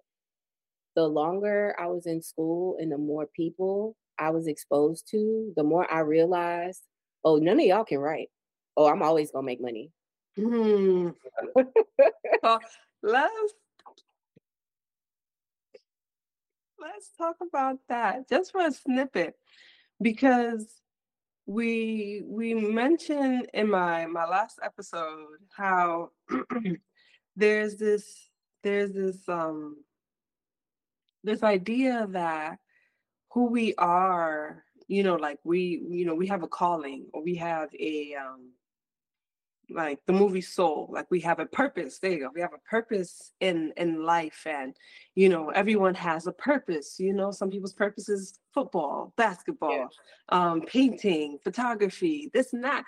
the 0.95 1.07
longer 1.07 1.75
I 1.79 1.87
was 1.87 2.07
in 2.07 2.23
school 2.23 2.77
and 2.79 2.93
the 2.93 2.99
more 2.99 3.27
people 3.27 3.97
I 4.19 4.31
was 4.31 4.47
exposed 4.47 5.09
to, 5.11 5.53
the 5.57 5.65
more 5.65 5.93
I 5.93 6.01
realized, 6.01 6.83
oh, 7.25 7.37
none 7.37 7.59
of 7.59 7.67
y'all 7.67 7.85
can 7.85 7.99
write. 7.99 8.31
Oh, 8.77 8.87
I'm 8.87 9.03
always 9.03 9.33
gonna 9.33 9.47
make 9.47 9.61
money. 9.61 9.91
Hmm. 10.37 11.11
So 12.43 12.61
let's 13.03 13.55
let's 16.85 17.11
talk 17.16 17.37
about 17.41 17.78
that 17.89 18.28
just 18.28 18.53
for 18.53 18.61
a 18.61 18.70
snippet 18.70 19.35
because 20.03 20.82
we 21.47 22.22
we 22.26 22.53
mentioned 22.53 23.49
in 23.55 23.70
my 23.70 24.05
my 24.05 24.26
last 24.26 24.59
episode 24.62 25.39
how 25.57 26.11
there's 27.37 27.76
this 27.76 28.28
there's 28.62 28.93
this 28.93 29.26
um 29.28 29.76
this 31.22 31.43
idea 31.43 32.07
that 32.11 32.59
who 33.32 33.47
we 33.47 33.74
are 33.76 34.62
you 34.87 35.03
know 35.03 35.16
like 35.16 35.39
we 35.43 35.82
you 35.89 36.05
know 36.05 36.14
we 36.14 36.26
have 36.26 36.43
a 36.43 36.49
calling 36.49 37.07
or 37.14 37.22
we 37.22 37.35
have 37.35 37.70
a 37.80 38.14
um 38.14 38.51
like 39.71 39.99
the 40.07 40.12
movie 40.12 40.41
soul 40.41 40.89
like 40.93 41.07
we 41.11 41.21
have 41.21 41.39
a 41.39 41.47
purpose 41.47 41.99
there 41.99 42.12
you 42.12 42.21
go 42.21 42.31
we 42.35 42.41
have 42.41 42.53
a 42.55 42.69
purpose 42.71 43.33
in 43.41 43.73
in 43.77 44.05
life 44.05 44.47
and 44.47 44.77
you 45.15 45.29
know 45.29 45.51
everyone 45.51 45.95
has 45.95 46.27
a 46.27 46.33
purpose 46.33 46.97
you 46.99 47.12
know 47.12 47.31
some 47.31 47.51
people's 47.51 47.73
purpose 47.73 48.09
is 48.09 48.39
football 48.53 49.12
basketball 49.17 49.89
um 50.31 50.61
painting 50.62 51.39
photography 51.43 52.31
this 52.35 52.53
and 52.53 52.65
that 52.65 52.85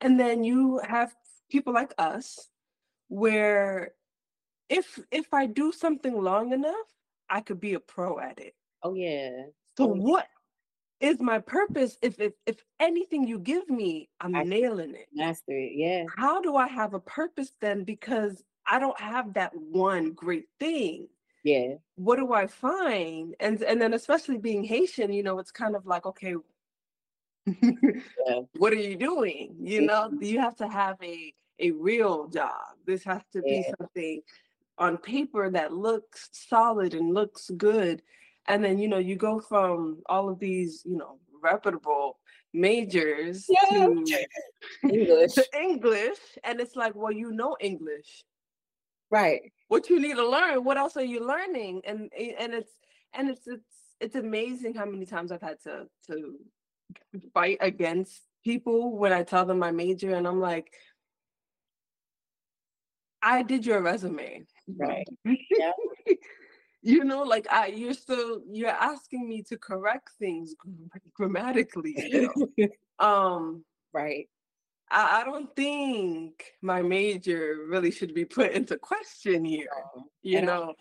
and 0.00 0.18
then 0.18 0.42
you 0.42 0.80
have 0.86 1.12
people 1.50 1.72
like 1.72 1.92
us 1.98 2.48
where 3.08 3.92
if 4.68 4.98
if 5.10 5.26
i 5.32 5.46
do 5.46 5.72
something 5.72 6.20
long 6.20 6.52
enough 6.52 6.88
i 7.32 7.40
could 7.40 7.60
be 7.60 7.74
a 7.74 7.80
pro 7.80 8.18
at 8.20 8.38
it. 8.38 8.54
Oh 8.82 8.94
yeah. 8.94 9.30
so 9.78 9.84
Oh, 9.84 9.94
what 9.94 10.26
is 11.02 11.20
my 11.20 11.38
purpose 11.40 11.98
if 12.00 12.18
if 12.20 12.32
if 12.46 12.64
anything 12.80 13.26
you 13.26 13.38
give 13.38 13.68
me 13.68 14.08
i'm 14.20 14.34
I- 14.34 14.44
nailing 14.44 14.94
it 14.94 15.08
Master 15.12 15.52
it. 15.52 15.72
Yeah. 15.74 16.04
how 16.16 16.40
do 16.40 16.56
I 16.56 16.68
have 16.68 16.94
a 16.94 17.00
purpose 17.00 17.52
then? 17.60 17.84
Because 17.84 18.42
I 18.66 18.78
don't 18.78 18.98
have 19.00 19.34
that 19.34 19.52
one 19.54 20.12
great 20.12 20.46
thing. 20.60 21.08
Yeah. 21.44 21.74
What 21.96 22.16
do 22.16 22.32
I 22.32 22.46
find? 22.46 23.34
And 23.40 23.60
and 23.62 23.82
then 23.82 23.92
especially 23.94 24.38
being 24.38 24.62
Haitian, 24.62 25.12
you 25.12 25.24
know, 25.24 25.40
it's 25.40 25.50
kind 25.50 25.74
of 25.74 25.84
like, 25.84 26.06
okay, 26.06 26.36
what 28.56 28.72
are 28.72 28.76
you 28.76 28.96
doing? 28.96 29.56
You 29.60 29.82
know, 29.82 30.10
you 30.20 30.38
have 30.38 30.56
to 30.56 30.68
have 30.68 30.96
a 31.02 31.34
a 31.58 31.72
real 31.72 32.28
job. 32.28 32.60
This 32.86 33.02
has 33.04 33.22
to 33.32 33.42
be 33.42 33.64
something 33.78 34.22
on 34.78 34.96
paper 34.98 35.50
that 35.50 35.72
looks 35.72 36.28
solid 36.32 36.94
and 36.94 37.12
looks 37.12 37.50
good. 37.56 38.02
And 38.48 38.64
then, 38.64 38.78
you 38.78 38.88
know, 38.88 38.98
you 38.98 39.16
go 39.16 39.40
from 39.40 40.02
all 40.06 40.28
of 40.28 40.38
these, 40.38 40.82
you 40.84 40.96
know, 40.96 41.18
reputable 41.42 42.18
majors 42.52 43.46
Yeah. 43.48 43.86
to 43.86 44.26
English. 44.82 45.34
to 45.34 45.46
English, 45.60 46.18
and 46.44 46.60
it's 46.60 46.76
like, 46.76 46.94
well, 46.94 47.12
you 47.12 47.32
know 47.32 47.56
English. 47.60 48.24
Right. 49.10 49.52
What 49.68 49.90
you 49.90 50.00
need 50.00 50.16
to 50.16 50.28
learn? 50.28 50.64
What 50.64 50.78
else 50.78 50.96
are 50.96 51.04
you 51.04 51.26
learning? 51.26 51.82
And 51.84 52.10
and 52.16 52.54
it's 52.54 52.72
and 53.12 53.28
it's 53.28 53.46
it's 53.46 53.74
it's 54.00 54.14
amazing 54.16 54.74
how 54.74 54.86
many 54.86 55.06
times 55.06 55.30
I've 55.32 55.42
had 55.42 55.60
to 55.64 55.86
to 56.08 56.38
fight 57.34 57.58
against 57.60 58.22
people 58.42 58.96
when 58.96 59.12
I 59.12 59.22
tell 59.22 59.44
them 59.44 59.58
my 59.58 59.70
major, 59.70 60.14
and 60.14 60.26
I'm 60.26 60.40
like, 60.40 60.72
I 63.22 63.42
did 63.42 63.64
your 63.66 63.80
resume. 63.82 64.46
Right. 64.66 65.06
Yeah. 65.58 65.72
You 66.82 67.04
know, 67.04 67.22
like 67.22 67.46
I, 67.50 67.66
you're 67.66 67.94
still 67.94 68.40
you're 68.50 68.68
asking 68.70 69.28
me 69.28 69.42
to 69.44 69.56
correct 69.56 70.10
things 70.18 70.54
gra- 70.58 71.00
grammatically. 71.14 71.94
Still. 72.08 72.68
um, 72.98 73.64
right. 73.92 74.28
I, 74.90 75.20
I 75.20 75.24
don't 75.24 75.54
think 75.54 76.44
my 76.60 76.82
major 76.82 77.58
really 77.68 77.90
should 77.90 78.14
be 78.14 78.24
put 78.24 78.52
into 78.52 78.76
question 78.76 79.44
here. 79.44 79.68
You 80.22 80.38
and 80.38 80.50
I- 80.50 80.54
know, 80.56 80.74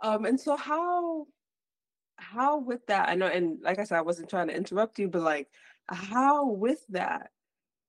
um, 0.00 0.24
and 0.24 0.40
so 0.40 0.56
how 0.56 1.26
how 2.16 2.58
with 2.58 2.86
that? 2.86 3.08
I 3.08 3.14
know, 3.14 3.26
and 3.26 3.58
like 3.62 3.78
I 3.78 3.84
said, 3.84 3.98
I 3.98 4.02
wasn't 4.02 4.30
trying 4.30 4.48
to 4.48 4.56
interrupt 4.56 4.98
you, 4.98 5.08
but 5.08 5.22
like 5.22 5.48
how 5.86 6.46
with 6.46 6.84
that, 6.90 7.30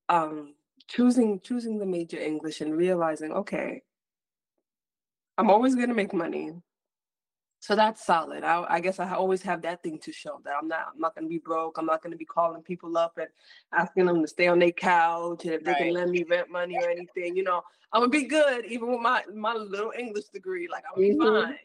um, 0.10 0.54
choosing 0.88 1.40
choosing 1.40 1.80
the 1.80 1.86
major 1.86 2.20
English 2.20 2.60
and 2.60 2.76
realizing, 2.76 3.32
okay, 3.32 3.84
I'm 5.38 5.50
always 5.50 5.76
gonna 5.76 5.94
make 5.94 6.14
money. 6.14 6.52
So 7.64 7.78
that's 7.78 8.06
solid. 8.06 8.44
I, 8.44 8.66
I 8.68 8.80
guess 8.82 9.00
I 9.00 9.14
always 9.14 9.42
have 9.44 9.62
that 9.62 9.82
thing 9.82 9.98
to 10.00 10.12
show 10.12 10.42
that 10.44 10.54
I'm 10.62 10.68
not 10.68 10.88
I'm 10.94 11.00
not 11.00 11.16
gonna 11.16 11.30
be 11.30 11.38
broke. 11.38 11.78
I'm 11.78 11.86
not 11.86 12.04
gonna 12.04 12.18
be 12.18 12.26
calling 12.26 12.62
people 12.62 12.98
up 12.98 13.18
and 13.18 13.30
asking 13.72 14.06
them 14.08 14.22
to 14.22 14.28
stay 14.28 14.48
on 14.50 14.60
their 14.60 14.74
couch 14.74 15.46
and 15.46 15.54
if 15.54 15.64
they 15.64 15.74
can 15.74 15.86
Right. 15.86 15.94
lend 15.94 16.12
me 16.12 16.26
rent 16.26 16.50
money 16.52 16.76
or 16.82 16.90
anything. 16.90 17.38
You 17.38 17.44
know, 17.44 17.62
I'm 17.94 18.02
gonna 18.02 18.10
be 18.10 18.26
good 18.26 18.66
even 18.66 18.92
with 18.92 19.00
my 19.00 19.24
my 19.34 19.54
little 19.54 19.94
English 19.98 20.26
degree. 20.34 20.68
Like 20.70 20.84
I'm 20.94 21.02
Mhm. 21.02 21.46
fine. 21.46 21.58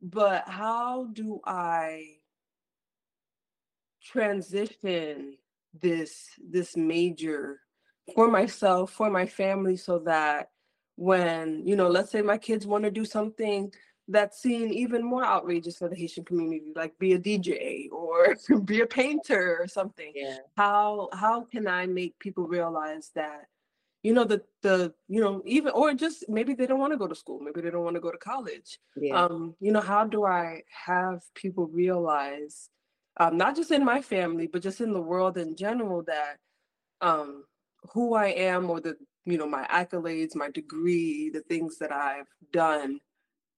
But 0.00 0.48
how 0.48 1.04
do 1.12 1.42
I 1.44 2.16
transition 4.02 5.36
this 5.78 6.30
this 6.42 6.78
major 6.78 7.60
for 8.14 8.30
myself, 8.30 8.90
for 8.90 9.10
my 9.10 9.26
family, 9.26 9.76
so 9.76 9.98
that 9.98 10.48
when, 10.94 11.66
you 11.66 11.76
know, 11.76 11.88
let's 11.88 12.10
say 12.10 12.22
my 12.22 12.38
kids 12.38 12.66
want 12.66 12.84
to 12.84 12.90
do 12.90 13.04
something 13.04 13.70
that's 14.08 14.40
seen 14.40 14.72
even 14.72 15.04
more 15.04 15.24
outrageous 15.24 15.78
for 15.78 15.88
the 15.88 15.96
Haitian 15.96 16.24
community, 16.24 16.72
like 16.74 16.98
be 16.98 17.14
a 17.14 17.18
DJ 17.18 17.90
or 17.90 18.36
be 18.64 18.80
a 18.80 18.86
painter 18.86 19.58
or 19.60 19.66
something. 19.66 20.12
Yeah. 20.14 20.38
How 20.56 21.08
how 21.12 21.42
can 21.42 21.66
I 21.66 21.86
make 21.86 22.18
people 22.18 22.46
realize 22.46 23.10
that, 23.14 23.46
you 24.02 24.12
know, 24.12 24.24
the 24.24 24.42
the 24.62 24.94
you 25.08 25.20
know 25.20 25.42
even 25.44 25.72
or 25.72 25.92
just 25.94 26.28
maybe 26.28 26.54
they 26.54 26.66
don't 26.66 26.78
want 26.78 26.92
to 26.92 26.98
go 26.98 27.08
to 27.08 27.14
school, 27.14 27.40
maybe 27.40 27.60
they 27.60 27.70
don't 27.70 27.84
want 27.84 27.96
to 27.96 28.00
go 28.00 28.12
to 28.12 28.18
college. 28.18 28.78
Yeah. 28.96 29.24
Um, 29.24 29.54
you 29.60 29.72
know, 29.72 29.80
how 29.80 30.04
do 30.04 30.24
I 30.24 30.62
have 30.86 31.22
people 31.34 31.66
realize, 31.66 32.70
um, 33.18 33.36
not 33.36 33.56
just 33.56 33.72
in 33.72 33.84
my 33.84 34.02
family, 34.02 34.46
but 34.46 34.62
just 34.62 34.80
in 34.80 34.92
the 34.92 35.00
world 35.00 35.36
in 35.36 35.56
general, 35.56 36.04
that 36.04 36.36
um, 37.00 37.44
who 37.92 38.14
I 38.14 38.26
am 38.28 38.70
or 38.70 38.80
the 38.80 38.96
you 39.24 39.36
know 39.36 39.48
my 39.48 39.64
accolades, 39.64 40.36
my 40.36 40.50
degree, 40.50 41.30
the 41.30 41.40
things 41.40 41.78
that 41.78 41.90
I've 41.90 42.28
done 42.52 43.00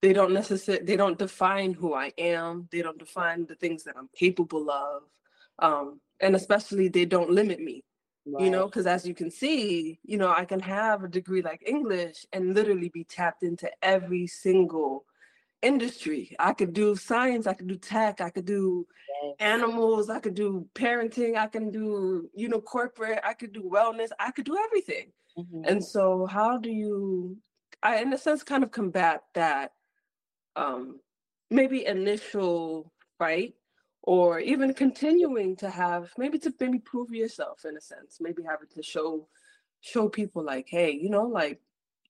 they 0.01 0.13
don't 0.13 0.33
necessarily 0.33 0.83
they 0.85 0.95
don't 0.95 1.19
define 1.19 1.73
who 1.73 1.93
i 1.93 2.11
am 2.17 2.67
they 2.71 2.81
don't 2.81 2.99
define 2.99 3.45
the 3.45 3.55
things 3.55 3.83
that 3.83 3.95
i'm 3.97 4.09
capable 4.15 4.69
of 4.71 5.03
um, 5.59 5.99
and 6.21 6.35
especially 6.35 6.87
they 6.87 7.05
don't 7.05 7.29
limit 7.29 7.59
me 7.59 7.83
you 8.39 8.49
know 8.49 8.65
because 8.65 8.87
as 8.87 9.05
you 9.07 9.13
can 9.13 9.29
see 9.31 9.99
you 10.03 10.17
know 10.17 10.29
i 10.31 10.45
can 10.45 10.59
have 10.59 11.03
a 11.03 11.07
degree 11.07 11.41
like 11.41 11.61
english 11.65 12.25
and 12.33 12.53
literally 12.53 12.89
be 12.89 13.03
tapped 13.03 13.43
into 13.43 13.69
every 13.81 14.25
single 14.27 15.05
industry 15.61 16.35
i 16.39 16.53
could 16.53 16.71
do 16.73 16.95
science 16.95 17.47
i 17.47 17.53
could 17.53 17.67
do 17.67 17.75
tech 17.77 18.21
i 18.21 18.29
could 18.29 18.45
do 18.45 18.87
Yes. 19.23 19.35
animals 19.39 20.09
i 20.09 20.19
could 20.19 20.35
do 20.35 20.65
parenting 20.75 21.35
i 21.35 21.47
can 21.47 21.71
do 21.71 22.29
you 22.33 22.47
know 22.47 22.61
corporate 22.61 23.19
i 23.25 23.33
could 23.33 23.51
do 23.51 23.63
wellness 23.63 24.09
i 24.19 24.31
could 24.31 24.45
do 24.45 24.57
everything 24.57 25.11
Mhm. 25.37 25.67
and 25.69 25.83
so 25.83 26.25
how 26.25 26.57
do 26.57 26.69
you 26.69 27.37
I 27.81 28.01
in 28.01 28.11
a 28.13 28.17
sense 28.17 28.43
kind 28.43 28.63
of 28.63 28.71
combat 28.71 29.23
that 29.33 29.71
um 30.59 30.99
maybe 31.49 31.85
initial 31.85 32.91
fight 33.17 33.55
or 34.03 34.39
even 34.39 34.73
continuing 34.73 35.55
to 35.55 35.69
have 35.69 36.11
maybe 36.17 36.37
to 36.39 36.53
maybe 36.59 36.79
prove 36.79 37.11
yourself 37.11 37.65
in 37.65 37.75
a 37.77 37.81
sense, 37.81 38.17
maybe 38.19 38.43
having 38.43 38.67
to 38.75 38.83
show 38.83 39.27
show 39.81 40.09
people 40.09 40.43
like, 40.43 40.67
hey, 40.69 40.91
you 40.91 41.09
know, 41.09 41.23
like 41.23 41.59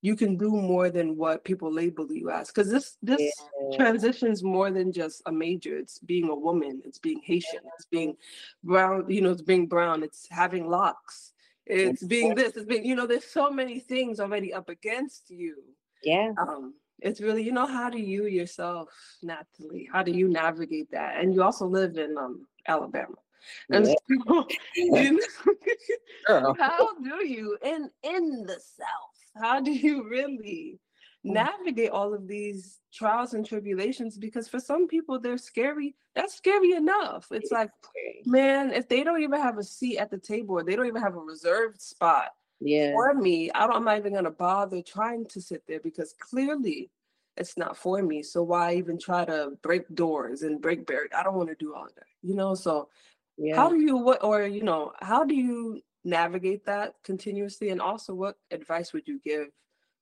you 0.01 0.15
can 0.15 0.37
do 0.37 0.49
more 0.51 0.89
than 0.89 1.15
what 1.17 1.43
people 1.43 1.71
label 1.71 2.11
you 2.11 2.29
as. 2.29 2.51
Cause 2.51 2.69
this 2.69 2.97
this 3.01 3.21
Yeah. 3.21 3.77
transitions 3.77 4.43
more 4.43 4.71
than 4.71 4.91
just 4.91 5.21
a 5.25 5.31
major. 5.31 5.77
It's 5.77 5.99
being 5.99 6.29
a 6.29 6.35
woman, 6.35 6.81
it's 6.85 6.97
being 6.97 7.21
Haitian, 7.23 7.61
it's 7.75 7.85
being 7.85 8.15
brown, 8.63 9.09
you 9.09 9.21
know, 9.21 9.31
it's 9.31 9.41
being 9.53 9.67
brown, 9.67 10.03
it's 10.03 10.27
having 10.29 10.69
locks, 10.69 11.33
it's 11.65 12.03
being 12.03 12.33
this, 12.35 12.55
it's 12.55 12.65
being, 12.65 12.85
you 12.85 12.95
know, 12.95 13.05
there's 13.05 13.25
so 13.25 13.51
many 13.51 13.79
things 13.79 14.19
already 14.19 14.53
up 14.53 14.69
against 14.69 15.29
you. 15.29 15.55
Yeah. 16.03 16.31
Um, 16.37 16.73
it's 17.01 17.21
really, 17.21 17.43
you 17.43 17.51
know, 17.51 17.65
how 17.65 17.89
do 17.89 17.99
you 17.99 18.25
yourself, 18.25 18.89
Nathelie, 19.23 19.87
how 19.91 20.03
do 20.03 20.11
you 20.11 20.27
navigate 20.27 20.91
that? 20.91 21.17
And 21.19 21.33
you 21.33 21.43
also 21.43 21.65
live 21.65 21.97
in 21.97 22.17
um 22.17 22.47
Alabama. 22.67 23.15
And 23.71 23.87
Yeah. 23.87 23.95
so, 24.09 24.47
you 24.75 25.19
know, 26.27 26.53
how 26.57 26.93
do 27.01 27.25
you 27.25 27.57
in 27.63 27.89
in 28.03 28.45
the 28.45 28.59
South? 28.59 29.41
How 29.41 29.59
do 29.59 29.71
you 29.71 30.07
really 30.09 30.79
Mm. 31.25 31.33
navigate 31.33 31.89
all 31.89 32.13
of 32.13 32.29
these 32.29 32.79
trials 32.93 33.33
and 33.33 33.45
tribulations 33.45 34.17
because 34.17 34.47
for 34.47 34.59
some 34.59 34.87
people 34.87 35.19
they're 35.19 35.37
scary. 35.37 35.93
That's 36.15 36.33
scary 36.35 36.71
enough. 36.71 37.27
It's 37.31 37.51
like, 37.51 37.71
man, 38.25 38.71
if 38.71 38.87
they 38.87 39.03
don't 39.03 39.21
even 39.21 39.41
have 39.41 39.57
a 39.57 39.63
seat 39.63 39.97
at 39.97 40.11
the 40.11 40.17
table 40.17 40.55
or 40.55 40.63
they 40.63 40.77
don't 40.77 40.87
even 40.87 41.01
have 41.01 41.15
a 41.15 41.19
reserved 41.19 41.81
spot 41.81 42.29
Yeah. 42.61 42.91
for 42.91 43.13
me, 43.13 43.51
I 43.51 43.67
don't, 43.67 43.77
I'm 43.77 43.85
not 43.85 43.97
even 43.97 44.13
gonna 44.13 44.31
bother 44.31 44.81
trying 44.81 45.25
to 45.27 45.41
sit 45.41 45.63
there 45.67 45.79
because 45.79 46.13
clearly 46.19 46.89
it's 47.37 47.57
not 47.57 47.77
for 47.77 48.01
me. 48.01 48.21
So 48.23 48.43
why 48.43 48.75
even 48.75 48.99
try 48.99 49.25
to 49.25 49.51
break 49.61 49.93
doors 49.95 50.41
and 50.41 50.61
break 50.61 50.85
barriers? 50.85 51.11
I 51.17 51.23
don't 51.23 51.35
want 51.35 51.49
to 51.49 51.55
do 51.55 51.73
all 51.73 51.87
that, 51.95 52.05
you 52.21 52.35
know. 52.35 52.55
So 52.55 52.89
Yeah. 53.37 53.55
how 53.55 53.69
do 53.69 53.79
you 53.79 53.97
what 53.97 54.23
or 54.23 54.43
you 54.43 54.63
know 54.63 54.91
how 55.01 55.23
do 55.23 55.35
you 55.35 55.81
navigate 56.03 56.65
that 56.65 56.95
continuously 57.03 57.69
and 57.69 57.81
also 57.81 58.13
what 58.13 58.35
advice 58.51 58.93
would 58.93 59.07
you 59.07 59.19
give 59.23 59.47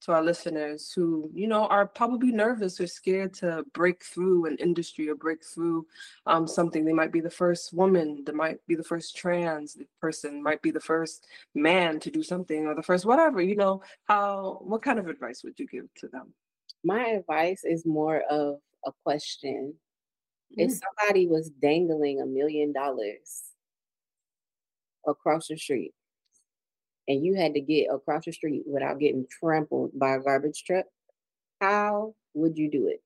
to 0.02 0.12
our 0.14 0.22
listeners 0.24 0.92
who 0.94 1.30
you 1.34 1.48
know 1.48 1.66
are 1.68 1.88
probably 1.88 2.32
nervous 2.32 2.80
or 2.80 2.88
scared 2.88 3.34
to 3.34 3.64
break 3.74 4.04
through 4.04 4.46
an 4.46 4.56
industry 4.58 5.10
or 5.10 5.16
break 5.16 5.44
through 5.44 5.86
um, 6.26 6.48
something 6.48 6.86
they 6.86 6.94
might 6.94 7.12
be 7.12 7.20
the 7.22 7.30
first 7.30 7.74
woman 7.74 8.24
they 8.26 8.32
might 8.32 8.66
be 8.68 8.76
the 8.76 8.84
first 8.84 9.18
trans 9.18 9.78
person 10.00 10.42
might 10.42 10.62
be 10.62 10.72
the 10.72 10.80
first 10.80 11.26
man 11.56 12.00
to 12.00 12.12
do 12.12 12.22
something 12.24 12.68
or 12.68 12.76
the 12.76 12.84
first 12.84 13.06
whatever 13.06 13.42
you 13.42 13.56
know 13.56 13.82
how 14.06 14.60
what 14.62 14.82
kind 14.84 15.00
of 15.00 15.08
advice 15.08 15.44
would 15.44 15.58
you 15.60 15.68
give 15.68 15.88
to 15.96 16.08
them 16.08 16.34
My 16.84 17.06
advice 17.08 17.64
is 17.64 17.86
more 17.86 18.22
of 18.30 18.60
a 18.86 18.92
question. 19.04 19.74
If 20.52 20.72
Mm. 20.72 20.80
somebody 20.80 21.28
was 21.28 21.50
dangling 21.50 22.22
a 22.22 22.26
million 22.26 22.72
dollars 22.72 23.44
across 25.06 25.48
the 25.48 25.58
street 25.58 25.94
and 27.08 27.26
you 27.26 27.36
had 27.36 27.54
to 27.54 27.62
get 27.62 27.88
across 27.92 28.26
the 28.26 28.32
street 28.32 28.64
without 28.66 29.00
getting 29.00 29.26
trampled 29.40 29.92
by 29.98 30.16
a 30.16 30.20
garbage 30.20 30.64
truck, 30.64 30.86
how 31.62 32.14
would 32.34 32.58
you 32.58 32.70
do 32.70 32.88
it? 32.88 33.02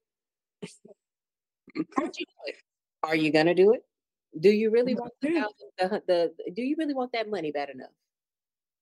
How 1.95 2.03
would 2.03 2.17
you 2.17 2.25
do 2.25 2.33
it? 2.47 2.55
Are 3.03 3.15
you 3.15 3.31
gonna 3.31 3.55
do 3.55 3.73
it? 3.73 3.83
Do 4.39 4.49
you 4.49 4.71
really 4.71 4.95
want 4.95 5.11
the, 5.21 5.45
the, 5.77 6.01
the 6.07 6.51
do 6.53 6.61
you 6.61 6.75
really 6.77 6.93
want 6.93 7.11
that 7.13 7.29
money 7.29 7.51
bad 7.51 7.69
enough? 7.69 7.89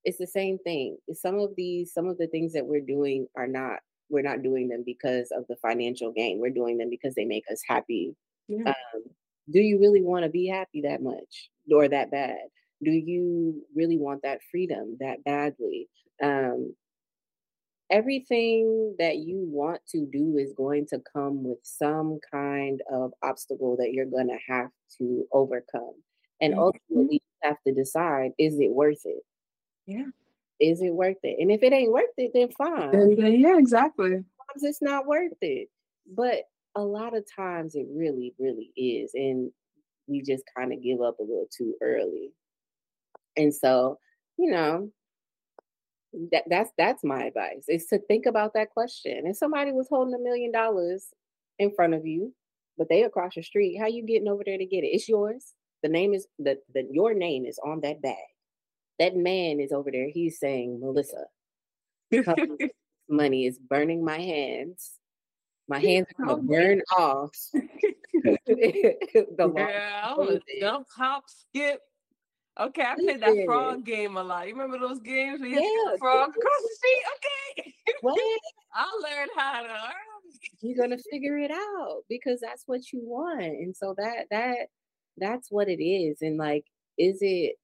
It's 0.04 0.18
the 0.18 0.28
same 0.28 0.58
thing. 0.60 0.98
Some 1.14 1.40
of 1.40 1.56
these, 1.58 1.94
some 1.94 2.08
of 2.08 2.18
the 2.18 2.28
things 2.28 2.54
that 2.54 2.66
we're 2.66 2.82
doing 2.82 3.28
are 3.36 3.48
not, 3.48 3.80
we're 4.10 4.24
not 4.24 4.44
doing 4.44 4.70
them 4.70 4.84
because 4.86 5.32
of 5.32 5.46
the 5.50 5.56
financial 5.58 6.12
gain. 6.12 6.40
We're 6.40 6.52
doing 6.52 6.78
them 6.78 6.90
because 6.90 7.16
they 7.16 7.26
make 7.26 7.44
us 7.52 7.62
happy. 7.68 8.16
Yeah. 8.48 8.70
Um, 8.70 9.04
do 9.52 9.60
you 9.60 9.80
really 9.80 10.02
want 10.02 10.24
to 10.24 10.30
be 10.30 10.48
happy 10.48 10.82
that 10.82 11.02
much 11.02 11.50
or 11.72 11.88
that 11.88 12.12
bad? 12.12 12.38
Do 12.84 12.92
you 12.92 13.66
really 13.76 13.98
want 13.98 14.22
that 14.24 14.42
freedom 14.52 14.98
that 15.00 15.24
badly? 15.24 15.90
Um, 16.22 16.76
everything 17.90 18.96
that 19.00 19.18
you 19.18 19.40
want 19.52 19.82
to 19.88 20.06
do 20.12 20.38
is 20.38 20.54
going 20.54 20.86
to 20.88 21.02
come 21.14 21.44
with 21.44 21.60
some 21.64 22.20
kind 22.32 22.82
of 22.92 23.14
obstacle 23.24 23.76
that 23.78 23.92
you're 23.94 24.06
going 24.06 24.28
to 24.28 24.38
have 24.48 24.70
to 24.98 25.28
overcome. 25.32 26.04
And 26.42 26.54
Mhm. 26.54 26.58
ultimately, 26.58 27.16
you 27.16 27.20
have 27.50 27.58
to 27.66 27.74
decide 27.74 28.32
is 28.38 28.60
it 28.60 28.72
worth 28.72 29.02
it? 29.06 29.24
yeah 29.86 30.10
Is 30.60 30.82
it 30.82 30.94
worth 30.94 31.18
it? 31.24 31.38
And 31.40 31.52
if 31.52 31.64
it 31.64 31.74
ain't 31.74 31.92
worth 31.92 32.14
it, 32.18 32.32
then 32.34 32.52
fine. 32.52 33.16
and 33.18 33.42
yeah 33.42 33.58
exactly 33.58 34.24
Sometimes 34.38 34.64
it's 34.64 34.82
not 34.82 35.06
worth 35.08 35.38
it. 35.42 35.70
But 36.08 36.46
a 36.76 36.82
lot 36.84 37.16
of 37.16 37.26
times 37.36 37.76
it 37.76 37.88
really, 37.90 38.34
really 38.40 38.72
is. 38.76 39.12
And 39.14 39.52
we 40.08 40.22
just 40.24 40.44
kind 40.58 40.74
of 40.74 40.82
give 40.84 41.02
up 41.02 41.20
a 41.20 41.24
little 41.24 41.50
too 41.56 41.76
early. 41.82 42.34
And 43.40 43.56
so, 43.56 43.98
you 44.38 44.52
know, 44.52 44.92
that 46.32 46.44
that's 46.50 46.72
that's 46.78 47.04
my 47.04 47.24
advice 47.24 47.66
is 47.70 47.86
to 47.88 48.00
think 48.00 48.26
about 48.26 48.54
that 48.54 48.72
question. 48.72 49.26
If 49.26 49.38
somebody 49.38 49.72
was 49.72 49.88
holding 49.90 50.14
a 50.14 50.20
million 50.20 50.52
dollars 50.52 51.08
in 51.58 51.74
front 51.74 51.94
of 51.94 52.06
you, 52.06 52.34
but 52.78 52.90
they 52.90 53.04
across 53.04 53.36
the 53.36 53.44
street, 53.44 53.78
how 53.80 53.88
you 53.88 54.06
getting 54.06 54.28
over 54.28 54.44
there 54.46 54.58
to 54.58 54.66
get 54.66 54.84
it? 54.84 54.88
It's 54.88 55.08
yours. 55.08 55.54
The 55.84 55.90
name 55.90 56.14
is 56.14 56.28
the, 56.38 56.58
the 56.74 56.86
your 56.92 57.14
name 57.14 57.46
is 57.46 57.60
on 57.66 57.80
that 57.82 58.02
bag. 58.02 58.18
That 59.00 59.16
man 59.16 59.62
is 59.62 59.72
over 59.72 59.90
there. 59.90 60.10
He's 60.10 60.38
saying, 60.38 60.82
Melissa, 60.82 61.26
money 63.10 63.46
is 63.46 63.58
burning 63.58 64.04
my 64.04 64.20
hands. 64.20 64.92
My 65.70 65.80
hands 65.80 66.08
are 66.18 66.26
gonna 66.26 66.42
burn 66.42 66.82
off. 66.98 67.32
the 67.54 69.48
I'm 70.04 70.40
jump, 70.60 70.88
hop, 70.94 71.24
skip. 71.28 71.80
Okay, 72.60 72.82
I 72.82 72.96
played 72.96 73.22
that 73.22 73.46
frog 73.46 73.86
game 73.86 74.18
a 74.18 74.24
lot. 74.24 74.48
You 74.48 74.54
remember 74.54 74.80
those 74.86 75.00
games 75.00 75.40
where 75.40 75.50
you 75.50 75.56
Yeah, 75.56 75.92
the 75.94 75.98
frog 75.98 76.30
across 76.30 76.62
the 76.62 76.76
street? 76.76 77.04
Okay. 77.16 77.74
What? 78.02 78.20
I'll 78.74 79.02
learn 79.02 79.28
how 79.36 79.62
to. 79.64 79.94
You're 80.62 80.78
gonna 80.78 81.02
figure 81.10 81.38
it 81.38 81.52
out 81.52 82.04
because 82.10 82.40
that's 82.42 82.64
what 82.66 82.92
you 82.92 83.00
want. 83.04 83.42
And 83.42 83.76
so 83.76 83.96
that 83.98 84.28
that 84.32 84.68
that's 85.18 85.50
what 85.50 85.70
it 85.70 85.82
is. 85.82 86.22
And 86.22 86.38
like, 86.38 86.66
is 86.98 87.20
it 87.22 87.56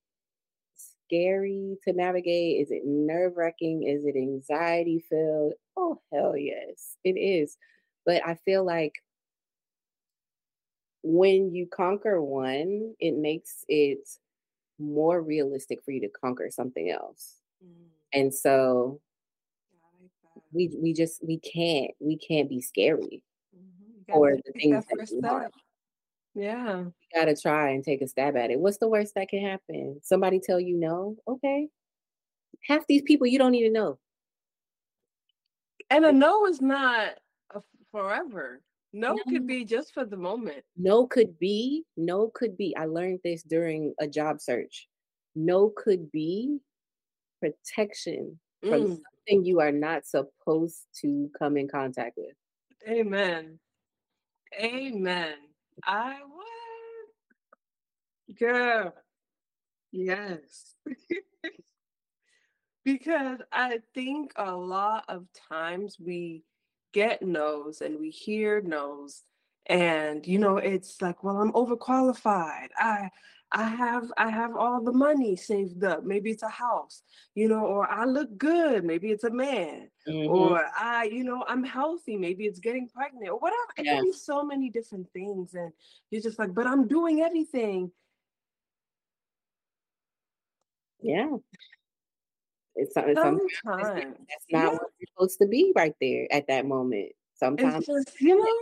scary 0.76 1.78
to 1.84 1.94
navigate? 1.94 2.62
Is 2.62 2.72
it 2.72 2.84
nerve 2.86 3.34
wracking? 3.36 3.84
Is 3.84 4.06
it 4.06 4.16
anxiety 4.16 5.04
filled? 5.10 5.54
Oh 5.76 6.00
hell 6.14 6.38
yes, 6.38 6.96
it 7.04 7.18
is. 7.20 7.58
But 8.06 8.26
I 8.26 8.36
feel 8.46 8.64
like 8.66 8.94
when 11.04 11.54
you 11.54 11.68
conquer 11.68 12.22
one, 12.22 12.96
it 13.00 13.16
makes 13.16 13.64
it 13.68 14.00
more 14.80 15.22
realistic 15.22 15.84
for 15.84 15.92
you 15.92 16.02
to 16.02 16.10
conquer 16.10 16.50
something 16.52 16.90
else. 16.90 17.42
Mm, 17.64 17.90
And 18.14 18.34
so 18.34 19.02
like 20.34 20.44
we 20.52 20.70
we 20.82 20.94
just 20.94 21.24
we 21.26 21.40
can't 21.40 21.92
we 22.00 22.18
can't 22.18 22.50
be 22.50 22.62
scary 22.62 23.24
Mhm, 23.54 24.06
for 24.12 24.32
the 24.46 24.54
things 24.62 24.86
that 24.86 24.86
that 24.90 25.00
first 25.00 25.14
you 25.14 25.20
step. 25.20 25.32
want. 25.32 25.54
Yeah. 26.36 26.92
You 27.12 27.20
gotta 27.20 27.36
try 27.36 27.70
and 27.72 27.84
take 27.84 28.02
a 28.02 28.08
stab 28.08 28.36
at 28.36 28.52
it. 28.52 28.60
What's 28.60 28.78
the 28.80 28.88
worst 28.90 29.16
that 29.16 29.30
can 29.30 29.42
happen? 29.42 30.00
Somebody 30.04 30.40
tell 30.40 30.60
you 30.60 30.76
no? 30.78 31.18
Okay. 31.28 31.70
Half 32.68 32.88
these 32.88 33.04
people 33.04 33.28
you 33.28 33.40
don't 33.40 33.56
even 33.56 33.74
know. 33.74 34.00
And 35.90 36.06
a 36.06 36.12
no 36.12 36.46
is 36.46 36.62
not 36.62 37.20
forever. 37.92 38.62
No 38.96 39.14
No. 39.16 39.24
could 39.28 39.46
be 39.46 39.66
just 39.66 39.94
for 39.94 40.06
the 40.06 40.16
moment. 40.16 40.64
No 40.78 41.06
could 41.06 41.38
be, 41.38 41.84
no 41.98 42.30
could 42.30 42.56
be. 42.58 42.74
I 42.78 42.86
learned 42.86 43.20
this 43.24 43.44
during 43.44 43.94
a 44.00 44.08
job 44.08 44.40
search. 44.40 44.88
No 45.36 45.70
could 45.70 46.10
be 46.12 46.60
protection 47.42 48.40
from 48.62 48.84
Mm, 48.84 48.88
something 48.88 49.44
you 49.46 49.60
are 49.60 49.74
not 49.74 50.06
supposed 50.06 50.88
to 51.02 51.30
come 51.38 51.58
in 51.58 51.68
contact 51.68 52.18
with. 52.18 52.36
amen. 52.88 53.60
Amen. 54.60 55.36
I 55.86 56.22
would. 56.24 57.14
Girl. 58.38 58.94
Yes. 59.92 60.76
because 62.86 63.40
I 63.52 63.80
think 63.94 64.32
a 64.36 64.56
lot 64.56 65.06
of 65.10 65.28
times 65.50 65.98
we 66.00 66.44
get 66.96 67.22
no's 67.22 67.82
and 67.82 68.00
we 68.00 68.10
hear 68.10 68.62
no's 68.62 69.24
and 69.68 70.26
you 70.26 70.40
know 70.40 70.56
it's 70.58 71.02
like 71.02 71.24
well 71.24 71.38
I'm 71.44 71.52
overqualified. 71.52 72.70
I 72.78 73.10
I 73.52 73.64
have 73.84 74.06
I 74.18 74.30
have 74.30 74.56
all 74.56 74.82
the 74.84 74.92
money 75.08 75.36
saved 75.36 75.84
up. 75.84 76.04
Maybe 76.04 76.30
it's 76.32 76.44
a 76.44 76.50
house, 76.66 77.04
you 77.36 77.48
know, 77.48 77.64
or 77.74 77.84
I 77.90 78.06
look 78.06 78.32
good. 78.38 78.84
Maybe 78.84 79.08
it's 79.12 79.24
a 79.24 79.30
man. 79.30 79.90
Mhm. 80.08 80.30
Or 80.30 80.66
I, 80.78 81.04
you 81.18 81.24
know, 81.24 81.44
I'm 81.48 81.64
healthy. 81.64 82.16
Maybe 82.18 82.46
it's 82.50 82.60
getting 82.68 82.88
pregnant 82.90 83.30
or 83.30 83.38
whatever. 83.40 83.72
It 83.78 83.86
Yeah. 83.86 83.96
can 83.96 84.04
be 84.04 84.14
so 84.14 84.44
many 84.44 84.70
different 84.78 85.08
things. 85.14 85.54
And 85.54 85.72
you're 86.10 86.22
just 86.28 86.40
like, 86.40 86.54
but 86.54 86.66
I'm 86.68 86.88
doing 86.88 87.22
everything. 87.22 87.92
Yeah. 91.02 91.38
It's, 92.76 92.94
some- 92.94 93.10
it's 93.10 93.20
sometimes 93.22 93.52
Sometimes. 93.64 94.16
that's 94.30 94.46
not 94.52 94.64
Yeah. 94.64 94.70
what 94.74 94.82
you're 95.00 95.08
supposed 95.14 95.40
to 95.40 95.48
be 95.48 95.72
right 95.76 95.96
there 96.02 96.28
at 96.32 96.48
that 96.48 96.66
moment. 96.66 97.12
Sometimes 97.36 97.86
just, 97.86 98.20
you 98.22 98.38
know, 98.38 98.58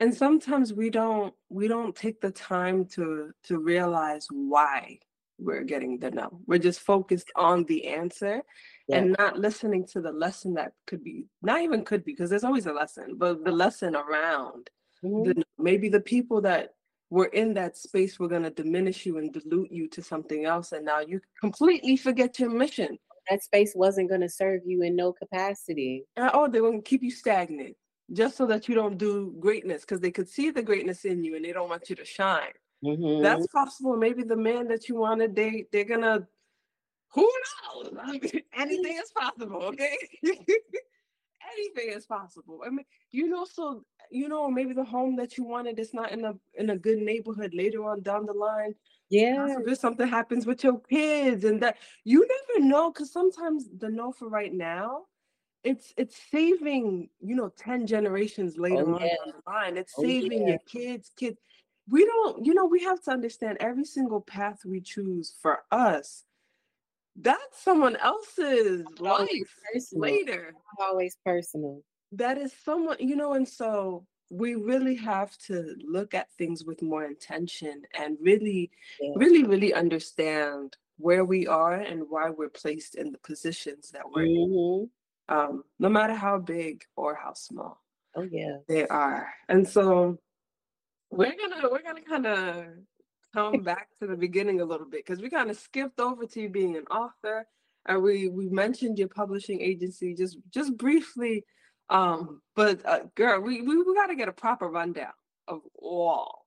and 0.00 0.14
sometimes 0.14 0.72
we 0.72 0.90
don't 0.90 1.34
we 1.50 1.68
don't 1.68 1.94
take 1.94 2.20
the 2.20 2.30
time 2.30 2.84
to 2.86 3.32
to 3.44 3.58
realize 3.58 4.26
why 4.30 4.98
we're 5.38 5.62
getting 5.64 5.98
the 5.98 6.10
no. 6.10 6.40
We're 6.46 6.58
just 6.58 6.80
focused 6.80 7.30
on 7.36 7.64
the 7.64 7.86
answer 7.88 8.42
Yeah. 8.88 8.98
and 8.98 9.16
not 9.18 9.38
listening 9.38 9.86
to 9.88 10.00
the 10.00 10.12
lesson 10.12 10.54
that 10.54 10.72
could 10.86 11.02
be 11.04 11.26
not 11.42 11.60
even 11.60 11.84
could 11.84 12.04
be 12.04 12.12
because 12.12 12.30
there's 12.30 12.44
always 12.44 12.66
a 12.66 12.72
lesson, 12.72 13.16
but 13.16 13.44
the 13.44 13.52
lesson 13.52 13.94
around 13.96 14.70
Mhm. 15.02 15.24
the 15.34 15.44
maybe 15.58 15.88
the 15.88 16.00
people 16.00 16.40
that 16.42 16.74
were 17.14 17.30
in 17.42 17.48
that 17.54 17.76
space 17.76 18.12
we're 18.18 18.34
going 18.36 18.42
to 18.50 18.50
diminish 18.62 18.98
you 19.06 19.14
and 19.18 19.32
dilute 19.32 19.70
you 19.78 19.84
to 19.94 20.00
something 20.02 20.44
else 20.54 20.72
and 20.72 20.84
now 20.92 21.00
you 21.10 21.20
completely 21.44 21.96
forget 22.06 22.30
your 22.40 22.50
mission. 22.64 22.92
That 23.30 23.42
space 23.50 23.72
wasn't 23.84 24.08
going 24.12 24.20
to 24.28 24.28
serve 24.28 24.60
you 24.66 24.78
in 24.82 24.92
no 24.96 25.08
capacity. 25.22 25.94
and 26.16 26.30
oh 26.34 26.46
they're 26.48 26.66
going 26.68 26.82
to 26.82 26.90
keep 26.90 27.02
you 27.08 27.12
stagnant 27.24 27.74
just 28.20 28.36
so 28.36 28.44
that 28.52 28.62
you 28.68 28.74
don't 28.80 28.98
do 28.98 29.12
greatness 29.46 29.80
because 29.82 30.00
they 30.00 30.10
could 30.10 30.28
see 30.36 30.50
the 30.50 30.62
greatness 30.70 31.00
in 31.12 31.24
you 31.24 31.32
and 31.36 31.44
they 31.44 31.52
don't 31.56 31.70
want 31.74 31.88
you 31.90 31.96
to 32.02 32.04
shine. 32.18 32.54
Mhm. 32.84 33.22
that's 33.26 33.46
possible. 33.58 33.96
Maybe 34.06 34.22
the 34.34 34.36
man 34.50 34.64
that 34.72 34.82
you 34.88 34.94
wanted 35.06 35.30
they 35.40 35.52
they're 35.72 35.90
gonna 35.94 36.16
who 37.14 37.26
knows? 37.42 37.88
I 38.06 38.12
mean, 38.22 38.42
anything 38.64 38.96
is 39.04 39.10
possible 39.22 39.62
okay 39.72 39.96
anything 41.56 41.96
is 41.96 42.06
possible. 42.06 42.62
I 42.64 42.70
mean, 42.70 42.84
you 43.10 43.28
know, 43.28 43.44
so 43.44 43.84
you 44.10 44.28
know, 44.28 44.50
maybe 44.50 44.72
the 44.72 44.84
home 44.84 45.16
that 45.16 45.36
you 45.36 45.44
wanted 45.44 45.78
is 45.78 45.94
not 45.94 46.12
in 46.12 46.24
a 46.24 46.34
in 46.54 46.70
a 46.70 46.76
good 46.76 46.98
neighborhood 46.98 47.52
later 47.54 47.84
on 47.84 48.02
down 48.02 48.26
the 48.26 48.32
line. 48.32 48.74
Yeah. 49.10 49.56
If 49.66 49.78
something 49.78 50.08
happens 50.08 50.46
with 50.46 50.64
your 50.64 50.80
kids 50.80 51.44
and 51.44 51.62
that 51.62 51.78
you 52.04 52.26
never 52.26 52.66
know 52.66 52.90
because 52.90 53.12
sometimes 53.12 53.68
the 53.78 53.88
no 53.88 54.12
for 54.12 54.28
right 54.28 54.52
now, 54.52 55.06
it's 55.62 55.92
it's 55.96 56.20
saving, 56.30 57.08
you 57.20 57.34
know, 57.34 57.48
10 57.56 57.86
generations 57.86 58.56
later 58.58 58.86
Oh 58.88 58.94
on 58.94 59.00
yeah. 59.00 59.16
down 59.24 59.32
the 59.44 59.50
line. 59.50 59.76
It's 59.76 59.94
Oh 59.96 60.02
saving 60.02 60.42
yeah. 60.42 60.48
your 60.48 60.58
kids, 60.66 61.10
kids. 61.16 61.38
We 61.88 62.04
don't, 62.06 62.46
you 62.46 62.54
know, 62.54 62.64
we 62.64 62.82
have 62.84 63.02
to 63.02 63.10
understand 63.10 63.58
every 63.60 63.84
single 63.84 64.22
path 64.22 64.64
we 64.64 64.80
choose 64.80 65.34
for 65.42 65.64
us 65.70 66.24
that's 67.16 67.62
someone 67.62 67.96
else's 67.96 68.84
life 68.98 69.28
personal. 69.72 70.10
later. 70.10 70.54
Always 70.78 71.16
personal. 71.24 71.82
That 72.12 72.38
is 72.38 72.52
someone, 72.64 72.96
you 73.00 73.16
know, 73.16 73.34
and 73.34 73.48
so 73.48 74.06
we 74.30 74.54
really 74.54 74.96
have 74.96 75.36
to 75.38 75.76
look 75.86 76.14
at 76.14 76.32
things 76.38 76.64
with 76.64 76.82
more 76.82 77.04
intention 77.04 77.82
and 77.98 78.16
really, 78.20 78.70
Yeah. 79.00 79.12
really, 79.16 79.44
really 79.44 79.74
understand 79.74 80.76
where 80.98 81.24
we 81.24 81.46
are 81.46 81.74
and 81.74 82.04
why 82.08 82.30
we're 82.30 82.48
placed 82.48 82.94
in 82.94 83.12
the 83.12 83.18
positions 83.18 83.90
that 83.90 84.10
we're 84.10 84.24
in, 84.26 84.88
hmm 85.28 85.34
um, 85.34 85.64
no 85.78 85.88
matter 85.88 86.14
how 86.14 86.38
big 86.38 86.84
or 86.96 87.14
how 87.14 87.32
small 87.32 87.82
Oh 88.14 88.22
yeah. 88.22 88.58
they 88.68 88.86
are. 88.86 89.32
And 89.48 89.66
so 89.66 90.18
we're 91.10 91.34
gonna 91.36 91.68
we're 91.70 91.82
gonna 91.82 92.02
kind 92.02 92.26
of 92.26 92.66
come 93.34 93.62
back 93.62 93.88
to 93.98 94.06
the 94.06 94.16
beginning 94.16 94.60
a 94.60 94.64
little 94.64 94.88
bit 94.88 95.04
because 95.04 95.20
we 95.20 95.28
kind 95.28 95.50
of 95.50 95.56
skipped 95.56 95.98
over 95.98 96.24
to 96.24 96.40
you 96.40 96.48
being 96.48 96.76
an 96.76 96.84
author 96.84 97.46
and 97.86 98.02
we 98.02 98.28
we 98.28 98.48
mentioned 98.48 98.98
your 98.98 99.08
publishing 99.08 99.60
agency 99.60 100.14
just 100.14 100.38
just 100.50 100.76
briefly 100.76 101.44
um 101.90 102.40
but 102.54 102.80
uh, 102.86 103.00
girl 103.14 103.40
we, 103.40 103.60
we 103.60 103.76
we 103.82 103.94
got 103.94 104.06
to 104.06 104.16
get 104.16 104.28
a 104.28 104.32
proper 104.32 104.68
rundown 104.68 105.12
of 105.48 105.60
all 105.74 106.46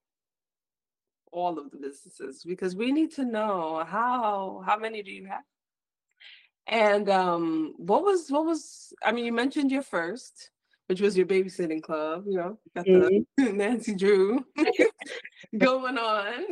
all 1.31 1.59
of 1.59 1.69
the 1.71 1.77
businesses 1.77 2.43
because 2.43 2.75
we 2.75 2.91
need 2.91 3.11
to 3.11 3.25
know 3.25 3.83
how 3.85 4.63
how 4.65 4.77
many 4.77 5.03
do 5.03 5.11
you 5.11 5.25
have? 5.27 5.43
And 6.65 7.09
um 7.09 7.73
what 7.77 8.03
was 8.03 8.29
what 8.29 8.45
was 8.45 8.93
i 9.03 9.11
mean 9.11 9.25
you 9.25 9.33
mentioned 9.33 9.71
your 9.71 9.83
first 9.83 10.51
which 10.87 11.01
was 11.01 11.15
your 11.17 11.25
babysitting 11.25 11.81
club 11.81 12.23
you 12.27 12.37
know 12.37 12.57
got 12.75 12.85
the 12.85 13.25
Mhm. 13.37 13.55
nancy 13.55 13.95
drew 13.95 14.43
going 15.57 15.97
on 15.97 16.43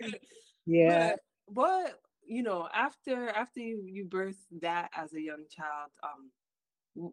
Yeah. 0.66 1.10
but 1.12 1.20
what 1.46 2.00
you 2.26 2.42
know 2.42 2.68
after 2.72 3.28
after 3.30 3.60
you 3.60 3.82
you 3.86 4.04
birthed 4.04 4.46
that 4.60 4.90
as 4.94 5.12
a 5.14 5.20
young 5.20 5.44
child 5.50 5.90
um 6.02 6.30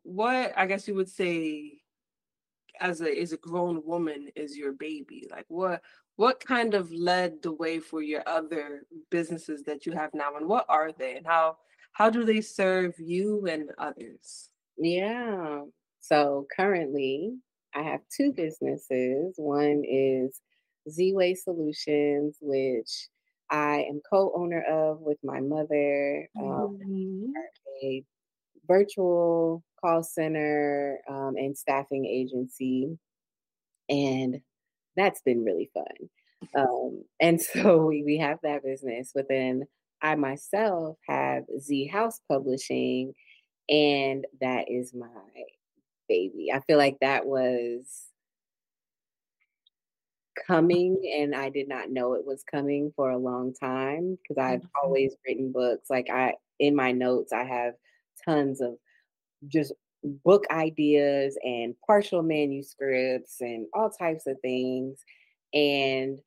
what 0.03 0.53
i 0.57 0.65
guess 0.65 0.87
you 0.87 0.95
would 0.95 1.09
say 1.09 1.79
as 2.79 3.01
a 3.01 3.19
as 3.21 3.33
a 3.33 3.37
grown 3.37 3.81
woman 3.85 4.29
is 4.35 4.57
your 4.57 4.73
baby 4.73 5.27
like 5.31 5.45
what 5.47 5.81
what 6.17 6.39
kind 6.39 6.73
of 6.73 6.91
led 6.91 7.41
the 7.41 7.51
way 7.51 7.79
for 7.79 8.01
your 8.01 8.23
other 8.27 8.83
businesses 9.09 9.63
that 9.63 9.85
you 9.85 9.91
have 9.91 10.13
now 10.13 10.35
and 10.35 10.47
what 10.47 10.65
are 10.69 10.91
they 10.91 11.15
and 11.15 11.25
how 11.25 11.57
how 11.93 12.09
do 12.09 12.23
they 12.23 12.41
serve 12.41 12.93
you 12.99 13.45
and 13.47 13.69
others 13.79 14.49
Yeah. 14.77 15.63
So 15.99 16.47
currently, 16.55 17.37
I 17.75 17.83
have 17.83 18.01
two 18.15 18.33
businesses. 18.33 19.35
One 19.37 19.83
is 19.85 20.41
Z 20.89 21.13
Way 21.13 21.35
Solutions, 21.35 22.37
which 22.41 23.09
I 23.49 23.83
am 23.89 24.01
co-owner 24.09 24.63
of 24.63 25.01
with 25.01 25.17
my 25.23 25.39
mother. 25.41 26.29
Um, 26.41 26.67
Mhm. 26.85 27.33
a 27.83 28.03
virtual 28.67 29.63
call 29.81 30.03
center 30.03 31.01
um, 31.09 31.35
and 31.37 31.57
staffing 31.57 32.05
agency, 32.05 32.97
and 33.89 34.41
that's 34.95 35.21
been 35.21 35.43
really 35.43 35.71
fun. 35.73 36.09
Um, 36.55 37.05
and 37.19 37.41
so 37.43 37.85
we, 37.85 38.03
we 38.03 38.17
have 38.17 38.39
that 38.43 38.63
business, 38.63 39.11
but 39.13 39.27
then 39.29 39.65
I 40.01 40.15
myself 40.15 40.97
have 41.07 41.45
Z 41.59 41.87
House 41.87 42.21
Publishing, 42.29 43.13
and 43.69 44.25
that 44.41 44.65
is 44.69 44.93
my 44.93 45.09
baby. 46.07 46.51
I 46.53 46.61
feel 46.61 46.77
like 46.77 46.97
that 47.01 47.25
was 47.25 48.09
coming 50.45 51.01
and 51.17 51.35
I 51.35 51.49
did 51.49 51.67
not 51.67 51.89
know 51.89 52.13
it 52.13 52.25
was 52.25 52.43
coming 52.43 52.91
for 52.95 53.09
a 53.09 53.17
long 53.17 53.53
time 53.53 54.17
because 54.21 54.37
I've 54.41 54.61
Mhm. 54.61 54.69
always 54.81 55.15
written 55.25 55.51
books. 55.51 55.89
Like 55.89 56.09
I 56.09 56.35
in 56.59 56.75
my 56.75 56.91
notes 56.91 57.33
I 57.33 57.43
have 57.43 57.73
tons 58.23 58.61
of 58.61 58.75
just 59.47 59.73
book 60.03 60.45
ideas 60.51 61.37
and 61.43 61.75
partial 61.87 62.23
manuscripts 62.23 63.41
and 63.41 63.67
all 63.73 63.91
types 63.91 64.27
of 64.27 64.37
things. 64.41 65.03
And 65.53 66.19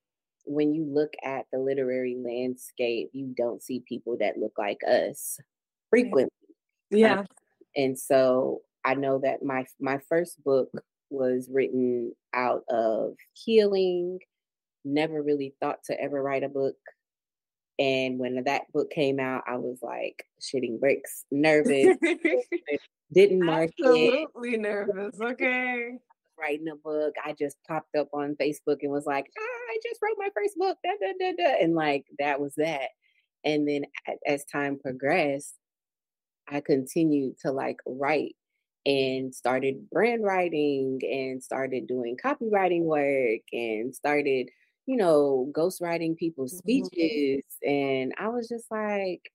when 0.46 0.74
you 0.74 0.84
look 0.84 1.14
at 1.24 1.46
the 1.52 1.58
literary 1.60 2.16
landscape, 2.18 3.10
you 3.12 3.34
don't 3.36 3.62
see 3.62 3.84
people 3.88 4.16
that 4.20 4.38
look 4.38 4.54
like 4.58 4.80
us 4.88 5.38
frequently. 5.90 6.30
yeah 6.90 7.24
And 7.76 7.98
so 7.98 8.62
I 8.84 8.94
know 8.94 9.20
that 9.22 9.42
my 9.42 9.66
my 9.80 9.98
first 10.08 10.42
book 10.44 10.70
was 11.10 11.48
written 11.52 12.12
out 12.34 12.62
of 12.68 13.14
healing. 13.34 14.18
Never 14.84 15.22
really 15.22 15.54
thought 15.60 15.78
to 15.84 16.00
ever 16.00 16.22
write 16.22 16.44
a 16.44 16.48
book. 16.48 16.76
And 17.78 18.18
when 18.18 18.42
that 18.44 18.70
book 18.72 18.90
came 18.90 19.18
out, 19.18 19.42
I 19.46 19.56
was 19.56 19.78
like 19.82 20.24
shitting 20.40 20.78
bricks, 20.78 21.24
nervous, 21.30 21.96
didn't 23.12 23.44
mark 23.44 23.70
it, 23.78 24.26
absolutely 24.26 24.58
nervous 24.58 25.18
okay 25.20 25.92
writing 26.40 26.68
a 26.68 26.76
book. 26.76 27.14
I 27.24 27.34
just 27.38 27.56
popped 27.68 27.94
up 27.96 28.08
on 28.12 28.36
Facebook 28.40 28.78
and 28.82 28.90
was 28.90 29.06
like, 29.06 29.26
ah, 29.38 29.70
I 29.70 29.78
just 29.82 30.00
wrote 30.02 30.16
my 30.18 30.30
first 30.34 30.56
book. 30.56 30.78
Da, 30.82 30.90
da, 31.00 31.12
da, 31.18 31.32
da. 31.36 31.62
And 31.62 31.74
like 31.74 32.06
that 32.18 32.40
was 32.40 32.54
that. 32.56 32.88
And 33.44 33.68
then 33.68 33.84
as 34.26 34.44
time 34.44 34.78
progressed, 34.78 35.54
I 36.48 36.60
continued 36.60 37.36
to 37.42 37.52
like 37.52 37.78
write 37.86 38.36
and 38.86 39.34
started 39.34 39.88
brand 39.90 40.24
writing 40.24 41.00
and 41.04 41.42
started 41.42 41.86
doing 41.86 42.16
copywriting 42.22 42.82
work 42.84 43.42
and 43.52 43.94
started, 43.94 44.50
you 44.86 44.96
know, 44.96 45.50
ghostwriting 45.56 46.16
people's 46.16 46.56
Mhm. 46.64 46.90
speeches. 46.96 47.44
And 47.66 48.14
I 48.18 48.28
was 48.28 48.48
just 48.48 48.70
like, 48.70 49.32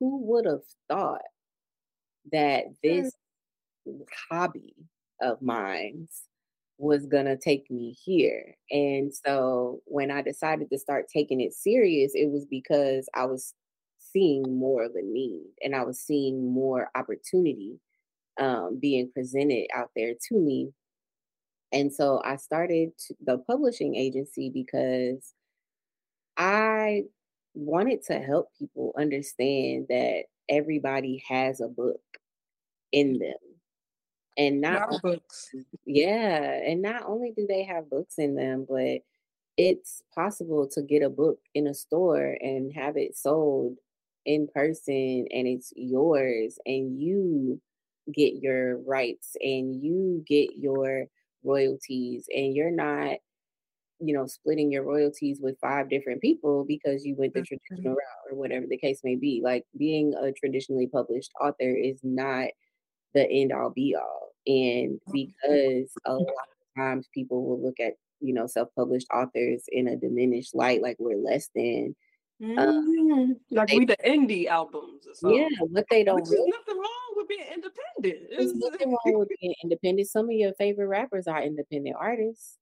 who 0.00 0.18
would 0.26 0.46
have 0.46 0.62
thought 0.88 1.22
that 2.32 2.64
this 2.82 3.12
hobby 4.30 4.74
of 5.20 5.40
mine 5.42 6.08
was 6.78 7.06
gonna 7.06 7.36
take 7.38 7.70
me 7.70 7.92
here. 7.92 8.56
And 8.70 9.14
so 9.14 9.82
when 9.86 10.10
I 10.10 10.22
decided 10.22 10.70
to 10.70 10.78
start 10.78 11.08
taking 11.08 11.40
it 11.40 11.54
serious, 11.54 12.12
it 12.14 12.30
was 12.30 12.46
because 12.46 13.08
I 13.14 13.26
was 13.26 13.54
seeing 13.98 14.58
more 14.58 14.84
of 14.84 14.94
a 14.96 15.02
need 15.02 15.52
and 15.62 15.76
I 15.76 15.84
was 15.84 16.00
seeing 16.00 16.52
more 16.52 16.90
opportunity 16.96 17.80
um, 18.38 18.78
being 18.80 19.10
presented 19.12 19.66
out 19.74 19.90
there 19.94 20.14
to 20.28 20.36
me. 20.36 20.72
And 21.72 21.92
so 21.92 22.20
I 22.24 22.36
started 22.36 22.90
the 23.24 23.38
publishing 23.38 23.96
agency 23.96 24.50
because 24.50 25.34
I 26.36 27.04
wanted 27.54 28.02
to 28.04 28.18
help 28.18 28.48
people 28.58 28.94
understand 28.98 29.86
that 29.88 30.24
everybody 30.48 31.22
has 31.28 31.60
a 31.60 31.68
book 31.68 32.00
in 32.92 33.18
them. 33.18 33.34
And 34.36 34.60
not 34.60 34.92
Our 34.92 34.98
books 35.00 35.50
yeah, 35.86 36.60
and 36.66 36.82
not 36.82 37.04
only 37.06 37.32
do 37.36 37.46
they 37.46 37.62
have 37.64 37.90
books 37.90 38.14
in 38.18 38.34
them, 38.34 38.66
but 38.68 39.02
it's 39.56 40.02
possible 40.12 40.68
to 40.72 40.82
get 40.82 41.02
a 41.02 41.08
book 41.10 41.38
in 41.54 41.68
a 41.68 41.74
store 41.74 42.36
and 42.40 42.72
have 42.72 42.96
it 42.96 43.16
sold 43.16 43.78
in 44.26 44.48
person 44.52 45.26
and 45.30 45.46
it's 45.46 45.72
yours 45.76 46.58
and 46.66 47.00
you 47.00 47.60
get 48.12 48.34
your 48.42 48.78
rights 48.78 49.36
and 49.40 49.82
you 49.82 50.24
get 50.26 50.50
your 50.56 51.04
royalties 51.42 52.26
and 52.34 52.54
you're 52.54 52.70
not 52.70 53.16
you 54.00 54.12
know 54.12 54.26
splitting 54.26 54.72
your 54.72 54.82
royalties 54.82 55.38
with 55.40 55.58
five 55.60 55.88
different 55.88 56.20
people 56.20 56.64
because 56.66 57.04
you 57.04 57.14
went 57.16 57.32
the 57.32 57.40
right. 57.40 57.46
traditional 57.46 57.92
route 57.92 58.30
or 58.30 58.36
whatever 58.36 58.66
the 58.68 58.76
case 58.76 59.00
may 59.04 59.14
be 59.14 59.40
like 59.42 59.64
being 59.78 60.14
a 60.20 60.32
traditionally 60.32 60.86
published 60.86 61.30
author 61.40 61.70
is 61.70 62.00
not 62.02 62.48
the 63.14 63.30
end 63.30 63.52
all 63.52 63.70
be 63.70 63.96
all. 63.98 64.32
And 64.46 65.00
mm-hmm. 65.00 65.12
because 65.12 65.90
a 66.04 66.14
lot 66.14 66.20
of 66.22 66.76
times 66.76 67.08
people 67.14 67.46
will 67.46 67.62
look 67.62 67.80
at, 67.80 67.94
you 68.20 68.34
know, 68.34 68.46
self 68.46 68.68
published 68.76 69.06
authors 69.14 69.64
in 69.68 69.88
a 69.88 69.96
diminished 69.96 70.54
light, 70.54 70.82
like 70.82 70.96
we're 70.98 71.16
less 71.16 71.48
than. 71.54 71.96
Mhm. 72.44 73.40
like 73.50 73.68
they- 73.68 73.78
we 73.78 73.84
the 73.84 73.96
indie 74.04 74.46
albums 74.46 75.06
or 75.06 75.14
something. 75.14 75.38
Yeah, 75.40 75.48
what 75.70 75.86
they 75.90 76.04
don't 76.04 76.16
Which 76.20 76.38
is 76.38 76.46
nothing 76.46 76.78
wrong 76.78 77.12
with 77.16 77.28
being 77.28 77.46
independent. 77.52 78.30
there's 78.30 78.54
nothing 78.54 78.90
wrong 78.90 79.18
with 79.18 79.28
being 79.40 79.54
independent. 79.62 80.08
Some 80.08 80.26
of 80.26 80.32
your 80.32 80.52
favorite 80.54 80.88
rappers 80.88 81.26
are 81.26 81.42
independent 81.42 81.96
artists. 81.98 82.58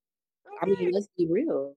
I 0.61 0.67
mean, 0.67 0.91
let's 0.93 1.09
be 1.17 1.27
real. 1.27 1.77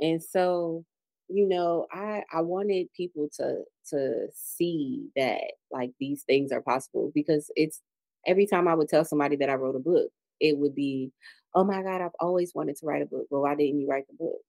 And 0.00 0.22
so, 0.22 0.84
you 1.28 1.46
know, 1.46 1.86
I 1.92 2.24
I 2.32 2.40
wanted 2.42 2.92
people 2.94 3.28
to 3.38 3.64
to 3.90 4.28
see 4.34 5.10
that 5.16 5.42
like 5.70 5.92
these 6.00 6.22
things 6.24 6.52
are 6.52 6.62
possible 6.62 7.12
because 7.14 7.50
it's 7.56 7.82
every 8.26 8.46
time 8.46 8.68
I 8.68 8.74
would 8.74 8.88
tell 8.88 9.04
somebody 9.04 9.36
that 9.36 9.50
I 9.50 9.54
wrote 9.54 9.76
a 9.76 9.80
book, 9.80 10.10
it 10.40 10.56
would 10.58 10.74
be, 10.74 11.12
"Oh 11.54 11.64
my 11.64 11.82
God, 11.82 12.00
I've 12.02 12.14
always 12.20 12.54
wanted 12.54 12.76
to 12.76 12.86
write 12.86 13.02
a 13.02 13.06
book. 13.06 13.26
Well, 13.30 13.42
why 13.42 13.54
didn't 13.54 13.80
you 13.80 13.88
write 13.88 14.06
the 14.08 14.14
book?" 14.14 14.40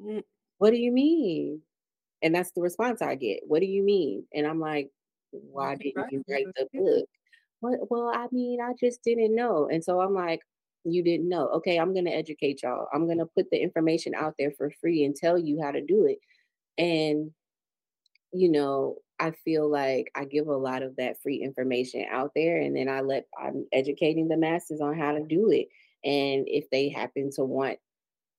Mm. 0.00 0.24
What 0.58 0.70
do 0.70 0.76
you 0.78 0.92
mean? 0.92 1.62
And 2.22 2.34
that's 2.34 2.52
the 2.52 2.62
response 2.62 3.02
I 3.02 3.14
get. 3.14 3.40
What 3.46 3.60
do 3.60 3.66
you 3.66 3.82
mean? 3.82 4.24
And 4.34 4.46
I'm 4.46 4.60
like, 4.60 4.90
why 5.30 5.76
didn't 5.76 6.10
you 6.10 6.24
write 6.28 6.46
the 6.56 6.66
book? 6.72 7.08
Well, 7.60 7.86
well, 7.90 8.08
I 8.08 8.26
mean, 8.32 8.60
I 8.60 8.72
just 8.78 9.02
didn't 9.02 9.34
know. 9.34 9.68
And 9.70 9.82
so 9.82 10.00
I'm 10.00 10.14
like, 10.14 10.40
you 10.84 11.02
didn't 11.02 11.28
know. 11.28 11.48
Okay, 11.48 11.78
I'm 11.78 11.92
going 11.92 12.04
to 12.04 12.14
educate 12.14 12.62
y'all. 12.62 12.86
I'm 12.92 13.06
going 13.06 13.18
to 13.18 13.26
put 13.26 13.50
the 13.50 13.58
information 13.58 14.14
out 14.14 14.34
there 14.38 14.52
for 14.52 14.70
free 14.80 15.04
and 15.04 15.16
tell 15.16 15.38
you 15.38 15.60
how 15.60 15.72
to 15.72 15.80
do 15.80 16.06
it. 16.06 16.18
And, 16.78 17.32
you 18.32 18.50
know, 18.50 18.96
I 19.18 19.30
feel 19.30 19.68
like 19.68 20.10
I 20.14 20.26
give 20.26 20.46
a 20.46 20.56
lot 20.56 20.82
of 20.82 20.96
that 20.96 21.20
free 21.22 21.42
information 21.42 22.04
out 22.10 22.32
there 22.36 22.60
and 22.60 22.76
then 22.76 22.88
I 22.88 23.00
let, 23.00 23.26
I'm 23.42 23.66
educating 23.72 24.28
the 24.28 24.36
masses 24.36 24.80
on 24.80 24.96
how 24.96 25.12
to 25.12 25.24
do 25.24 25.50
it. 25.50 25.68
And 26.04 26.46
if 26.46 26.68
they 26.70 26.90
happen 26.90 27.30
to 27.32 27.44
want 27.44 27.78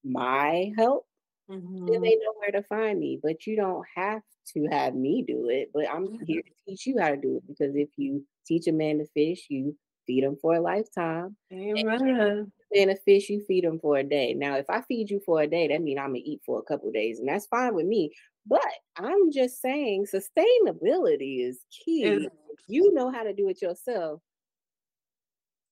my 0.05 0.71
help, 0.77 1.06
then 1.49 2.01
Mhm. 2.01 2.01
they 2.01 2.15
know 2.15 2.33
where 2.39 2.51
to 2.51 2.63
find 2.63 2.99
me. 2.99 3.19
But 3.21 3.47
you 3.47 3.55
don't 3.55 3.85
have 3.95 4.21
to 4.53 4.67
have 4.71 4.95
me 4.95 5.23
do 5.27 5.49
it. 5.49 5.71
But 5.73 5.89
I'm 5.89 6.07
here 6.25 6.41
to 6.41 6.51
teach 6.67 6.85
you 6.87 6.97
how 6.99 7.09
to 7.09 7.17
do 7.17 7.37
it 7.37 7.47
because 7.47 7.75
if 7.75 7.89
you 7.97 8.25
teach 8.45 8.67
a 8.67 8.71
man 8.71 8.99
to 8.99 9.05
fish, 9.07 9.47
you 9.49 9.77
feed 10.05 10.23
him 10.23 10.37
for 10.37 10.55
a 10.55 10.61
lifetime. 10.61 11.37
Amen. 11.53 12.51
And 12.75 12.91
a 12.91 12.95
fish, 12.97 13.29
you 13.29 13.41
feed 13.45 13.63
him 13.63 13.79
for 13.79 13.97
a 13.97 14.03
day. 14.03 14.33
Now, 14.33 14.57
if 14.57 14.69
I 14.69 14.81
feed 14.81 15.09
you 15.09 15.21
for 15.25 15.41
a 15.41 15.47
day, 15.47 15.67
that 15.69 15.81
means 15.81 15.99
I'm 15.99 16.07
gonna 16.09 16.19
eat 16.23 16.41
for 16.45 16.59
a 16.59 16.63
couple 16.63 16.91
days, 16.91 17.19
and 17.19 17.29
that's 17.29 17.47
fine 17.47 17.73
with 17.75 17.85
me. 17.85 18.13
But 18.45 18.65
I'm 18.97 19.31
just 19.31 19.61
saying 19.61 20.05
sustainability 20.07 21.45
is 21.47 21.63
key. 21.71 22.27
You 22.67 22.91
know 22.93 23.09
how 23.11 23.23
to 23.23 23.33
do 23.33 23.47
it 23.49 23.61
yourself. 23.61 24.21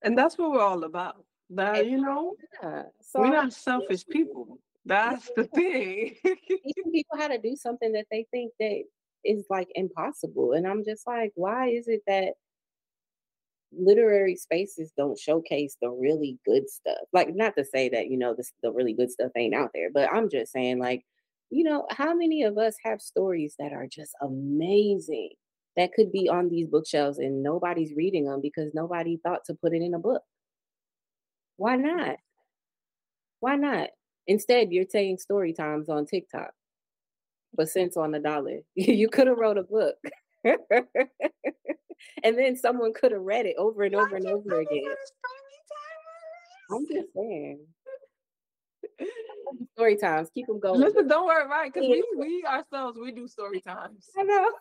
and 0.01 0.17
that's 0.17 0.37
what 0.37 0.51
we're 0.51 0.61
all 0.61 0.83
about. 0.83 1.25
That 1.49 1.87
you 1.87 1.97
know, 1.97 2.35
yeah, 2.61 2.83
so 3.01 3.19
we're 3.21 3.29
not 3.29 3.53
selfish 3.53 4.05
people. 4.07 4.59
That's 4.85 5.29
the 5.35 5.43
thing. 5.55 6.15
teaching 6.23 6.91
people 6.91 7.17
how 7.17 7.27
to 7.27 7.37
do 7.37 7.55
something 7.55 7.91
that 7.93 8.05
they 8.11 8.27
think 8.31 8.51
that 8.59 8.83
is 9.23 9.45
like 9.49 9.69
impossible. 9.75 10.53
And 10.53 10.67
I'm 10.67 10.83
just 10.83 11.07
like, 11.07 11.31
why 11.35 11.69
is 11.69 11.87
it 11.87 12.01
that 12.07 12.33
literary 13.77 14.35
spaces 14.35 14.91
don't 14.95 15.19
showcase 15.19 15.75
the 15.81 15.89
really 15.89 16.37
good 16.45 16.69
stuff? 16.69 16.99
Like, 17.11 17.35
not 17.35 17.55
to 17.57 17.65
say 17.65 17.89
that, 17.89 18.07
you 18.07 18.17
know, 18.17 18.33
this, 18.35 18.51
the 18.61 18.71
really 18.71 18.93
good 18.93 19.11
stuff 19.11 19.31
ain't 19.35 19.55
out 19.55 19.71
there, 19.73 19.89
but 19.93 20.09
I'm 20.13 20.29
just 20.29 20.51
saying, 20.51 20.79
like, 20.79 21.03
you 21.49 21.63
know, 21.63 21.85
how 21.89 22.13
many 22.13 22.43
of 22.43 22.57
us 22.57 22.75
have 22.83 23.01
stories 23.01 23.55
that 23.59 23.73
are 23.73 23.87
just 23.87 24.13
amazing 24.21 25.31
that 25.77 25.93
could 25.93 26.11
be 26.11 26.29
on 26.29 26.49
these 26.49 26.67
bookshelves 26.67 27.19
and 27.19 27.43
nobody's 27.43 27.93
reading 27.95 28.25
them 28.25 28.41
because 28.41 28.71
nobody 28.73 29.17
thought 29.23 29.45
to 29.45 29.53
put 29.53 29.73
it 29.73 29.81
in 29.81 29.93
a 29.93 29.99
book? 29.99 30.23
Why 31.57 31.75
not? 31.75 32.17
Why 33.39 33.55
not? 33.55 33.89
Instead, 34.27 34.71
you're 34.71 34.85
taking 34.85 35.17
story 35.17 35.53
times 35.53 35.89
on 35.89 36.05
TikTok 36.05 36.51
but 37.55 37.69
cents 37.69 37.97
on 37.97 38.11
the 38.11 38.19
dollar. 38.19 38.59
you 38.75 39.09
could 39.09 39.27
have 39.27 39.37
wrote 39.37 39.57
a 39.57 39.63
book. 39.63 39.95
and 40.43 40.57
then 42.37 42.55
someone 42.55 42.93
could 42.93 43.11
have 43.11 43.21
read 43.21 43.45
it 43.45 43.55
over 43.57 43.83
and 43.83 43.95
Why 43.95 44.01
over 44.01 44.15
and 44.15 44.27
over 44.27 44.59
again. 44.59 44.83
I'm 46.71 46.85
just 46.91 47.13
saying. 47.15 47.59
story 48.97 49.67
Story 49.73 49.95
times, 49.97 50.29
keep 50.33 50.47
them 50.47 50.59
going. 50.59 50.79
Listen, 50.79 51.07
don't 51.07 51.27
worry, 51.27 51.47
right? 51.47 51.71
Because 51.71 51.87
we 51.87 52.03
we 52.17 52.43
ourselves 52.47 52.97
we 52.99 53.11
do 53.11 53.27
story 53.27 53.61
times. 53.61 54.09
I 54.17 54.23
know. 54.23 54.51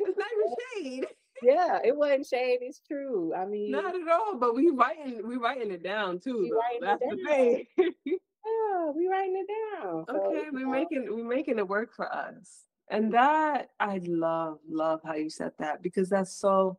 It's 0.00 0.18
not 0.18 0.26
even 0.32 0.96
shade. 1.00 1.06
Yeah, 1.42 1.78
it 1.84 1.96
wasn't 1.96 2.26
shade. 2.26 2.58
It's 2.62 2.80
true. 2.80 3.32
I 3.36 3.44
mean, 3.44 3.70
Not 3.70 3.94
at 3.94 4.08
all. 4.08 4.36
But 4.36 4.56
we 4.56 4.70
writing 4.70 5.26
we 5.26 5.36
writing 5.36 5.70
it 5.70 5.84
down 5.84 6.18
too. 6.18 6.40
We 6.40 6.50
Though. 6.50 6.58
it 6.76 6.80
That's 6.80 7.00
the 7.00 7.64
thing. 8.04 8.18
Yeah, 8.48 8.90
we 8.90 9.08
writing 9.08 9.36
it 9.36 9.82
down. 9.82 10.04
So, 10.08 10.16
okay, 10.16 10.48
we're 10.52 10.66
know, 10.66 10.70
making 10.70 11.06
we're 11.10 11.28
making 11.28 11.58
it 11.58 11.68
work 11.68 11.94
for 11.94 12.12
us. 12.12 12.64
And 12.90 13.12
that 13.12 13.68
I 13.78 14.00
love, 14.06 14.58
love 14.68 15.00
how 15.04 15.14
you 15.14 15.28
said 15.28 15.52
that 15.58 15.82
because 15.82 16.08
that's 16.08 16.32
so 16.32 16.78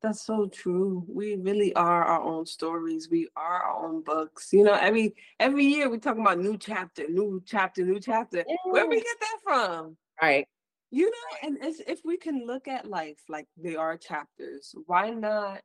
that's 0.00 0.22
so 0.22 0.46
true. 0.46 1.04
We 1.08 1.36
really 1.36 1.74
are 1.74 2.04
our 2.04 2.22
own 2.22 2.46
stories. 2.46 3.08
We 3.10 3.28
are 3.36 3.62
our 3.62 3.84
own 3.84 4.02
books. 4.02 4.52
You 4.52 4.62
know, 4.64 4.74
every 4.74 5.14
every 5.40 5.64
year 5.64 5.88
we 5.88 5.98
talk 5.98 6.18
about 6.18 6.38
new 6.38 6.56
chapter, 6.56 7.08
new 7.08 7.42
chapter, 7.44 7.84
new 7.84 7.98
chapter. 8.00 8.44
Where 8.64 8.86
we 8.86 8.96
get 8.96 9.16
that 9.20 9.38
from? 9.42 9.96
Right. 10.22 10.46
You 10.90 11.10
know, 11.10 11.48
and 11.48 11.58
if 11.86 12.00
we 12.04 12.16
can 12.16 12.46
look 12.46 12.66
at 12.66 12.88
life 12.88 13.18
like 13.28 13.46
they 13.56 13.76
are 13.76 13.96
chapters, 13.96 14.74
why 14.86 15.10
not 15.10 15.60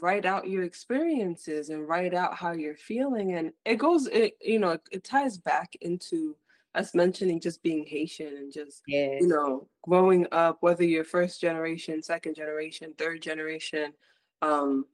write 0.00 0.24
out 0.24 0.48
your 0.48 0.62
experiences 0.64 1.68
and 1.70 1.88
write 1.88 2.14
out 2.14 2.34
how 2.34 2.52
you're 2.52 2.76
feeling? 2.76 3.34
And 3.34 3.52
it 3.64 3.76
goes, 3.76 4.06
it 4.06 4.34
you 4.40 4.58
know, 4.58 4.70
it, 4.70 4.82
it 4.90 5.04
ties 5.04 5.38
back 5.38 5.74
into 5.80 6.36
us 6.74 6.94
mentioning 6.94 7.38
just 7.40 7.62
being 7.62 7.84
Haitian 7.86 8.28
and 8.36 8.52
just 8.52 8.82
Yeah. 8.86 9.18
you 9.20 9.26
know 9.28 9.68
growing 9.82 10.26
up, 10.32 10.58
whether 10.60 10.84
you're 10.84 11.04
first 11.04 11.40
generation, 11.40 12.02
second 12.02 12.34
generation, 12.34 12.94
third 12.96 13.20
generation. 13.22 13.92
Um, 14.40 14.86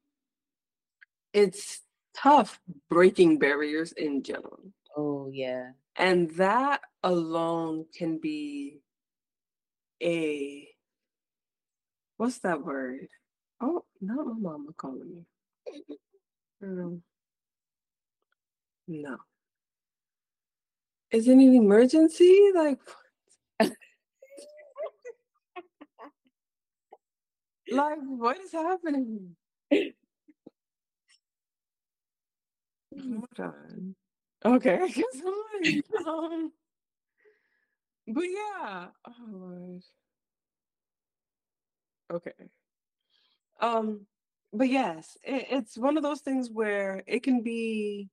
it's 1.32 1.80
tough 2.16 2.60
breaking 2.90 3.38
barriers 3.38 3.92
in 3.92 4.22
general, 4.22 4.60
Oh, 4.96 5.28
yeah. 5.32 5.70
and 5.96 6.30
that 6.36 6.80
alone 7.04 7.86
can 7.96 8.18
be 8.18 8.80
a 10.02 10.68
what's 12.16 12.38
that 12.40 12.64
word? 12.64 13.06
Oh, 13.60 13.84
not 14.00 14.26
my 14.26 14.34
mama 14.38 14.72
calling 14.76 15.10
me. 15.14 15.26
Um, 16.62 17.02
no. 18.88 19.18
Is 21.12 21.28
it 21.28 21.32
an 21.32 21.40
emergency? 21.40 22.50
Like, 22.54 22.80
like 27.70 27.98
what 28.02 28.38
is 28.40 28.52
happening? 28.52 29.36
Hold 32.98 33.26
on. 33.40 33.96
Okay, 34.44 34.78
I 34.82 34.88
guess 34.88 35.22
I'm 35.26 35.34
like, 35.62 36.06
um, 36.06 36.52
but 38.08 38.24
yeah. 38.24 38.86
Oh 39.06 39.14
Lord. 39.30 39.82
Okay. 42.12 42.32
Um, 43.60 44.06
but 44.52 44.68
yes, 44.68 45.16
it, 45.22 45.46
it's 45.50 45.76
one 45.76 45.96
of 45.96 46.02
those 46.02 46.20
things 46.20 46.50
where 46.50 47.02
it 47.06 47.22
can 47.22 47.42
be 47.42 48.08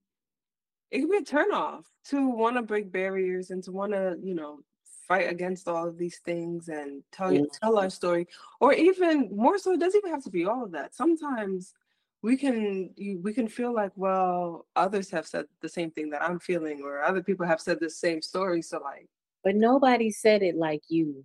it 0.92 1.00
can 1.00 1.10
be 1.10 1.18
a 1.18 1.22
turnoff 1.22 1.84
to 2.06 2.30
want 2.30 2.56
to 2.56 2.62
break 2.62 2.92
barriers 2.92 3.50
and 3.52 3.64
to 3.64 3.72
want 3.72 3.92
to, 3.94 4.18
you 4.24 4.36
know, 4.36 4.60
fight 5.08 5.30
against 5.30 5.68
all 5.68 5.88
of 5.88 5.98
these 5.98 6.20
things 6.20 6.68
and 6.70 7.04
tell 7.12 7.34
you 7.34 7.42
Mm, 7.42 7.60
tell 7.62 7.78
our 7.78 7.90
story. 7.90 8.28
Or 8.60 8.74
even 8.74 9.30
more 9.36 9.58
so, 9.58 9.74
it 9.74 9.80
doesn't 9.80 9.98
even 10.00 10.12
have 10.12 10.24
to 10.24 10.30
be 10.30 10.46
all 10.46 10.64
of 10.64 10.72
that. 10.72 10.94
Sometimes 10.96 11.74
we 12.22 12.38
can 12.38 12.92
we 13.22 13.34
can 13.34 13.48
feel 13.48 13.74
like, 13.74 13.92
well, 13.96 14.66
others 14.76 15.10
have 15.12 15.28
said 15.28 15.46
the 15.62 15.70
same 15.70 15.92
thing 15.92 16.10
that 16.12 16.22
I'm 16.24 16.40
feeling, 16.40 16.82
or 16.84 17.04
other 17.04 17.22
people 17.24 17.46
have 17.46 17.62
said 17.62 17.80
the 17.80 17.90
same 17.90 18.22
story. 18.22 18.62
So 18.62 18.80
like, 18.80 19.08
But 19.44 19.56
nobody 19.56 20.12
said 20.12 20.44
it 20.44 20.56
like 20.56 20.84
you. 20.90 21.24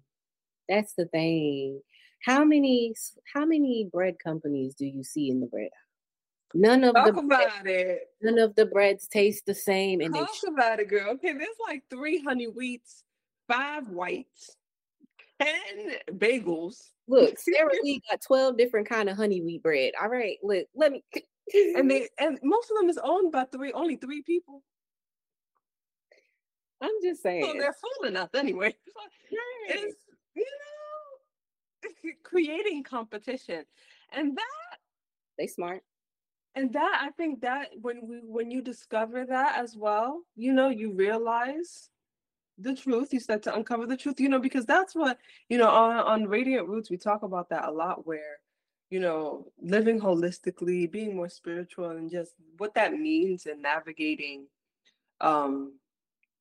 That's 0.69 0.93
the 0.95 1.07
thing. 1.07 1.81
How 2.25 2.45
many 2.45 2.95
how 3.33 3.45
many 3.45 3.89
bread 3.91 4.17
companies 4.23 4.75
do 4.75 4.87
you 4.87 5.03
see 5.03 5.31
in 5.31 5.41
the 5.41 5.47
bread? 5.47 5.71
None 6.53 6.85
of 6.85 6.95
the 6.95 7.13
talk 7.13 7.27
bread, 7.27 7.49
about 7.49 7.67
it. 7.67 8.01
none 8.21 8.39
of 8.39 8.55
the 8.57 8.67
breads 8.67 9.07
taste 9.07 9.47
the 9.47 9.55
same 9.55 10.01
and 10.01 10.13
they 10.13 10.19
Talk 10.19 10.31
about 10.49 10.81
it, 10.81 10.89
girl. 10.89 11.11
Okay, 11.11 11.33
there's 11.33 11.49
like 11.67 11.85
three 11.89 12.23
honey 12.23 12.47
wheats, 12.47 13.05
five 13.49 13.89
whites, 13.89 14.57
ten 15.41 15.95
bagels, 16.13 16.91
look, 17.11 17.39
Sara 17.39 17.71
Lee 17.83 18.03
got 18.11 18.21
12 18.23 18.57
different 18.57 18.89
kind 18.89 19.09
of 19.09 19.17
honey 19.17 19.41
wheat 19.43 19.63
bread. 19.63 19.93
All 20.01 20.09
right, 20.09 20.39
look, 20.43 20.67
let 20.75 20.93
me 20.93 21.05
and 21.77 21.91
they 21.91 22.09
and 22.19 22.39
most 22.43 22.71
of 22.71 22.77
them 22.79 22.89
is 22.89 22.99
owned 23.03 23.33
by 23.33 23.45
three 23.45 23.73
only 23.73 23.97
three 23.97 24.23
people. 24.23 24.63
I'm 26.81 26.91
just 27.03 27.23
saying. 27.23 27.45
So 27.45 27.53
they're 27.59 27.75
full 27.75 28.09
enough 28.09 28.31
anyway. 28.35 28.75
Right. 29.33 29.79
it's 29.85 29.97
you 30.35 30.43
know 30.43 30.70
creating 32.25 32.83
competition. 32.85 33.65
And 34.13 34.37
that 34.37 34.79
They 35.39 35.47
smart. 35.47 35.83
and 36.55 36.73
that 36.73 37.01
I 37.03 37.11
think 37.13 37.43
that 37.43 37.69
when 37.81 38.07
we 38.09 38.21
when 38.25 38.51
you 38.51 38.63
discover 38.63 39.25
that 39.27 39.59
as 39.59 39.77
well, 39.77 40.23
you 40.37 40.53
know, 40.53 40.69
you 40.69 40.93
realize 40.93 41.91
the 42.59 42.75
truth. 42.75 43.13
You 43.13 43.21
start 43.21 43.43
to 43.45 43.55
uncover 43.55 43.87
the 43.87 43.97
truth, 43.97 44.21
you 44.21 44.29
know, 44.29 44.39
because 44.41 44.67
that's 44.67 44.95
what, 44.95 45.19
you 45.49 45.59
know, 45.59 45.69
on, 45.69 45.97
on 45.99 46.29
Radiant 46.29 46.69
Roots, 46.69 46.91
we 46.91 46.99
talk 46.99 47.23
about 47.23 47.49
that 47.51 47.67
a 47.69 47.73
lot 47.73 48.07
where, 48.07 48.39
you 48.91 49.01
know, 49.01 49.47
living 49.61 50.01
holistically, 50.01 50.91
being 50.91 51.17
more 51.17 51.29
spiritual 51.29 51.91
and 51.91 52.11
just 52.11 52.35
what 52.59 52.75
that 52.75 52.95
means 52.95 53.47
and 53.47 53.63
navigating 53.63 54.47
um 55.21 55.75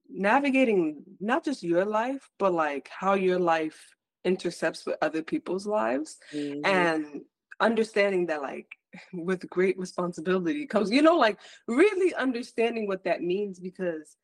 navigating 0.10 1.04
not 1.20 1.44
just 1.46 1.64
your 1.64 1.86
life, 1.86 2.30
but 2.40 2.54
like 2.54 2.90
how 2.90 3.14
your 3.14 3.40
life 3.40 3.96
intercepts 4.24 4.86
with 4.86 4.98
other 5.02 5.22
people's 5.22 5.66
lives. 5.68 6.20
Mhm. 6.34 6.66
And 6.66 7.22
understanding 7.60 8.28
that 8.28 8.42
like 8.42 8.68
with 9.14 9.50
great 9.50 9.78
responsibility 9.78 10.66
comes, 10.66 10.92
you 10.92 11.02
know, 11.02 11.18
like 11.18 11.38
really 11.68 12.14
understanding 12.16 12.88
what 12.88 13.04
that 13.04 13.22
means 13.22 13.60
because 13.60 14.18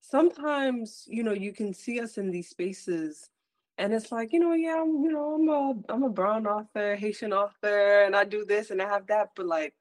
sometimes, 0.00 1.04
you 1.08 1.22
know, 1.22 1.32
you 1.32 1.52
can 1.52 1.74
see 1.74 2.00
us 2.00 2.18
in 2.18 2.30
these 2.30 2.48
spaces 2.48 3.30
and 3.76 3.92
it's 3.92 4.10
like, 4.10 4.32
you 4.32 4.40
know, 4.40 4.54
yeah, 4.54 4.80
I'm, 4.80 5.04
you 5.04 5.12
know, 5.12 5.34
I'm 5.34 5.48
a 5.48 5.92
I'm 5.92 6.02
a 6.02 6.08
brown 6.08 6.46
author, 6.46 6.96
Haitian 6.96 7.32
author, 7.32 8.02
and 8.04 8.16
I 8.16 8.24
do 8.24 8.44
this 8.44 8.70
and 8.70 8.82
I 8.82 8.88
have 8.88 9.06
that, 9.06 9.30
but 9.36 9.46
like 9.46 9.74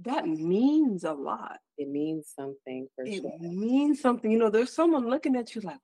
that 0.00 0.26
means 0.26 1.04
a 1.04 1.12
lot. 1.12 1.58
It 1.78 1.88
means 1.88 2.32
something 2.34 2.88
for 2.94 3.06
It 3.06 3.22
sure. 3.22 3.38
means 3.40 4.00
something. 4.00 4.30
You 4.30 4.38
know, 4.38 4.50
there's 4.50 4.72
someone 4.72 5.08
looking 5.08 5.36
at 5.36 5.54
you 5.54 5.60
like, 5.62 5.80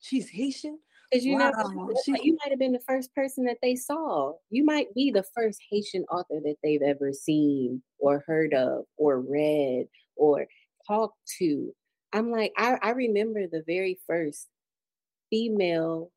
she's 0.00 0.28
Haitian. 0.30 0.78
Because 1.12 1.26
you 1.26 1.36
Wow, 1.36 1.52
you 2.22 2.38
might 2.42 2.50
have 2.50 2.58
been 2.58 2.72
the 2.72 2.80
first 2.80 3.14
person 3.14 3.44
that 3.44 3.58
they 3.60 3.76
saw. 3.76 4.32
You 4.48 4.64
might 4.64 4.94
be 4.94 5.10
the 5.10 5.22
first 5.22 5.60
Haitian 5.70 6.04
author 6.04 6.40
that 6.42 6.56
they've 6.62 6.80
ever 6.80 7.12
seen 7.12 7.82
or 7.98 8.24
heard 8.26 8.54
of 8.54 8.86
or 8.96 9.20
read 9.20 9.88
or 10.16 10.46
talked 10.86 11.18
to. 11.38 11.74
I'm 12.14 12.30
like, 12.30 12.52
I, 12.56 12.78
I 12.80 12.90
remember 12.90 13.46
the 13.46 13.62
very 13.66 14.00
first 14.06 14.48
female 15.28 16.10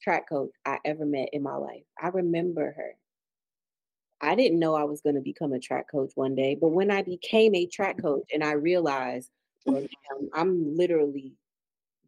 track 0.00 0.28
coach 0.28 0.50
I 0.64 0.78
ever 0.84 1.04
met 1.04 1.30
in 1.32 1.42
my 1.42 1.56
life. 1.56 1.82
I 2.00 2.08
remember 2.08 2.72
her. 2.76 2.96
I 4.20 4.36
didn't 4.36 4.60
know 4.60 4.74
I 4.74 4.84
was 4.84 5.00
going 5.00 5.16
to 5.16 5.20
become 5.20 5.52
a 5.52 5.60
track 5.60 5.90
coach 5.90 6.12
one 6.14 6.36
day, 6.36 6.54
but 6.54 6.68
when 6.68 6.90
I 6.90 7.02
became 7.02 7.54
a 7.54 7.66
track 7.66 8.00
coach 8.00 8.24
and 8.32 8.44
I 8.44 8.52
realized, 8.52 9.30
well, 9.64 9.84
I'm 10.34 10.76
literally 10.76 11.34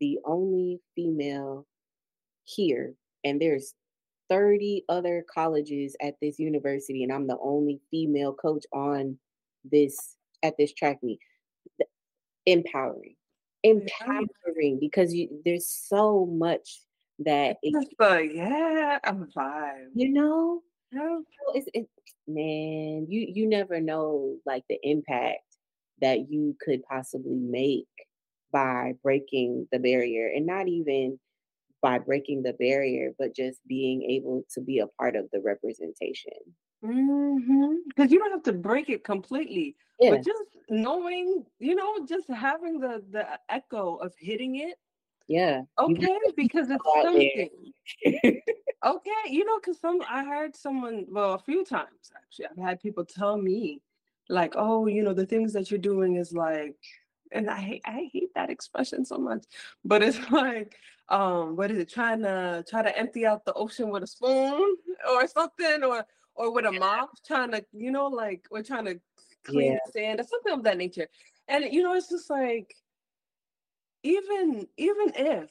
the 0.01 0.19
only 0.25 0.81
female 0.95 1.67
here, 2.49 2.95
and 3.25 3.41
there's 3.41 3.75
30 4.31 4.85
other 4.89 5.25
colleges 5.33 5.97
at 6.03 6.15
this 6.21 6.39
university, 6.39 7.03
and 7.03 7.13
I'm 7.13 7.27
the 7.27 7.39
only 7.43 7.81
female 7.91 8.35
coach 8.35 8.65
on 8.73 9.19
this 9.65 10.17
at 10.43 10.55
this 10.59 10.73
track 10.73 10.99
meet. 11.03 11.19
Empowering, 12.47 13.15
empowering, 13.63 14.79
because 14.81 15.13
you 15.13 15.43
there's 15.45 15.69
so 15.69 16.27
much 16.27 16.81
that 17.21 17.59
it, 17.63 17.89
the 17.99 18.31
yeah, 18.33 18.99
I'm 19.05 19.27
vibe. 19.37 19.89
you 19.95 20.09
know 20.11 20.63
know, 20.93 21.23
it's 21.55 21.69
it, 21.75 21.89
man, 22.27 23.07
you 23.09 23.27
you 23.33 23.49
never 23.49 23.81
know 23.81 24.37
like 24.47 24.65
the 24.69 24.79
impact 24.83 25.43
that 26.01 26.31
you 26.31 26.57
could 26.61 26.83
possibly 26.85 27.37
make 27.37 27.87
by 28.53 28.95
breaking 29.03 29.67
the 29.73 29.79
barrier 29.79 30.31
and 30.35 30.47
not 30.47 30.69
even 30.69 31.19
by 31.83 31.99
breaking 31.99 32.43
the 32.43 32.55
barrier, 32.55 33.13
but 33.19 33.35
just 33.35 33.61
being 33.67 34.03
able 34.03 34.45
to 34.55 34.61
be 34.61 34.79
a 34.81 34.87
part 34.87 35.17
of 35.17 35.29
the 35.33 35.41
representation. 35.41 36.33
Mm-hmm. 36.85 37.75
Because 37.89 38.13
you 38.13 38.19
don't 38.19 38.31
have 38.33 38.43
to 38.45 38.53
break 38.53 38.89
it 38.89 39.05
completely, 39.05 39.77
Yeah, 39.99 40.11
but 40.13 40.25
just 40.25 40.43
knowing, 40.69 41.45
you 41.59 41.75
know, 41.75 42.07
just 42.07 42.29
having 42.29 42.79
the 42.81 43.03
the 43.11 43.27
echo 43.49 43.97
of 43.97 44.15
hitting 44.19 44.57
it. 44.57 44.77
yeah. 45.29 45.63
Okay, 45.79 46.19
because 46.37 46.71
it's 46.71 46.85
something. 47.03 47.73
Okay, 48.85 49.11
you 49.29 49.45
know, 49.45 49.59
because 49.59 49.81
some 49.81 50.01
I 50.09 50.25
heard 50.25 50.55
someone, 50.57 51.07
well, 51.09 51.35
a 51.35 51.39
few 51.39 51.65
times 51.65 52.13
actually, 52.17 52.47
I've 52.47 52.65
had 52.65 52.81
people 52.81 53.05
tell 53.05 53.37
me, 53.37 53.81
like, 54.29 54.55
oh, 54.57 54.87
you 54.87 55.03
know, 55.03 55.15
the 55.15 55.27
things 55.27 55.53
that 55.55 55.71
you're 55.71 55.79
doing 55.81 56.17
is 56.17 56.33
like, 56.33 56.77
and 57.33 57.51
I 57.51 57.59
hate 57.61 57.83
I 57.87 58.09
hate 58.13 58.31
that 58.37 58.51
expression 58.51 59.05
so 59.05 59.19
much, 59.19 59.45
but 59.85 60.03
it's 60.03 60.19
like, 60.31 60.77
um, 61.11 61.57
what 61.57 61.71
is 61.71 61.79
it? 61.79 61.89
Trying 61.91 62.23
to 62.23 62.65
try 62.69 62.83
to 62.83 62.97
empty 62.99 63.25
out 63.27 63.45
the 63.45 63.55
ocean 63.55 63.91
with 63.91 64.03
a 64.03 64.07
spoon 64.07 64.77
or 65.11 65.27
something, 65.27 65.83
or 65.85 66.05
or 66.35 66.53
with 66.53 66.67
a 66.67 66.73
mop, 66.73 67.11
trying 67.27 67.51
to, 67.53 67.65
you 67.73 67.91
know, 67.91 68.07
like 68.07 68.47
we're 68.51 68.63
trying 68.63 68.85
to 68.87 69.01
clean 69.45 69.73
Yeah. 69.73 69.79
the 69.87 69.93
sand 69.93 70.21
or 70.21 70.25
something 70.25 70.53
of 70.53 70.63
that 70.65 70.77
nature. 70.79 71.09
And 71.49 71.65
you 71.73 71.83
know, 71.83 71.95
it's 71.95 72.09
just 72.11 72.31
like, 72.31 72.75
even 74.03 74.67
even 74.77 75.13
if 75.17 75.51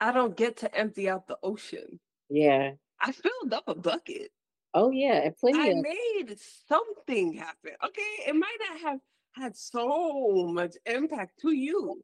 I 0.00 0.12
don't 0.12 0.36
get 0.36 0.58
to 0.58 0.74
empty 0.74 1.08
out 1.08 1.26
the 1.26 1.38
ocean. 1.42 1.98
yeah. 2.28 2.72
I 3.00 3.12
filled 3.12 3.52
up 3.52 3.64
a 3.68 3.74
bucket. 3.76 4.32
Oh 4.74 4.90
yeah, 4.90 5.22
and 5.22 5.36
plenty 5.36 5.60
I 5.60 5.66
of 5.68 5.76
made 5.82 6.36
something 6.66 7.32
happen. 7.34 7.72
Okay. 7.84 8.02
It 8.26 8.34
might 8.34 8.56
not 8.68 8.80
have 8.80 9.00
had 9.32 9.56
so 9.56 10.48
much 10.52 10.74
impact 10.84 11.38
to 11.42 11.52
you. 11.52 12.02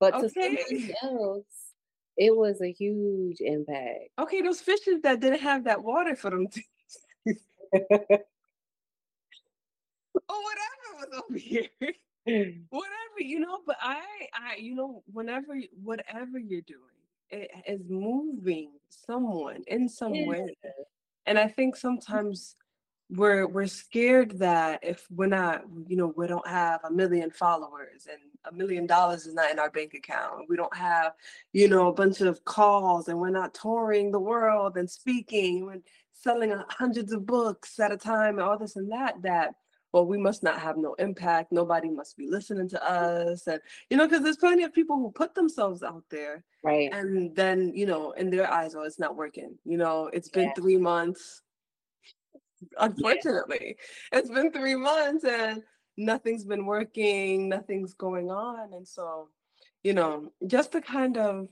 But 0.00 0.12
to 0.12 0.26
okay. 0.26 0.56
somebody 0.56 0.94
else, 1.02 1.44
it 2.16 2.34
was 2.36 2.60
a 2.60 2.72
huge 2.72 3.40
impact. 3.40 4.08
Okay. 4.18 4.40
Those 4.42 4.60
fishes 4.60 5.02
that 5.02 5.20
didn't 5.20 5.40
have 5.40 5.64
that 5.64 5.82
water 5.84 6.16
for 6.16 6.30
them 6.30 6.48
to, 6.48 6.62
or 7.72 7.86
oh, 10.28 10.42
whatever 10.42 10.96
was 10.96 11.22
over 11.28 11.38
here. 11.38 11.68
whatever, 12.24 13.20
you 13.20 13.40
know, 13.40 13.60
but 13.66 13.76
I, 13.80 14.02
I, 14.34 14.56
you 14.56 14.74
know, 14.74 15.02
whenever, 15.12 15.58
whatever 15.82 16.38
you're 16.38 16.62
doing, 16.62 16.80
it 17.28 17.50
is 17.66 17.82
moving 17.88 18.72
someone 18.88 19.62
in 19.66 19.88
some 19.88 20.14
Yeah. 20.14 20.26
way. 20.26 20.56
And 21.26 21.38
I 21.38 21.46
think 21.46 21.76
sometimes 21.76 22.56
we're 23.10 23.46
we're 23.46 23.66
scared 23.66 24.38
that 24.38 24.80
if 24.82 25.06
we're 25.10 25.26
not, 25.26 25.64
you 25.88 25.96
know, 25.96 26.12
we 26.16 26.26
don't 26.26 26.46
have 26.46 26.80
a 26.84 26.90
million 26.92 27.30
followers 27.30 28.06
and 28.10 28.20
a 28.44 28.52
million 28.56 28.86
dollars 28.86 29.26
is 29.26 29.34
not 29.34 29.50
in 29.50 29.58
our 29.58 29.70
bank 29.70 29.94
account. 29.94 30.46
We 30.48 30.56
don't 30.56 30.76
have, 30.76 31.12
you 31.52 31.68
know, 31.68 31.88
a 31.88 31.92
bunch 31.92 32.20
of 32.20 32.44
calls 32.44 33.08
and 33.08 33.18
we're 33.18 33.30
not 33.30 33.54
touring 33.54 34.12
the 34.12 34.20
world 34.20 34.76
and 34.76 34.88
speaking 34.88 35.70
and 35.72 35.82
selling 36.12 36.54
hundreds 36.68 37.12
of 37.12 37.26
books 37.26 37.78
at 37.80 37.92
a 37.92 37.96
time 37.96 38.38
and 38.38 38.42
all 38.42 38.58
this 38.58 38.76
and 38.76 38.90
that, 38.92 39.20
that 39.22 39.54
well, 39.92 40.06
we 40.06 40.18
must 40.18 40.44
not 40.44 40.60
have 40.60 40.76
no 40.76 40.94
impact. 40.94 41.50
Nobody 41.50 41.90
must 41.90 42.16
be 42.16 42.28
listening 42.28 42.68
to 42.68 42.88
us. 42.88 43.48
And, 43.48 43.60
you 43.88 43.96
know, 43.96 44.06
because 44.06 44.22
there's 44.22 44.36
plenty 44.36 44.62
of 44.62 44.72
people 44.72 44.96
who 44.96 45.10
put 45.10 45.34
themselves 45.34 45.82
out 45.82 46.04
there 46.10 46.44
right. 46.62 46.92
and 46.92 47.34
then 47.34 47.72
you 47.74 47.86
know 47.86 48.12
in 48.12 48.30
their 48.30 48.50
eyes 48.52 48.74
oh 48.74 48.82
it's 48.82 48.98
not 48.98 49.16
working 49.16 49.56
you 49.64 49.76
know 49.78 50.10
it's 50.12 50.28
been 50.28 50.48
Yeah. 50.48 50.54
three 50.54 50.76
months 50.76 51.42
unfortunately. 52.78 53.76
It's 54.12 54.30
been 54.30 54.52
three 54.52 54.76
months 54.76 55.24
and 55.24 55.62
nothing's 56.00 56.44
been 56.44 56.66
working 56.66 57.48
nothing's 57.48 57.94
going 57.94 58.30
on 58.30 58.72
and 58.72 58.86
so 58.86 59.28
you 59.82 59.92
know 59.92 60.32
just 60.46 60.72
to 60.72 60.80
kind 60.80 61.16
of 61.18 61.48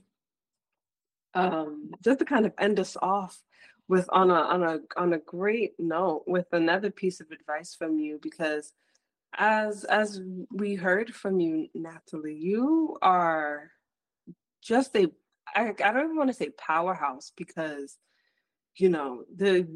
um 1.35 1.91
just 2.03 2.19
to 2.19 2.25
kind 2.25 2.45
of 2.45 2.53
end 2.57 2.79
us 2.79 2.97
off 3.01 3.39
with 3.87 4.09
on 4.11 4.31
a 4.31 4.33
on 4.33 4.63
a 4.63 4.79
on 4.97 5.13
a 5.13 5.19
great 5.19 5.73
note 5.77 6.23
with 6.25 6.47
another 6.51 6.89
piece 6.89 7.21
of 7.21 7.27
advice 7.31 7.75
from 7.75 7.99
you 7.99 8.19
because 8.21 8.73
as 9.37 9.83
as 9.83 10.21
we 10.51 10.73
heard 10.73 11.13
from 11.13 11.39
you 11.39 11.67
nathelie 11.77 12.39
you 12.39 12.97
are 13.01 13.69
just 14.63 14.95
a 14.95 15.07
I, 15.55 15.69
I 15.83 15.91
don't 15.91 16.05
even 16.05 16.17
want 16.17 16.29
to 16.29 16.33
say 16.33 16.49
powerhouse 16.57 17.31
because 17.35 17.97
you 18.75 18.89
know 18.89 19.23
the 19.35 19.67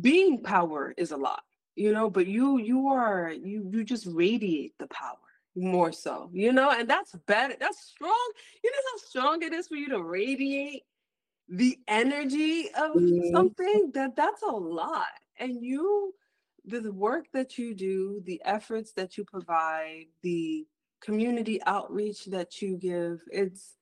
being 0.00 0.42
power 0.42 0.94
is 0.96 1.10
a 1.12 1.16
lot 1.16 1.42
you 1.76 1.92
know 1.92 2.10
but 2.10 2.26
you 2.26 2.58
you 2.58 2.88
are 2.88 3.30
you 3.30 3.68
you 3.72 3.84
just 3.84 4.06
radiate 4.10 4.74
the 4.78 4.86
power 4.88 5.16
more 5.56 5.92
so 5.92 6.30
you 6.32 6.52
know 6.52 6.70
and 6.70 6.88
that's 6.88 7.14
better 7.26 7.54
that's 7.58 7.80
strong. 7.86 8.32
You 8.62 8.70
know 8.70 8.78
how 8.92 8.98
strong 9.08 9.42
it 9.42 9.52
is 9.52 9.66
for 9.68 9.74
you 9.76 9.88
to 9.88 10.02
radiate 10.02 10.82
the 11.48 11.78
energy 11.88 12.68
of 12.74 12.92
Mhm. 12.94 13.32
something? 13.32 13.90
That 13.94 14.14
that's 14.16 14.42
a 14.42 14.46
lot. 14.52 15.06
And 15.38 15.64
you 15.64 16.14
the 16.64 16.92
work 16.92 17.26
that 17.32 17.56
you 17.58 17.74
do 17.74 18.20
the 18.26 18.42
efforts 18.44 18.92
that 18.92 19.16
you 19.16 19.24
provide 19.24 20.06
the 20.22 20.66
community 21.00 21.62
outreach 21.64 22.26
that 22.26 22.60
you 22.60 22.76
give 22.76 23.22
it's 23.32 23.77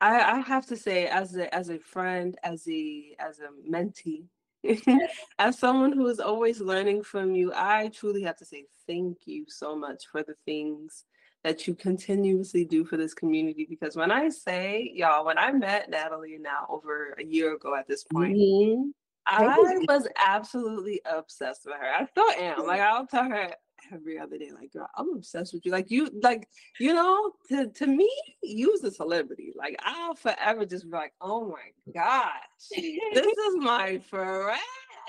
I, 0.00 0.32
I 0.32 0.38
have 0.40 0.66
to 0.66 0.76
say 0.76 1.06
as 1.06 1.36
a 1.36 1.52
as 1.54 1.70
a 1.70 1.78
friend 1.78 2.36
as 2.42 2.66
a 2.68 3.16
as 3.18 3.40
a 3.40 3.48
mentee 3.70 4.24
as 5.38 5.58
someone 5.58 5.92
who 5.92 6.06
is 6.08 6.20
always 6.20 6.60
learning 6.60 7.02
from 7.02 7.34
you 7.34 7.52
i 7.54 7.88
truly 7.88 8.22
have 8.22 8.36
to 8.38 8.44
say 8.44 8.64
thank 8.86 9.18
you 9.26 9.44
so 9.48 9.76
much 9.76 10.04
for 10.10 10.22
the 10.22 10.34
things 10.44 11.04
that 11.44 11.66
you 11.66 11.74
continuously 11.74 12.64
do 12.64 12.84
for 12.84 12.96
this 12.96 13.14
community 13.14 13.66
because 13.68 13.96
when 13.96 14.10
i 14.10 14.28
say 14.28 14.90
y'all 14.94 15.24
when 15.24 15.38
i 15.38 15.52
met 15.52 15.90
nathelie 15.90 16.40
now 16.40 16.66
over 16.68 17.14
a 17.18 17.24
year 17.24 17.54
ago 17.54 17.74
at 17.76 17.86
this 17.86 18.04
point 18.04 18.36
Mhm. 18.36 18.92
I 19.30 19.46
was 19.86 20.08
absolutely 20.16 21.02
obsessed 21.04 21.66
with 21.66 21.74
her. 21.74 21.92
I 21.94 22.06
still 22.06 22.30
am. 22.30 22.66
Like 22.66 22.80
I'll 22.80 23.06
tell 23.06 23.24
her 23.24 23.52
every 23.92 24.18
other 24.18 24.38
day, 24.38 24.50
like, 24.52 24.72
girl, 24.72 24.88
I'm 24.96 25.14
obsessed 25.14 25.52
with 25.52 25.64
you. 25.66 25.72
Like 25.72 25.90
you, 25.90 26.10
like, 26.22 26.48
you 26.78 26.94
know, 26.94 27.32
to 27.48 27.68
to 27.68 27.86
me, 27.86 28.10
you's 28.42 28.84
a 28.84 28.90
celebrity. 28.90 29.52
Like 29.56 29.76
I'll 29.82 30.14
forever 30.14 30.64
just 30.64 30.84
be 30.84 30.96
like, 30.96 31.12
oh 31.20 31.48
my 31.48 31.92
gosh, 31.92 32.30
this 32.70 33.38
is 33.38 33.56
my 33.56 33.98
friend. 33.98 34.58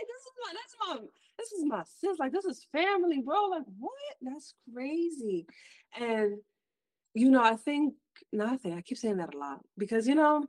This 0.08 0.22
is 0.22 0.34
my 0.42 0.54
that's 0.54 0.76
my 0.88 0.98
this 1.38 1.52
is 1.52 1.66
my 1.66 1.84
sis. 2.00 2.20
Like 2.20 2.32
this 2.32 2.46
is 2.46 2.68
family, 2.72 3.22
bro. 3.22 3.46
Like 3.46 3.64
what? 3.80 3.94
That's 4.22 4.54
crazy. 4.74 5.46
And 6.00 6.38
you 7.14 7.32
know, 7.32 7.44
I 7.44 7.56
think 7.56 7.96
nothing. 8.32 8.74
I 8.74 8.82
keep 8.82 8.98
saying 8.98 9.18
that 9.18 9.34
a 9.34 9.38
lot 9.38 9.60
because 9.78 10.08
you 10.08 10.16
know, 10.16 10.46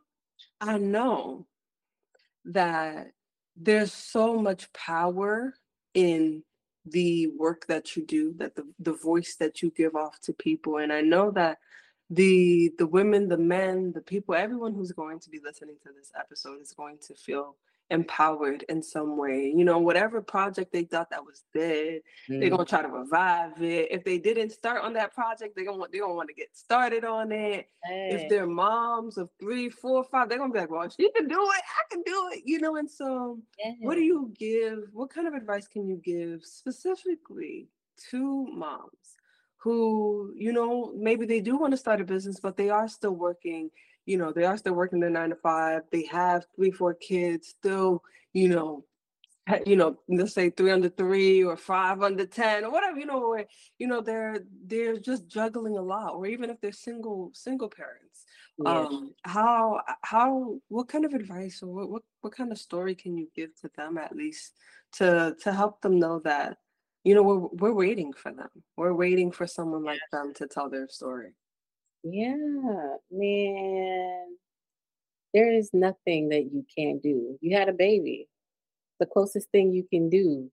I 0.60 0.78
know 0.78 1.46
that 2.46 3.12
there's 3.56 3.92
so 3.92 4.38
much 4.38 4.72
power 4.72 5.54
in 5.94 6.42
the 6.86 7.28
work 7.38 7.66
that 7.66 7.96
you 7.96 8.04
do, 8.04 8.34
that 8.38 8.56
the, 8.56 8.64
the 8.78 8.92
voice 8.92 9.36
that 9.36 9.62
you 9.62 9.70
give 9.76 9.94
off 9.94 10.20
to 10.22 10.32
people. 10.32 10.78
And 10.78 10.92
I 10.92 11.00
know 11.00 11.30
that 11.32 11.58
the 12.08 12.72
the 12.78 12.86
women, 12.86 13.28
the 13.28 13.38
men, 13.38 13.92
the 13.92 14.00
people, 14.00 14.34
everyone 14.34 14.74
who's 14.74 14.92
going 14.92 15.20
to 15.20 15.30
be 15.30 15.40
listening 15.44 15.76
to 15.84 15.92
this 15.96 16.10
episode 16.18 16.60
is 16.60 16.72
going 16.72 16.98
to 17.06 17.14
feel 17.14 17.56
empowered 17.90 18.64
in 18.68 18.82
some 18.82 19.16
way. 19.16 19.52
You 19.54 19.64
know, 19.64 19.78
whatever 19.78 20.20
project 20.20 20.72
they 20.72 20.84
thought 20.84 21.10
that 21.10 21.24
was 21.24 21.44
dead, 21.52 22.00
mm. 22.28 22.40
they're 22.40 22.50
gonna 22.50 22.64
try 22.64 22.82
to 22.82 22.88
revive 22.88 23.60
it. 23.62 23.88
If 23.90 24.04
they 24.04 24.18
didn't 24.18 24.50
start 24.50 24.82
on 24.82 24.92
that 24.94 25.14
project, 25.14 25.54
they're 25.56 25.64
gonna 25.64 25.84
they 25.92 25.98
gonna 25.98 26.14
want 26.14 26.28
to 26.28 26.34
get 26.34 26.56
started 26.56 27.04
on 27.04 27.32
it. 27.32 27.66
Hey. 27.84 28.10
If 28.12 28.28
they're 28.28 28.46
moms 28.46 29.18
of 29.18 29.30
three, 29.40 29.68
four, 29.68 30.04
five, 30.04 30.28
they're 30.28 30.38
gonna 30.38 30.52
be 30.52 30.60
like, 30.60 30.70
Well, 30.70 30.88
she 30.88 31.10
can 31.12 31.26
do 31.26 31.40
it, 31.40 31.62
I 31.62 31.94
can 31.94 32.02
do 32.04 32.30
it, 32.32 32.42
you 32.44 32.60
know. 32.60 32.76
And 32.76 32.90
so 32.90 33.38
what 33.80 33.94
do 33.94 34.02
you 34.02 34.32
give? 34.38 34.84
What 34.92 35.10
kind 35.10 35.26
of 35.26 35.34
advice 35.34 35.66
can 35.66 35.86
you 35.86 36.00
give 36.04 36.44
specifically 36.44 37.68
to 38.10 38.46
moms? 38.46 38.90
Who, 39.62 40.32
you 40.36 40.54
know, 40.54 40.94
maybe 40.96 41.26
they 41.26 41.40
do 41.40 41.58
want 41.58 41.72
to 41.72 41.76
start 41.76 42.00
a 42.00 42.04
business, 42.04 42.40
but 42.40 42.56
they 42.56 42.70
are 42.70 42.88
still 42.88 43.14
working 43.14 43.70
you 44.06 44.16
know, 44.16 44.32
they 44.32 44.44
are 44.44 44.56
still 44.56 44.74
working 44.74 45.00
their 45.00 45.10
nine 45.10 45.30
to 45.30 45.36
five. 45.36 45.82
They 45.92 46.06
have 46.06 46.44
three, 46.56 46.70
four 46.70 46.94
kids, 46.94 47.48
still, 47.48 48.02
you 48.32 48.48
know, 48.48 48.84
you 49.66 49.76
know, 49.76 49.98
let's 50.08 50.34
say 50.34 50.50
three 50.50 50.70
under 50.70 50.88
three 50.88 51.42
or 51.42 51.56
five 51.56 52.02
under 52.02 52.26
ten 52.26 52.64
or 52.64 52.70
whatever, 52.70 52.98
you 52.98 53.06
know, 53.06 53.28
where 53.28 53.46
you 53.78 53.86
know 53.86 54.00
they're 54.00 54.40
they're 54.66 54.98
just 54.98 55.28
juggling 55.28 55.76
a 55.76 55.82
lot, 55.82 56.14
or 56.14 56.26
even 56.26 56.50
if 56.50 56.60
they're 56.60 56.72
single 56.72 57.30
single 57.34 57.68
parents. 57.68 58.24
Yeah. 58.58 58.80
Um, 58.80 59.14
how 59.22 59.80
how 60.02 60.60
what 60.68 60.88
kind 60.88 61.04
of 61.04 61.14
advice 61.14 61.62
or 61.62 61.68
what, 61.72 61.90
what 61.90 62.02
what 62.20 62.36
kind 62.36 62.52
of 62.52 62.58
story 62.58 62.94
can 62.94 63.16
you 63.16 63.28
give 63.34 63.54
to 63.62 63.70
them 63.76 63.98
at 63.98 64.14
least 64.14 64.52
to 64.92 65.34
to 65.42 65.52
help 65.52 65.80
them 65.80 65.98
know 65.98 66.20
that 66.20 66.58
you 67.04 67.14
know 67.14 67.22
we're 67.22 67.48
we're 67.52 67.74
waiting 67.74 68.12
for 68.12 68.32
them. 68.32 68.50
We're 68.76 68.94
waiting 68.94 69.32
for 69.32 69.46
someone 69.46 69.84
like 69.84 70.00
them 70.12 70.34
to 70.34 70.46
tell 70.46 70.68
their 70.68 70.88
story. 70.88 71.32
Yeah, 72.02 72.34
man. 73.10 74.36
There 75.32 75.52
is 75.52 75.70
nothing 75.72 76.30
that 76.30 76.44
you 76.52 76.64
can't 76.76 77.02
do. 77.02 77.38
You 77.40 77.56
had 77.56 77.68
a 77.68 77.72
baby. 77.72 78.28
The 78.98 79.06
closest 79.06 79.50
thing 79.50 79.72
you 79.72 79.84
can 79.90 80.08
do. 80.10 80.50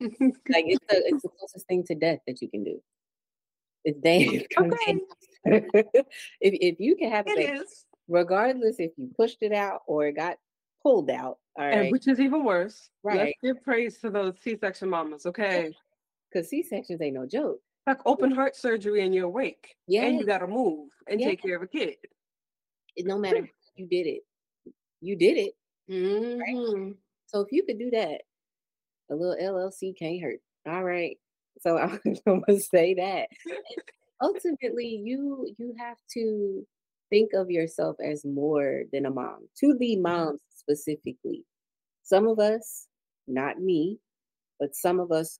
like 0.00 0.64
it's 0.66 0.84
the 0.88 1.02
it's 1.06 1.22
the 1.22 1.28
closest 1.28 1.66
thing 1.66 1.82
to 1.84 1.94
death 1.94 2.20
that 2.26 2.40
you 2.40 2.48
can 2.48 2.64
do. 2.64 2.80
It's 3.84 3.98
death. 4.00 4.46
Okay. 4.58 4.98
if 5.44 6.04
if 6.40 6.80
you 6.80 6.96
can 6.96 7.10
have 7.10 7.26
a 7.26 7.34
baby, 7.34 7.60
regardless 8.08 8.76
if 8.78 8.92
you 8.96 9.10
pushed 9.16 9.38
it 9.40 9.52
out 9.52 9.82
or 9.86 10.06
it 10.06 10.12
got 10.12 10.36
pulled 10.82 11.10
out, 11.10 11.38
all 11.56 11.66
right. 11.66 11.78
And 11.78 11.92
which 11.92 12.06
is 12.06 12.20
even 12.20 12.44
worse. 12.44 12.90
Right. 13.02 13.18
Let's 13.18 13.32
give 13.42 13.64
praise 13.64 13.98
to 13.98 14.10
those 14.10 14.34
C-section 14.42 14.88
mamas, 14.88 15.26
okay? 15.26 15.72
Because 16.30 16.48
C-sections 16.48 17.00
ain't 17.00 17.14
no 17.14 17.26
joke 17.26 17.60
like 17.88 18.06
open 18.06 18.30
heart 18.30 18.54
surgery 18.54 19.04
and 19.04 19.14
you're 19.14 19.26
awake. 19.26 19.76
Yeah. 19.86 20.04
And 20.04 20.18
you 20.18 20.26
gotta 20.26 20.46
move 20.46 20.90
and 21.08 21.20
yeah. 21.20 21.28
take 21.28 21.42
care 21.42 21.56
of 21.56 21.62
a 21.62 21.66
kid. 21.66 21.94
no 22.98 23.18
matter 23.18 23.48
you 23.76 23.86
did 23.86 24.06
it. 24.06 24.22
You 25.00 25.16
did 25.16 25.38
it. 25.38 25.54
Mm-hmm. 25.90 26.38
Right? 26.38 26.94
So 27.26 27.40
if 27.40 27.48
you 27.50 27.64
could 27.64 27.78
do 27.78 27.90
that, 27.90 28.22
a 29.10 29.14
little 29.14 29.36
LLC 29.40 29.96
can't 29.98 30.20
hurt. 30.20 30.40
All 30.66 30.84
right. 30.84 31.16
So 31.60 31.78
I'm 32.26 32.42
gonna 32.46 32.60
say 32.60 32.94
that. 32.94 33.28
ultimately, 34.22 35.00
you 35.02 35.48
you 35.58 35.74
have 35.78 35.96
to 36.14 36.66
think 37.10 37.32
of 37.32 37.50
yourself 37.50 37.96
as 38.04 38.24
more 38.24 38.82
than 38.92 39.06
a 39.06 39.10
mom. 39.10 39.48
To 39.60 39.74
the 39.78 39.94
mm-hmm. 39.94 40.02
moms 40.02 40.40
specifically. 40.54 41.44
Some 42.02 42.26
of 42.26 42.38
us, 42.38 42.86
not 43.26 43.60
me, 43.60 43.98
but 44.58 44.74
some 44.74 44.98
of 44.98 45.12
us 45.12 45.38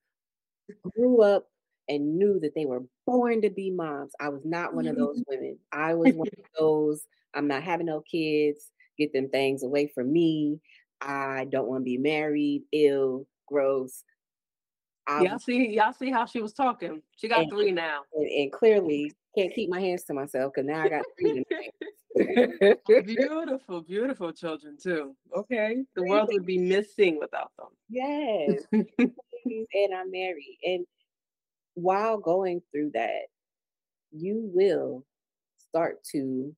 grew 0.95 1.23
up 1.23 1.47
and 1.89 2.19
knew 2.19 2.39
that 2.41 2.55
they 2.55 2.67
were 2.67 2.83
born 3.07 3.43
to 3.43 3.51
be 3.51 3.71
moms. 3.71 4.13
I 4.21 4.29
was 4.29 4.45
not 4.45 4.75
one 4.75 4.87
of 4.87 4.97
mm-hmm. 4.97 5.05
those 5.05 5.25
women. 5.29 5.59
I 5.73 5.95
was 5.95 6.15
one 6.15 6.29
of 6.39 6.45
those, 6.59 7.03
I'm 7.35 7.49
not 7.49 7.63
having 7.63 7.87
no 7.87 8.01
kids, 8.01 8.71
get 8.99 9.13
them 9.13 9.29
things 9.29 9.63
away 9.63 9.91
from 9.95 10.13
me. 10.13 10.61
I 11.01 11.47
don't 11.51 11.69
want 11.69 11.83
to 11.83 11.85
be 11.85 11.99
married, 11.99 12.65
ill, 12.73 13.27
gross. 13.47 14.05
I 15.07 15.23
y'all 15.23 15.39
see, 15.39 15.71
y'all 15.71 15.93
see 15.93 16.11
how 16.11 16.27
she 16.27 16.43
was 16.43 16.53
talking. 16.53 17.01
She 17.17 17.29
got 17.29 17.41
and, 17.41 17.51
three 17.51 17.73
now. 17.73 18.03
And, 18.13 18.29
and, 18.29 18.53
clearly 18.53 19.13
can't 19.37 19.55
keep 19.55 19.71
my 19.71 19.81
hands 19.81 20.05
to 20.05 20.15
myself 20.15 20.53
because 20.55 20.69
now 20.69 20.83
I 20.83 20.89
got 20.89 21.05
three. 21.19 21.45
beautiful, 22.87 23.83
beautiful 23.83 24.33
children 24.33 24.77
too. 24.83 25.15
Okay. 25.35 25.85
The 25.95 26.03
world 26.03 26.29
would 26.33 26.45
be 26.45 26.59
missing 26.59 27.19
without 27.19 27.53
them. 27.59 27.69
Yes. 27.89 28.65
and 28.73 29.95
I'm 29.95 30.11
married. 30.11 30.59
And 30.65 30.85
while 31.79 32.19
going 32.19 32.63
through 32.73 32.93
that, 32.95 33.23
you 34.11 34.51
will 34.53 35.05
start 35.69 36.03
to 36.13 36.55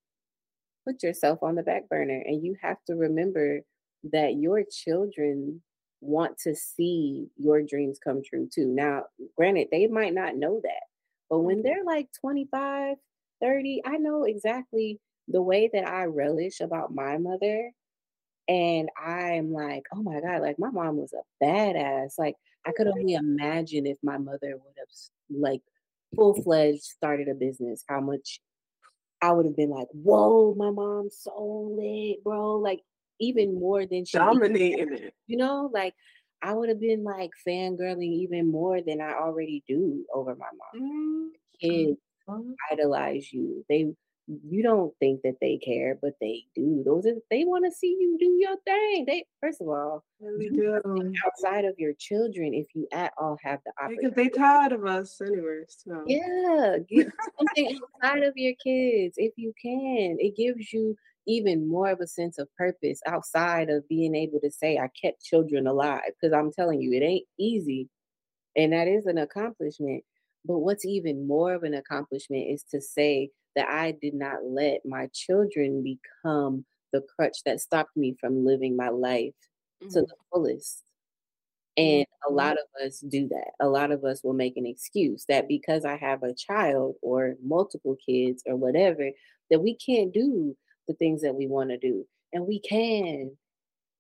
put 0.87 1.03
yourself 1.03 1.43
on 1.43 1.55
the 1.55 1.63
back 1.63 1.89
burner. 1.89 2.23
And 2.27 2.45
you 2.45 2.57
have 2.63 2.79
to 2.87 2.95
remember 2.95 3.61
that 4.13 4.37
your 4.37 4.63
children 4.71 5.63
want 6.01 6.39
to 6.39 6.55
see 6.55 7.29
your 7.37 7.63
dreams 7.63 7.99
come 8.03 8.23
true 8.25 8.49
too. 8.53 8.67
Now, 8.67 9.05
granted, 9.37 9.69
they 9.71 9.87
might 9.87 10.15
not 10.15 10.37
know 10.37 10.61
that, 10.63 10.83
but 11.29 11.41
when 11.41 11.57
mm-hmm. 11.57 11.65
they're 11.65 11.85
like 11.85 12.09
25, 12.21 12.97
30, 13.43 13.83
I 13.85 13.97
know 13.99 14.25
exactly 14.25 15.01
the 15.29 15.43
way 15.43 15.71
that 15.73 15.87
I 15.87 16.05
relish 16.05 16.61
about 16.61 16.95
my 16.95 17.19
mother. 17.19 17.71
And 18.49 18.89
I'm 19.01 19.53
like, 19.53 19.85
oh 19.95 20.03
my 20.03 20.21
God, 20.21 20.41
like 20.41 20.59
my 20.59 20.71
mom 20.71 20.97
was 20.97 21.13
a 21.13 21.45
badass. 21.45 22.19
Like 22.19 22.37
I 22.67 22.73
could 22.73 22.89
only 22.89 23.15
imagine 23.15 23.87
if 23.87 23.99
my 24.03 24.19
mother 24.19 24.53
would 24.53 24.75
have 24.79 24.89
like 25.31 25.63
full 26.15 26.35
fledged 26.43 26.83
started 26.83 27.29
a 27.29 27.35
business, 27.35 27.85
how 27.89 28.01
much 28.01 28.41
I 29.23 29.33
would 29.33 29.47
have 29.47 29.57
been 29.57 29.71
like, 29.71 29.89
whoa, 29.93 30.55
my 30.57 30.71
mom's 30.71 31.19
so 31.23 31.75
lit, 31.77 32.23
bro. 32.25 32.59
Like 32.59 32.81
even 33.21 33.59
more 33.59 33.87
than 33.87 34.05
she 34.05 34.19
dominating 34.19 34.93
it. 34.93 35.15
You 35.27 35.37
know, 35.37 35.71
like 35.73 35.95
I 36.43 36.55
would 36.55 36.69
have 36.69 36.81
been 36.81 37.05
like 37.05 37.31
fangirling 37.47 38.13
even 38.23 38.51
more 38.51 38.81
than 38.81 39.01
I 39.01 39.13
already 39.13 39.63
do 39.69 40.05
over 40.15 40.35
my 40.35 40.47
mom. 40.47 40.83
Mm-hmm. 40.83 41.27
Kids 41.61 41.99
idolize 42.71 43.33
you. 43.33 43.65
They 43.69 43.93
you 44.27 44.63
don't 44.63 44.95
think 45.01 45.23
that 45.23 45.37
they 45.41 45.59
care, 45.59 45.99
but 46.01 46.15
they 46.21 46.45
do. 46.55 46.83
Those 46.85 47.07
are 47.07 47.15
they 47.31 47.45
want 47.45 47.65
to 47.65 47.73
see 47.73 47.97
you 47.99 48.17
do 48.19 48.37
your 48.39 48.57
thing. 48.65 49.05
They 49.07 49.25
first 49.41 49.61
of 49.61 49.69
all, 49.69 50.05
really 50.21 50.51
do. 50.51 50.81
outside 51.27 51.65
of 51.65 51.75
your 51.79 51.95
children, 51.99 52.55
if 52.55 52.67
you 52.75 52.87
at 52.93 53.13
all 53.19 53.39
have 53.43 53.61
the 53.65 53.73
opportunity, 53.83 54.07
because 54.07 54.17
they 54.17 54.29
tired 54.29 54.73
of 54.73 54.85
us 54.85 55.21
anyway. 55.21 55.63
So 55.69 56.05
yeah, 56.07 56.77
get 56.89 57.09
something 57.39 57.81
outside 58.03 58.23
of 58.23 58.35
your 58.37 58.55
kids 58.63 59.15
if 59.17 59.33
you 59.37 59.53
can. 59.61 60.17
It 60.21 60.37
gives 60.37 60.73
you 60.73 60.97
even 61.27 61.69
more 61.69 61.91
of 61.91 62.01
a 62.01 62.07
sense 62.07 62.39
of 62.39 62.49
purpose 62.57 63.01
outside 63.07 63.69
of 63.69 63.89
being 63.89 64.15
able 64.15 64.41
to 64.41 64.51
say, 64.51 64.79
"I 64.79 64.91
kept 65.01 65.25
children 65.25 65.67
alive." 65.67 66.13
Because 66.21 66.33
I'm 66.33 66.53
telling 66.53 66.81
you, 66.81 66.93
it 66.93 67.03
ain't 67.05 67.27
easy, 67.39 67.89
and 68.55 68.73
that 68.73 68.87
is 68.87 69.07
an 69.07 69.19
accomplishment. 69.19 70.05
But 70.45 70.59
what's 70.59 70.85
even 70.85 71.27
more 71.27 71.55
of 71.55 71.63
an 71.63 71.75
accomplishment 71.75 72.47
is 72.49 72.63
to 72.71 72.81
say 72.81 73.31
that 73.57 73.69
I 73.69 73.93
did 74.01 74.15
not 74.15 74.45
let 74.45 74.81
my 74.85 75.09
children 75.13 75.83
become 75.83 76.65
the 76.93 77.03
crutch 77.17 77.39
that 77.45 77.61
stopped 77.61 77.97
me 77.97 78.17
from 78.21 78.45
living 78.45 78.77
my 78.77 78.89
life 78.89 79.35
mm-hmm. 79.83 79.89
to 79.93 80.01
the 80.03 80.15
fullest. 80.33 80.83
And 81.77 82.05
a 82.29 82.33
lot 82.33 82.55
of 82.55 82.85
us 82.85 83.01
do 83.01 83.29
that. 83.29 83.53
A 83.61 83.69
lot 83.69 83.91
of 83.91 84.05
us 84.05 84.23
will 84.23 84.33
make 84.33 84.57
an 84.57 84.67
excuse 84.67 85.25
that 85.29 85.49
because 85.49 85.85
I 85.85 85.97
have 85.97 86.23
a 86.23 86.35
child 86.35 86.97
or 87.01 87.37
multiple 87.43 87.97
kids 88.05 88.43
or 88.47 88.57
whatever, 88.57 89.11
that 89.51 89.61
we 89.61 89.77
can't 89.77 90.13
do 90.13 90.57
the 90.89 90.95
things 90.95 91.23
that 91.23 91.35
we 91.35 91.47
want 91.47 91.71
to 91.71 91.79
do. 91.79 92.07
And 92.33 92.47
we 92.47 92.61
can. 92.61 93.37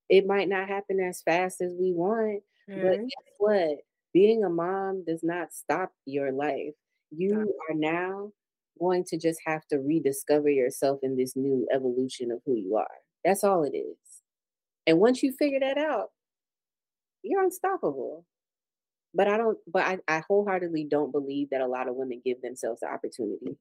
It 0.08 0.26
might 0.26 0.48
not 0.48 0.68
happen 0.68 1.00
as 1.00 1.22
fast 1.22 1.60
as 1.60 1.72
we 1.72 1.92
want, 1.92 2.42
mm-hmm. 2.68 2.82
but 2.82 2.98
guess 2.98 3.34
what? 3.38 3.78
Being 4.12 4.44
a 4.44 4.48
mom 4.48 5.04
does 5.06 5.22
not 5.22 5.52
stop 5.52 5.92
your 6.04 6.32
life. 6.32 6.74
You 7.10 7.54
are 7.68 7.74
now 7.74 8.32
going 8.78 9.04
to 9.04 9.18
just 9.18 9.40
have 9.46 9.66
to 9.68 9.78
rediscover 9.78 10.48
yourself 10.48 11.00
in 11.02 11.16
this 11.16 11.36
new 11.36 11.66
evolution 11.72 12.30
of 12.30 12.40
who 12.44 12.56
you 12.56 12.76
are. 12.76 12.86
That's 13.24 13.44
all 13.44 13.64
it 13.64 13.76
is. 13.76 13.96
And 14.86 14.98
once 14.98 15.22
you 15.22 15.32
figure 15.38 15.60
that 15.60 15.78
out, 15.78 16.08
you're 17.22 17.42
unstoppable. 17.42 18.24
But 19.12 19.28
I 19.28 19.36
don't, 19.36 19.58
but 19.66 19.82
I, 19.82 19.98
I 20.08 20.22
wholeheartedly 20.26 20.86
don't 20.90 21.12
believe 21.12 21.50
that 21.50 21.60
a 21.60 21.66
lot 21.66 21.88
of 21.88 21.96
women 21.96 22.22
give 22.24 22.40
themselves 22.42 22.80
the 22.80 22.88
opportunity 22.88 23.58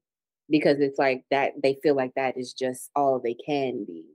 because 0.49 0.79
it's 0.79 0.99
like 0.99 1.23
that, 1.31 1.53
they 1.61 1.77
feel 1.81 1.95
like 1.95 2.13
that 2.15 2.37
is 2.37 2.53
just 2.53 2.89
all 2.95 3.19
they 3.19 3.35
can 3.45 3.83
be. 3.85 4.05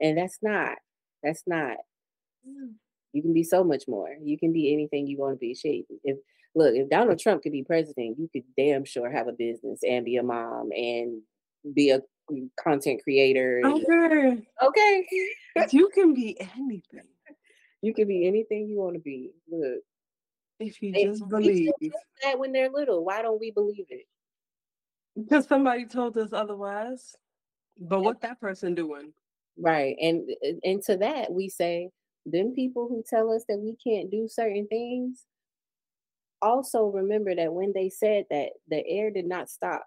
And 0.00 0.18
that's 0.18 0.38
not, 0.42 0.78
that's 1.22 1.44
not. 1.46 1.76
Mm. 2.46 2.74
You 3.18 3.22
can 3.22 3.34
be 3.34 3.42
so 3.42 3.64
much 3.64 3.88
more. 3.88 4.14
You 4.22 4.38
can 4.38 4.52
be 4.52 4.72
anything 4.72 5.08
you 5.08 5.18
want 5.18 5.34
to 5.34 5.38
be. 5.38 5.52
Shape. 5.52 5.88
If 6.04 6.18
look, 6.54 6.72
if 6.72 6.88
Donald 6.88 7.18
Trump 7.18 7.42
could 7.42 7.50
be 7.50 7.64
president, 7.64 8.16
you 8.16 8.30
could 8.32 8.44
damn 8.56 8.84
sure 8.84 9.10
have 9.10 9.26
a 9.26 9.32
business 9.32 9.80
and 9.82 10.04
be 10.04 10.18
a 10.18 10.22
mom 10.22 10.70
and 10.70 11.20
be 11.74 11.90
a 11.90 12.00
content 12.62 13.02
creator. 13.02 13.60
Okay. 13.64 14.46
Okay. 14.62 15.06
you 15.72 15.88
can 15.92 16.14
be 16.14 16.40
anything. 16.40 17.02
you 17.82 17.92
can 17.92 18.06
be 18.06 18.24
anything 18.28 18.68
you 18.68 18.78
want 18.78 18.94
to 18.94 19.00
be. 19.00 19.32
Look. 19.50 19.80
If 20.60 20.80
you 20.80 20.92
just 20.92 21.28
believe. 21.28 21.72
that 22.22 22.38
when 22.38 22.52
they're 22.52 22.70
little. 22.70 23.04
Why 23.04 23.20
don't 23.20 23.40
we 23.40 23.50
believe 23.50 23.86
it? 23.88 24.06
Because 25.16 25.48
somebody 25.48 25.86
told 25.86 26.16
us 26.16 26.32
otherwise. 26.32 27.16
But 27.80 28.02
what 28.02 28.20
that 28.20 28.40
person 28.40 28.76
doing? 28.76 29.12
Right. 29.56 29.96
And 30.00 30.30
and 30.62 30.80
to 30.84 30.98
that 30.98 31.32
we 31.32 31.48
say, 31.48 31.90
them 32.26 32.52
people 32.54 32.88
who 32.88 33.02
tell 33.08 33.32
us 33.32 33.44
that 33.48 33.58
we 33.58 33.76
can't 33.82 34.10
do 34.10 34.28
certain 34.28 34.66
things, 34.68 35.24
also 36.40 36.86
remember 36.86 37.34
that 37.34 37.52
when 37.52 37.72
they 37.74 37.88
said 37.88 38.24
that 38.30 38.50
the 38.68 38.86
air 38.86 39.10
did 39.10 39.26
not 39.26 39.50
stop 39.50 39.84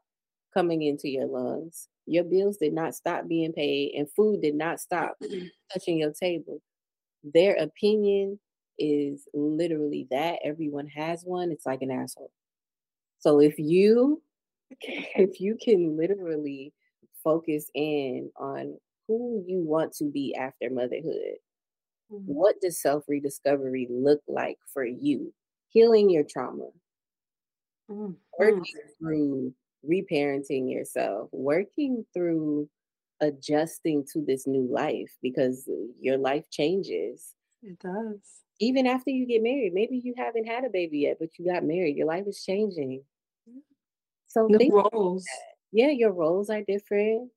coming 0.54 0.82
into 0.82 1.08
your 1.10 1.28
lungs, 1.28 1.88
your 2.06 2.24
bills 2.24 2.58
did 2.58 2.74
not 2.74 2.96
stop 2.96 3.28
being 3.28 3.54
paid, 3.54 3.94
and 3.96 4.12
food 4.12 4.42
did 4.42 4.56
not 4.56 4.80
stop 4.80 5.16
touching 5.74 6.00
your 6.00 6.12
table. 6.12 6.62
Their 7.24 7.56
opinion 7.56 8.40
is 8.80 9.28
literally 9.34 10.08
that. 10.12 10.40
Everyone 10.44 10.88
has 10.88 11.24
one. 11.24 11.52
It's 11.52 11.66
like 11.66 11.82
an 11.82 11.92
asshole. 11.92 12.32
So 13.20 13.40
if 13.40 13.60
you 13.60 14.22
if 14.80 15.40
you 15.40 15.58
can 15.62 15.98
literally 15.98 16.74
focus 17.24 17.70
in 17.76 18.32
on 18.38 18.78
who 19.08 19.44
you 19.48 19.60
want 19.60 19.94
to 19.94 20.06
be 20.06 20.36
after 20.36 20.70
motherhood. 20.70 21.36
What 22.12 22.59
does 22.62 22.82
self 22.82 23.05
rediscovery 23.07 23.88
look 23.89 24.22
like 24.28 24.57
for 24.74 24.86
you? 24.86 25.34
Healing 25.70 26.09
your 26.09 26.24
trauma, 26.24 26.68
mm-hmm. 27.89 28.12
working 28.38 28.66
through 28.99 29.53
reparenting 29.89 30.72
yourself, 30.72 31.30
working 31.32 32.05
through 32.14 32.70
adjusting 33.22 34.05
to 34.12 34.24
this 34.26 34.45
new 34.45 34.68
life 34.70 35.16
because 35.22 35.70
your 35.99 36.18
life 36.18 36.49
changes. 36.49 37.34
It 37.64 37.80
does. 37.80 38.20
Even 38.59 38.86
after 38.86 39.09
you 39.09 39.26
get 39.26 39.41
married, 39.41 39.74
maybe 39.74 39.97
you 39.97 40.14
haven't 40.18 40.45
had 40.45 40.66
a 40.66 40.70
baby 40.70 40.99
yet, 40.99 41.18
but 41.20 41.30
you 41.38 41.45
got 41.45 41.64
married. 41.64 41.95
Your 41.95 42.07
life 42.07 42.26
is 42.28 42.43
changing. 42.43 43.03
So 44.28 44.47
the 44.49 44.70
roles. 44.70 45.26
Yeah, 45.72 45.89
your 45.89 46.12
roles 46.12 46.49
are 46.49 46.62
different. 46.62 47.32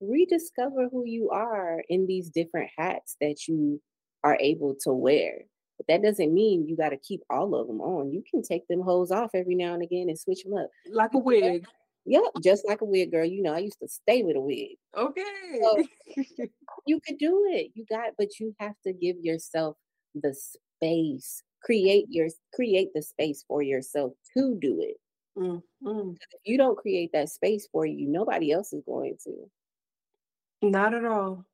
Rediscover 0.00 0.88
who 0.90 1.04
you 1.06 1.30
are 1.30 1.82
in 1.88 2.06
these 2.06 2.28
different 2.28 2.70
hats 2.76 3.16
that 3.20 3.48
you 3.48 3.80
are 4.24 4.36
able 4.40 4.74
to 4.82 4.92
wear. 4.92 5.42
But 5.78 5.86
that 5.88 6.02
doesn't 6.02 6.32
mean 6.32 6.66
you 6.66 6.76
got 6.76 6.90
to 6.90 6.96
keep 6.96 7.22
all 7.30 7.54
of 7.54 7.66
them 7.66 7.80
on. 7.80 8.12
You 8.12 8.22
can 8.30 8.42
take 8.42 8.66
them 8.68 8.82
hoes 8.82 9.10
off 9.10 9.30
every 9.34 9.54
now 9.54 9.74
and 9.74 9.82
again 9.82 10.08
and 10.08 10.18
switch 10.18 10.44
them 10.44 10.54
up. 10.54 10.68
Like 10.90 11.14
a 11.14 11.18
wig. 11.18 11.66
Yep, 12.04 12.24
just 12.42 12.66
like 12.66 12.80
a 12.80 12.84
wig, 12.84 13.12
girl. 13.12 13.24
You 13.24 13.42
know, 13.42 13.54
I 13.54 13.58
used 13.58 13.78
to 13.80 13.88
stay 13.88 14.22
with 14.22 14.36
a 14.36 14.40
wig. 14.40 14.76
Okay. 14.96 15.22
So 15.62 15.84
you 16.86 17.00
could 17.06 17.18
do 17.18 17.46
it. 17.50 17.70
You 17.74 17.84
got, 17.88 18.10
but 18.18 18.40
you 18.40 18.54
have 18.58 18.74
to 18.86 18.92
give 18.92 19.16
yourself 19.20 19.76
the 20.14 20.34
space. 20.34 21.42
Create 21.62 22.06
your 22.08 22.28
create 22.54 22.88
the 22.92 23.02
space 23.02 23.44
for 23.46 23.62
yourself 23.62 24.12
to 24.36 24.58
do 24.60 24.80
it. 24.80 24.96
Mm-hmm. 25.38 26.10
If 26.10 26.40
you 26.44 26.58
don't 26.58 26.76
create 26.76 27.10
that 27.12 27.28
space 27.28 27.68
for 27.70 27.86
you, 27.86 28.08
nobody 28.08 28.52
else 28.52 28.72
is 28.72 28.82
going 28.84 29.16
to. 29.24 30.68
Not 30.68 30.94
at 30.94 31.04
all. 31.04 31.44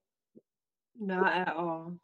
Not 0.99 1.33
at 1.33 1.55
all. 1.55 1.99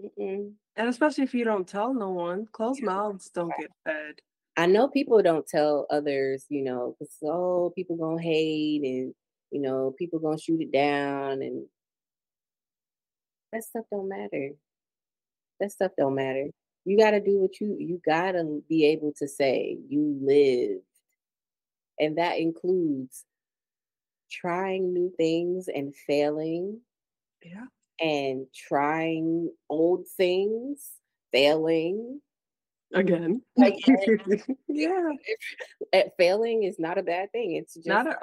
Mm-mm. 0.00 0.52
And 0.76 0.88
especially 0.88 1.24
if 1.24 1.34
you 1.34 1.44
don't 1.44 1.66
tell 1.66 1.92
no 1.92 2.10
one, 2.10 2.46
closed 2.52 2.82
mouths 2.82 3.30
don't 3.30 3.52
get 3.58 3.70
fed. 3.84 4.14
I 4.56 4.66
know 4.66 4.88
people 4.88 5.22
don't 5.22 5.46
tell 5.46 5.86
others, 5.90 6.44
you 6.48 6.62
know, 6.62 6.96
because 6.98 7.16
oh, 7.24 7.72
people 7.74 7.96
gonna 7.96 8.22
hate 8.22 8.82
and 8.82 9.14
you 9.50 9.60
know, 9.60 9.94
people 9.98 10.18
gonna 10.18 10.38
shoot 10.38 10.60
it 10.60 10.72
down 10.72 11.42
and 11.42 11.66
that 13.52 13.64
stuff 13.64 13.84
don't 13.90 14.08
matter. 14.08 14.50
That 15.58 15.72
stuff 15.72 15.92
don't 15.98 16.14
matter. 16.14 16.46
You 16.84 16.98
gotta 16.98 17.20
do 17.20 17.38
what 17.38 17.60
you 17.60 17.76
you 17.78 18.00
gotta 18.04 18.60
be 18.68 18.86
able 18.86 19.12
to 19.18 19.28
say 19.28 19.78
you 19.88 20.18
lived. 20.22 20.84
And 21.98 22.16
that 22.18 22.38
includes 22.38 23.24
trying 24.30 24.94
new 24.94 25.12
things 25.16 25.68
and 25.68 25.94
failing. 25.94 26.80
Yeah 27.44 27.66
and 28.00 28.46
trying 28.54 29.50
old 29.68 30.06
things, 30.16 30.90
failing 31.32 32.20
again. 32.94 33.42
again. 33.62 34.42
yeah, 34.68 35.10
At 35.92 36.12
failing 36.18 36.64
is 36.64 36.78
not 36.78 36.98
a 36.98 37.02
bad 37.02 37.30
thing. 37.32 37.56
It's 37.56 37.74
just 37.74 37.86
not 37.86 38.06
a, 38.06 38.16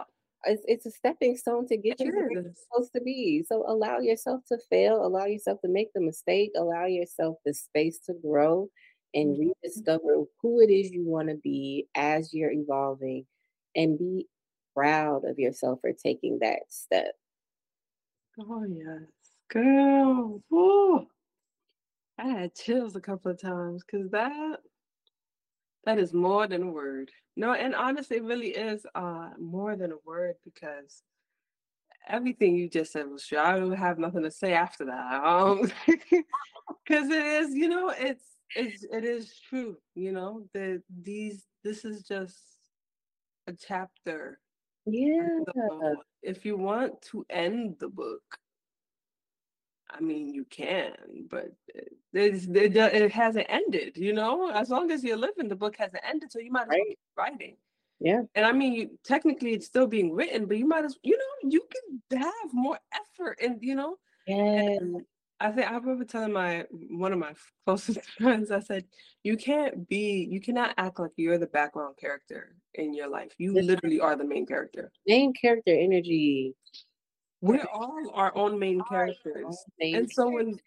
it's, 0.45 0.63
it's 0.67 0.85
a 0.85 0.91
stepping 0.91 1.37
stone 1.37 1.67
to 1.67 1.77
get 1.77 1.99
you 1.99 2.11
where 2.11 2.31
you're 2.31 2.53
supposed 2.55 2.93
to 2.93 3.01
be. 3.01 3.43
So 3.47 3.63
allow 3.67 3.99
yourself 3.99 4.41
to 4.49 4.57
fail, 4.69 5.05
allow 5.05 5.25
yourself 5.25 5.61
to 5.61 5.69
make 5.69 5.93
the 5.93 6.01
mistake, 6.01 6.51
allow 6.55 6.85
yourself 6.85 7.37
the 7.45 7.53
space 7.53 7.99
to 8.07 8.13
grow 8.13 8.69
and 9.13 9.35
mm-hmm. 9.35 9.49
rediscover 9.63 10.23
who 10.41 10.59
it 10.61 10.71
is 10.71 10.91
you 10.91 11.05
want 11.05 11.29
to 11.29 11.35
be 11.35 11.87
as 11.95 12.33
you're 12.33 12.51
evolving 12.51 13.25
and 13.75 13.97
be 13.97 14.27
proud 14.75 15.25
of 15.25 15.39
yourself 15.39 15.79
for 15.81 15.91
taking 15.91 16.39
that 16.39 16.59
step. 16.69 17.13
Oh 18.39 18.65
yes. 18.65 19.16
Girl, 19.49 20.43
woo. 20.49 21.07
I 22.17 22.27
had 22.27 22.55
chills 22.55 22.95
a 22.95 22.99
couple 23.01 23.31
of 23.31 23.39
times 23.41 23.83
because 23.83 24.09
that 24.11 24.59
that 25.85 25.99
is 25.99 26.13
more 26.13 26.47
than 26.47 26.63
a 26.63 26.71
word. 26.71 27.11
No, 27.37 27.53
and 27.53 27.73
honestly, 27.73 28.17
it 28.17 28.23
really 28.23 28.49
is 28.49 28.85
uh 28.95 29.29
more 29.39 29.75
than 29.75 29.91
a 29.91 29.97
word 30.05 30.35
because 30.43 31.03
everything 32.07 32.55
you 32.55 32.69
just 32.69 32.91
said 32.91 33.07
was 33.07 33.25
true. 33.25 33.37
I 33.37 33.57
don't 33.57 33.71
have 33.71 33.99
nothing 33.99 34.23
to 34.23 34.31
say 34.31 34.53
after 34.53 34.85
that. 34.85 35.23
Um 35.23 35.71
because 35.87 37.09
it 37.09 37.25
is, 37.25 37.53
you 37.55 37.69
know, 37.69 37.89
it's 37.89 38.23
it's 38.55 38.83
it 38.91 39.05
is 39.05 39.39
true, 39.49 39.77
you 39.95 40.11
know, 40.11 40.43
that 40.53 40.81
these 41.01 41.45
this 41.63 41.85
is 41.85 42.03
just 42.03 42.37
a 43.47 43.53
chapter. 43.53 44.39
Yeah. 44.85 45.39
If 46.21 46.45
you 46.45 46.57
want 46.57 47.01
to 47.11 47.25
end 47.29 47.75
the 47.79 47.89
book, 47.89 48.23
I 49.89 50.01
mean, 50.01 50.33
you 50.33 50.45
can, 50.45 50.93
but 51.29 51.51
it, 51.67 51.93
it, 52.13 52.75
it, 52.75 53.11
hasn't 53.11 53.45
ended, 53.49 53.95
you 53.95 54.13
know? 54.13 54.51
As 54.51 54.69
long 54.69 54.91
as 54.91 55.03
you're 55.03 55.17
living, 55.17 55.47
the 55.47 55.55
book 55.55 55.75
hasn't 55.77 56.03
ended, 56.07 56.31
so 56.31 56.39
you 56.39 56.51
might 56.51 56.63
as 56.63 56.67
well 56.69 56.85
keep 56.87 56.99
writing. 57.17 57.57
Yeah. 57.99 58.21
And 58.35 58.45
I 58.45 58.51
mean, 58.51 58.73
you, 58.73 58.89
technically 59.03 59.53
it's 59.53 59.65
still 59.65 59.87
being 59.87 60.13
written, 60.13 60.45
but 60.45 60.57
you 60.57 60.67
might 60.67 60.85
as 60.85 60.97
you 61.03 61.17
know, 61.17 61.49
you 61.49 61.63
can 61.71 62.19
have 62.19 62.53
more 62.53 62.77
effort 62.93 63.39
and, 63.41 63.57
you 63.61 63.75
know? 63.75 63.95
Yeah. 64.27 64.77
I 65.39 65.51
think 65.51 65.69
I 65.69 65.75
remember 65.75 66.03
telling 66.03 66.33
my 66.33 66.65
one 66.89 67.13
of 67.13 67.19
my 67.19 67.33
closest 67.65 68.01
friends, 68.17 68.51
I 68.51 68.59
said, 68.59 68.85
you 69.23 69.37
can't 69.37 69.87
be, 69.87 70.27
you 70.29 70.41
cannot 70.41 70.73
act 70.77 70.99
like 70.99 71.11
you're 71.15 71.37
the 71.37 71.47
background 71.47 71.95
character 71.99 72.55
in 72.73 72.93
your 72.93 73.07
life. 73.07 73.33
You 73.37 73.53
literally 73.53 73.99
are 73.99 74.15
the 74.15 74.25
main 74.25 74.45
character. 74.45 74.91
Main 75.05 75.33
character 75.33 75.71
energy 75.71 76.55
we're 77.41 77.65
all 77.71 78.11
our 78.13 78.35
own 78.35 78.57
main 78.57 78.81
characters. 78.89 79.63
and 79.79 80.11
so 80.11 80.29
when 80.29 80.59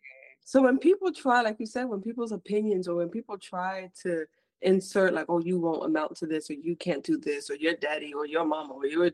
so 0.42 0.62
when 0.62 0.78
people 0.78 1.12
try, 1.12 1.42
like 1.42 1.60
you 1.60 1.66
said, 1.66 1.84
when 1.84 2.00
people's 2.00 2.32
opinions 2.32 2.88
or 2.88 2.96
when 2.96 3.08
people 3.08 3.38
try 3.38 3.90
to 4.02 4.24
insert 4.62 5.14
like, 5.14 5.26
oh, 5.28 5.38
you 5.38 5.58
won't 5.58 5.84
amount 5.84 6.16
to 6.16 6.26
this, 6.26 6.50
or 6.50 6.54
you 6.54 6.76
can't 6.76 7.04
do 7.04 7.18
this, 7.18 7.50
or 7.50 7.56
your 7.56 7.74
daddy 7.76 8.12
or 8.12 8.26
your 8.26 8.44
mama 8.44 8.74
or 8.74 8.86
your 8.86 9.10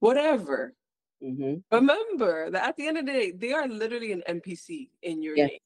whatever. 0.00 0.74
Mm-hmm. 1.22 1.74
Remember 1.74 2.50
that 2.50 2.68
at 2.68 2.76
the 2.76 2.86
end 2.86 2.98
of 2.98 3.06
the 3.06 3.12
day, 3.12 3.32
they 3.32 3.52
are 3.52 3.66
literally 3.66 4.12
an 4.12 4.22
NPC 4.28 4.88
in 5.02 5.22
your 5.22 5.36
yes. 5.36 5.50
name. 5.50 5.58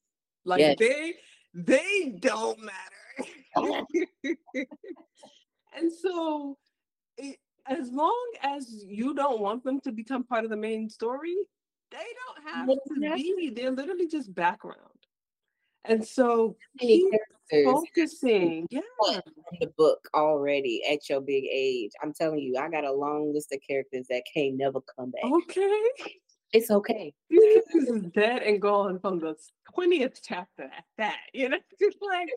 Like 0.45 0.61
yes. 0.61 0.77
they 0.79 1.15
they 1.55 2.17
don't 2.21 2.59
matter. 2.61 2.75
and 5.77 5.93
so 5.93 6.57
it, 7.19 7.37
as 7.67 7.91
long 7.91 8.33
as 8.43 8.85
you 8.87 9.15
don't 9.15 9.41
want 9.41 9.65
them 9.65 9.81
to 9.81 9.93
become 9.93 10.25
part 10.25 10.45
of 10.45 10.51
the 10.51 10.57
main 10.57 10.89
story, 10.89 11.37
they 11.91 11.99
don't 11.99 12.55
have 12.55 12.67
to 12.69 13.15
be. 13.15 13.51
They're 13.51 13.71
literally 13.71 14.09
just 14.09 14.35
background. 14.35 14.79
And 15.85 16.07
so 16.07 16.57
keep 16.79 17.13
focusing. 17.65 18.67
Yeah. 18.71 18.81
From 19.09 19.23
the 19.61 19.67
book 19.77 20.09
already 20.15 20.83
at 20.91 21.09
your 21.09 21.21
big 21.21 21.45
age. 21.51 21.91
I'm 22.03 22.13
telling 22.13 22.39
you, 22.39 22.57
I 22.57 22.69
got 22.69 22.85
a 22.85 22.93
long 22.93 23.33
list 23.35 23.53
of 23.53 23.61
characters 23.69 24.07
that 24.09 24.23
can't 24.33 24.57
never 24.57 24.81
come 24.97 25.11
back. 25.11 25.25
Okay. 25.25 26.21
It's 26.53 26.71
okay. 26.71 27.13
This 27.31 27.89
is 27.89 28.03
dead 28.15 28.43
and 28.43 28.61
gone 28.61 28.99
from 29.01 29.19
the 29.19 29.35
20th 29.77 30.19
chapter 30.23 30.65
at 30.65 30.85
that. 30.99 31.19
You 31.33 31.49
know, 31.49 31.59
just 31.81 31.97
like 32.03 32.29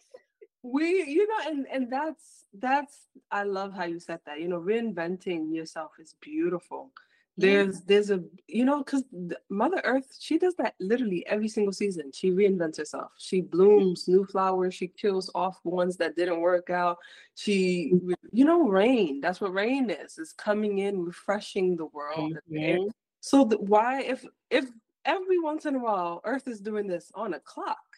we 0.74 1.04
you 1.04 1.28
know 1.28 1.52
and 1.52 1.68
and 1.72 1.92
that's 1.92 2.46
that's 2.60 3.08
i 3.32 3.44
love 3.44 3.74
how 3.74 3.84
you 3.84 4.00
said 4.00 4.20
that 4.26 4.40
you 4.40 4.48
know 4.48 4.60
reinventing 4.60 5.54
yourself 5.54 5.92
is 6.00 6.16
beautiful. 6.22 6.92
There's 7.38 7.82
there's 7.82 8.12
a 8.12 8.24
you 8.48 8.64
know 8.64 8.78
because 8.78 9.04
mother 9.50 9.82
earth 9.84 10.16
she 10.18 10.38
does 10.38 10.56
that 10.56 10.76
literally 10.80 11.28
every 11.28 11.50
single 11.50 11.74
season. 11.74 12.12
She 12.14 12.32
reinvents 12.32 12.78
herself. 12.78 13.12
She 13.18 13.42
blooms 13.42 14.08
new 14.08 14.26
flowers. 14.26 14.74
She 14.74 14.88
kills 14.88 15.30
off 15.36 15.60
ones 15.66 15.98
that 15.98 16.16
didn't 16.16 16.40
work 16.40 16.70
out. 16.70 16.98
She 17.36 17.92
you 18.32 18.46
know 18.46 18.70
rain. 18.70 19.20
That's 19.20 19.42
what 19.42 19.54
rain 19.54 19.90
is 19.90 20.18
is 20.18 20.32
coming 20.32 20.78
in 20.78 21.04
refreshing 21.04 21.76
the 21.76 21.88
world 21.88 22.38
mm-hmm. 22.50 22.88
so 23.20 23.44
the, 23.44 23.58
why 23.58 24.02
if 24.02 24.26
if 24.50 24.66
every 25.04 25.40
once 25.40 25.66
in 25.66 25.76
a 25.76 25.80
while 25.80 26.22
earth 26.24 26.48
is 26.48 26.62
doing 26.62 26.88
this 26.88 27.12
on 27.16 27.34
a 27.34 27.40
clock 27.40 27.95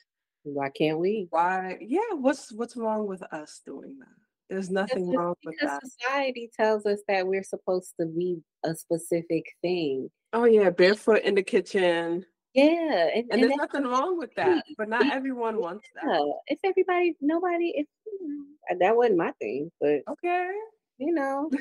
Why 0.53 0.69
can't 0.69 0.99
we? 0.99 1.27
Why? 1.29 1.77
Yeah, 1.81 2.13
what's 2.13 2.51
what's 2.53 2.75
wrong 2.75 3.07
with 3.07 3.21
us 3.33 3.61
doing 3.65 3.97
that? 3.99 4.07
There's 4.49 4.69
nothing 4.69 5.11
wrong 5.11 5.35
with 5.45 5.55
that. 5.61 5.81
society 5.83 6.49
tells 6.55 6.85
us 6.85 6.99
that 7.07 7.27
we're 7.27 7.43
supposed 7.43 7.93
to 7.99 8.05
be 8.05 8.41
a 8.63 8.73
specific 8.75 9.45
thing. 9.61 10.09
Oh 10.33 10.45
yeah, 10.45 10.69
barefoot 10.69 11.23
in 11.23 11.35
the 11.35 11.43
kitchen. 11.43 12.25
Yeah, 12.53 13.09
and, 13.13 13.25
And 13.29 13.31
and 13.31 13.43
there's 13.43 13.55
nothing 13.57 13.83
wrong 13.83 14.17
with 14.17 14.33
that, 14.35 14.63
but 14.77 14.89
not 14.89 15.11
everyone 15.11 15.59
wants 15.59 15.87
yeah. 15.95 16.09
that. 16.09 16.33
It's 16.47 16.61
everybody, 16.63 17.15
nobody, 17.21 17.73
if 17.75 17.87
you 18.05 18.19
know, 18.27 18.77
that 18.79 18.95
wasn't 18.95 19.17
my 19.17 19.31
thing, 19.39 19.69
but 19.79 20.01
Okay. 20.09 20.51
you 20.97 21.13
know, 21.13 21.51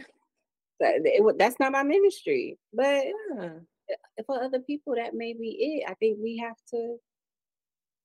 that's 1.39 1.61
not 1.61 1.73
my 1.73 1.83
ministry. 1.83 2.59
But 2.73 3.05
Yeah. 3.35 3.51
for 4.27 4.43
other 4.43 4.61
people, 4.61 4.95
that 4.95 5.13
may 5.15 5.33
be 5.35 5.83
it. 5.83 5.91
I 5.91 5.95
think 5.95 6.19
we 6.23 6.39
have 6.39 6.57
to 6.71 6.97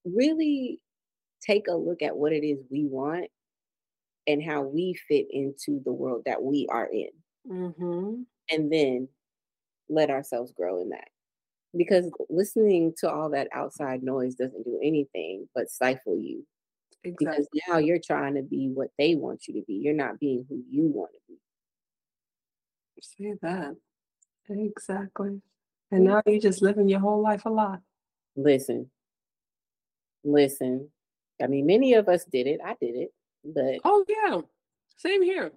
really 0.05 0.79
take 1.41 1.67
a 1.67 1.75
look 1.75 2.01
at 2.01 2.15
what 2.15 2.33
it 2.33 2.45
is 2.45 2.59
we 2.69 2.85
want 2.85 3.27
and 4.27 4.43
how 4.43 4.61
we 4.61 4.93
fit 5.07 5.27
into 5.31 5.81
the 5.83 5.91
world 5.93 6.23
that 6.25 6.41
we 6.41 6.67
are 6.69 6.87
in, 6.91 7.09
Mm-hmm. 7.49 8.21
and 8.51 8.71
then 8.71 9.07
let 9.89 10.11
ourselves 10.11 10.51
grow 10.51 10.79
in 10.81 10.89
that. 10.89 11.07
Because 11.75 12.11
listening 12.29 12.93
to 12.99 13.09
all 13.09 13.29
that 13.29 13.47
outside 13.53 14.03
noise 14.03 14.35
doesn't 14.35 14.65
do 14.65 14.79
anything 14.83 15.47
but 15.55 15.69
stifle 15.69 16.17
you. 16.19 16.45
Exactly. 17.03 17.25
Because 17.25 17.47
now 17.67 17.77
you're 17.79 17.97
trying 17.97 18.35
to 18.35 18.43
be 18.43 18.69
what 18.71 18.89
they 18.99 19.15
want 19.15 19.47
you 19.47 19.55
to 19.55 19.65
be. 19.65 19.73
You're 19.73 19.93
not 19.93 20.19
being 20.19 20.45
who 20.47 20.61
you 20.69 20.83
want 20.83 21.11
to 21.13 21.19
be. 21.33 21.39
Say 23.01 23.33
that. 23.41 23.75
Exactly. 24.49 25.41
And 25.89 26.03
now 26.03 26.21
you're 26.27 26.39
just 26.39 26.61
living 26.61 26.87
your 26.87 26.99
whole 26.99 27.21
life 27.21 27.45
a 27.45 27.49
lot. 27.49 27.79
Listen, 28.35 28.91
listen. 30.23 30.89
I 31.41 31.47
mean, 31.47 31.65
many 31.65 31.93
of 31.95 32.07
us 32.07 32.25
did 32.25 32.47
it. 32.47 32.59
I 32.63 32.75
did 32.79 32.95
it, 32.95 33.09
but 33.43 33.79
Oh 33.83 34.05
yeah. 34.07 34.41
Same 34.97 35.23
here. 35.23 35.51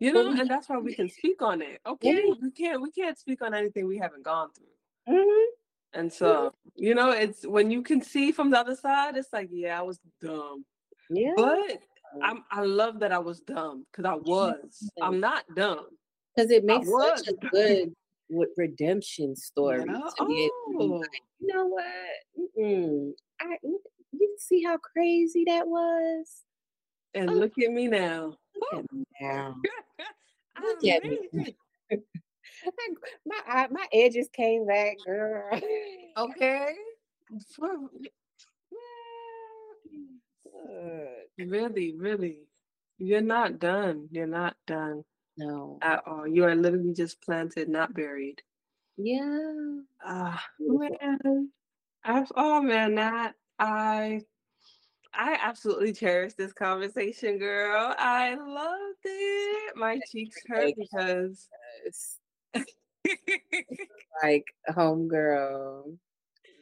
You 0.00 0.12
know, 0.12 0.30
and 0.32 0.48
that's 0.50 0.68
why 0.68 0.78
we 0.78 0.94
can 0.94 1.08
speak 1.18 1.42
on 1.42 1.62
it. 1.62 1.80
Okay. 1.86 2.24
We 2.40 2.50
can't 2.50 2.80
we 2.82 2.90
can't 2.90 3.18
speak 3.18 3.42
on 3.42 3.54
anything 3.54 3.86
we 3.86 3.98
haven't 3.98 4.22
gone 4.24 4.50
through. 4.52 5.14
Mhm. 5.14 5.44
And 5.94 6.12
so, 6.12 6.52
you 6.74 6.94
know, 6.94 7.10
it's 7.10 7.46
when 7.46 7.70
you 7.70 7.82
can 7.82 8.02
see 8.02 8.30
from 8.30 8.50
the 8.50 8.58
other 8.58 8.74
side, 8.76 9.16
it's 9.16 9.32
like, 9.32 9.48
yeah, 9.50 9.78
I 9.78 9.82
was 9.82 9.98
dumb. 10.20 10.64
yeah. 11.08 11.32
But 11.36 11.78
I'm 12.22 12.44
I 12.50 12.62
love 12.62 13.00
that 13.00 13.12
I 13.12 13.18
was 13.18 13.40
dumb 13.40 13.86
because 13.90 14.04
I 14.04 14.14
was. 14.14 14.90
I'm 15.00 15.20
not 15.20 15.44
dumb. 15.54 15.86
because 16.34 16.50
it 16.50 16.64
makes 16.64 16.88
such 16.88 17.28
a 17.28 17.32
good 17.50 17.94
with 18.28 18.50
redemption 18.56 19.34
story 19.36 19.84
Yeah. 19.86 20.00
to 20.18 20.26
be 20.26 20.50
able 20.50 20.50
to 20.72 20.78
be 20.78 20.84
Oh. 20.84 20.96
like, 20.98 21.22
you 21.40 21.54
know 21.54 21.66
what? 21.66 21.84
Mm-mm. 22.58 23.12
I 23.40 23.56
you 24.20 24.36
see 24.38 24.62
how 24.62 24.76
crazy 24.78 25.44
that 25.46 25.66
was. 25.66 26.42
And 27.14 27.30
Oh. 27.30 27.34
look 27.34 27.52
at 27.58 27.70
me 27.72 27.88
now. 27.88 28.36
Look 28.72 28.84
at 28.84 28.92
me 28.92 29.04
now. 29.20 29.56
Look 30.62 30.84
at 30.84 31.04
me. 31.04 31.18
my 33.26 33.40
eye- 33.46 33.68
my 33.70 33.86
edges 33.92 34.28
came 34.32 34.66
back, 34.66 34.96
girl. 35.04 35.60
Okay. 36.16 36.74
Really, 41.38 41.94
really. 41.96 42.38
You're 42.98 43.20
not 43.20 43.58
done. 43.58 44.08
You're 44.10 44.26
not 44.26 44.56
done 44.66 45.04
No. 45.36 45.78
at 45.82 46.02
all. 46.06 46.26
You 46.26 46.44
are 46.44 46.54
literally 46.54 46.94
just 46.94 47.20
planted, 47.22 47.68
not 47.68 47.92
buried. 47.94 48.40
Yeah. 48.96 49.80
Ah, 50.02 50.42
Beautiful. 50.58 50.96
man. 51.00 51.50
I, 52.04 52.24
oh 52.36 52.62
man, 52.62 52.94
that 52.94 53.34
I 53.58 54.22
I 55.14 55.38
absolutely 55.42 55.92
cherish 55.92 56.34
this 56.34 56.52
conversation, 56.52 57.38
girl. 57.38 57.94
I 57.98 58.34
loved 58.34 58.98
it. 59.04 59.76
My 59.76 59.98
cheeks 60.10 60.36
hurt 60.46 60.74
because 60.76 61.48
It's 63.08 63.90
like 64.22 64.46
homegirl. 64.70 65.96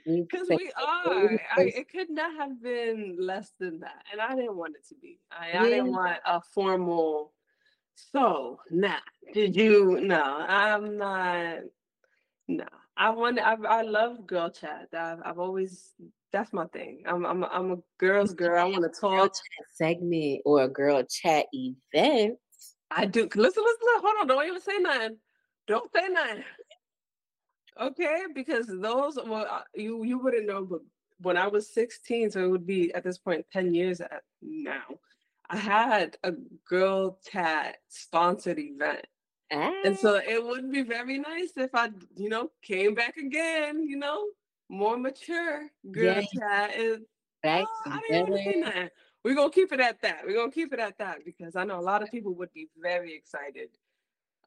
Because 0.05 0.49
we 0.49 0.71
are. 0.77 1.41
I, 1.57 1.63
it 1.63 1.89
could 1.89 2.11
not 2.11 2.35
have 2.37 2.63
been 2.63 3.17
less 3.19 3.53
than 3.59 3.81
that, 3.81 4.05
and 4.13 4.21
I 4.21 4.35
didn't 4.35 4.57
want 4.57 4.75
it 4.77 4.87
to 4.89 4.95
be. 5.01 5.19
I, 5.31 5.59
I 5.59 5.71
didn't 5.71 5.93
want 5.93 6.19
a 6.27 6.43
formal. 6.43 7.33
So, 7.95 8.61
nah, 8.71 8.99
did 9.33 9.57
you? 9.57 10.01
No, 10.03 10.23
I'm 10.23 10.99
not. 10.99 11.61
No, 12.49 12.67
I 12.97 13.11
want. 13.11 13.39
I 13.41 13.55
I 13.55 13.83
love 13.83 14.27
girl 14.27 14.51
chat. 14.51 14.89
I've 14.93 15.21
I've 15.25 15.39
always. 15.39 15.93
That's 16.33 16.53
my 16.53 16.67
thing. 16.67 17.03
I'm 17.07 17.25
I'm 17.25 17.43
a, 17.43 17.47
I'm 17.47 17.73
a 17.73 17.77
girl's 17.99 18.35
girl. 18.35 18.61
I 18.61 18.65
want 18.65 18.83
to 18.85 19.01
girl 19.01 19.29
talk. 19.29 19.35
chat 19.35 19.67
segment 19.75 20.43
or 20.45 20.63
a 20.63 20.69
girl 20.69 21.03
chat 21.05 21.47
event. 21.53 22.39
I 22.91 23.07
do. 23.07 23.23
Listen, 23.23 23.41
listen, 23.41 23.65
listen. 23.65 24.03
Hold 24.03 24.17
on. 24.21 24.27
Don't 24.27 24.47
even 24.47 24.61
say 24.61 24.79
nothing. 24.79 25.17
Don't 25.67 25.91
say 25.93 26.09
nothing. 26.09 26.45
Okay, 27.81 28.25
because 28.35 28.67
those. 28.69 29.17
Well, 29.17 29.47
uh, 29.51 29.63
you 29.75 30.05
you 30.05 30.19
wouldn't 30.19 30.47
know, 30.47 30.65
but 30.65 30.81
when 31.21 31.37
I 31.37 31.47
was 31.47 31.73
16, 31.73 32.33
so 32.33 32.45
it 32.45 32.49
would 32.49 32.67
be 32.67 32.93
at 32.95 33.05
this 33.05 33.19
point 33.19 33.47
10 33.53 33.75
years 33.75 34.01
at 34.01 34.23
now. 34.43 34.85
I 35.51 35.57
had 35.57 36.17
a 36.25 36.33
girl 36.69 37.19
chat 37.31 37.77
sponsored 37.89 38.59
event. 38.59 39.07
And 39.55 39.95
Ah, 39.97 40.01
so 40.01 40.15
it 40.17 40.43
would 40.45 40.71
be 40.71 40.83
very 40.83 41.19
nice 41.19 41.53
if 41.57 41.71
I, 41.75 41.91
you 42.17 42.29
know, 42.29 42.51
came 42.63 42.95
back 42.95 43.17
again, 43.17 43.87
you 43.87 43.97
know, 43.97 44.27
more 44.69 44.97
mature. 44.97 45.71
Girl 45.91 46.15
Yes. 46.15 46.27
chat 46.33 46.77
is 46.77 47.01
back 47.43 47.65
oh, 47.65 47.91
I 47.93 48.01
didn't 48.09 48.37
say 48.39 48.91
We're 49.25 49.35
gonna 49.35 49.51
keep 49.51 49.73
it 49.73 49.81
at 49.81 50.01
that. 50.03 50.23
We're 50.27 50.35
gonna 50.35 50.51
keep 50.51 50.73
it 50.73 50.81
at 50.81 50.99
that 50.99 51.25
because 51.25 51.57
I 51.57 51.65
know 51.65 51.79
a 51.79 51.83
lot 51.83 52.03
of 52.03 52.11
people 52.11 52.35
would 52.35 52.53
be 52.53 52.69
very 52.81 53.15
excited 53.15 53.69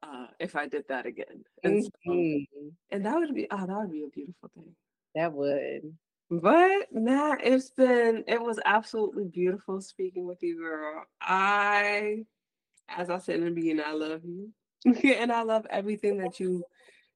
uh 0.04 0.28
if 0.40 0.56
I 0.56 0.68
did 0.68 0.86
that 0.90 1.06
again. 1.06 1.44
And 1.64 1.84
so, 1.84 1.90
Mhm. 2.08 2.74
and 2.92 3.06
that 3.06 3.16
would 3.16 3.34
be 3.34 3.48
oh, 3.50 3.66
that 3.66 3.78
would 3.78 3.92
be 3.92 4.04
a 4.04 4.10
beautiful 4.10 4.50
thing. 4.54 4.76
That 5.16 5.34
would. 5.34 5.98
But 6.30 6.88
nah, 6.92 7.38
it's 7.42 7.70
been 7.72 8.24
it 8.28 8.42
was 8.42 8.60
absolutely 8.66 9.26
beautiful 9.26 9.82
speaking 9.82 10.26
with 10.28 10.44
you, 10.44 10.58
girl. 10.60 11.06
I 11.22 12.26
as 12.90 13.10
I 13.10 13.18
said 13.20 13.40
in 13.40 13.46
the 13.46 13.52
beginning, 13.52 13.86
I 13.86 13.94
love 13.94 14.24
you. 14.26 14.52
and 15.04 15.32
I 15.32 15.44
love 15.44 15.66
everything 15.70 16.18
that 16.18 16.40
you 16.40 16.64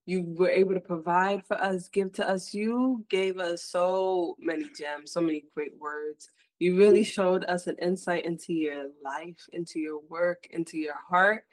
you 0.06 0.24
were 0.38 0.50
able 0.50 0.74
to 0.74 0.80
provide 0.80 1.46
for 1.46 1.62
us, 1.62 1.88
give 1.88 2.12
to 2.14 2.28
us. 2.28 2.54
You 2.54 3.06
gave 3.10 3.38
us 3.38 3.64
so 3.64 4.36
many 4.40 4.66
gems, 4.78 5.12
so 5.12 5.22
many 5.22 5.44
great 5.54 5.78
words. 5.80 6.30
You 6.60 6.76
really 6.76 7.04
showed 7.04 7.46
us 7.46 7.68
an 7.68 7.76
insight 7.82 8.26
into 8.26 8.54
your 8.54 8.88
life, 9.04 9.48
into 9.54 9.80
your 9.80 10.02
work, 10.10 10.48
into 10.50 10.78
your 10.78 10.96
heart. 11.08 11.44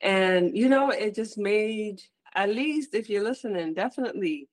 And 0.00 0.56
you 0.56 0.68
know, 0.68 0.90
it 0.90 1.14
just 1.14 1.38
made 1.38 2.02
at 2.34 2.48
least 2.48 2.94
if 2.94 3.08
you're 3.08 3.24
listening, 3.24 3.74
definitely 3.74 4.48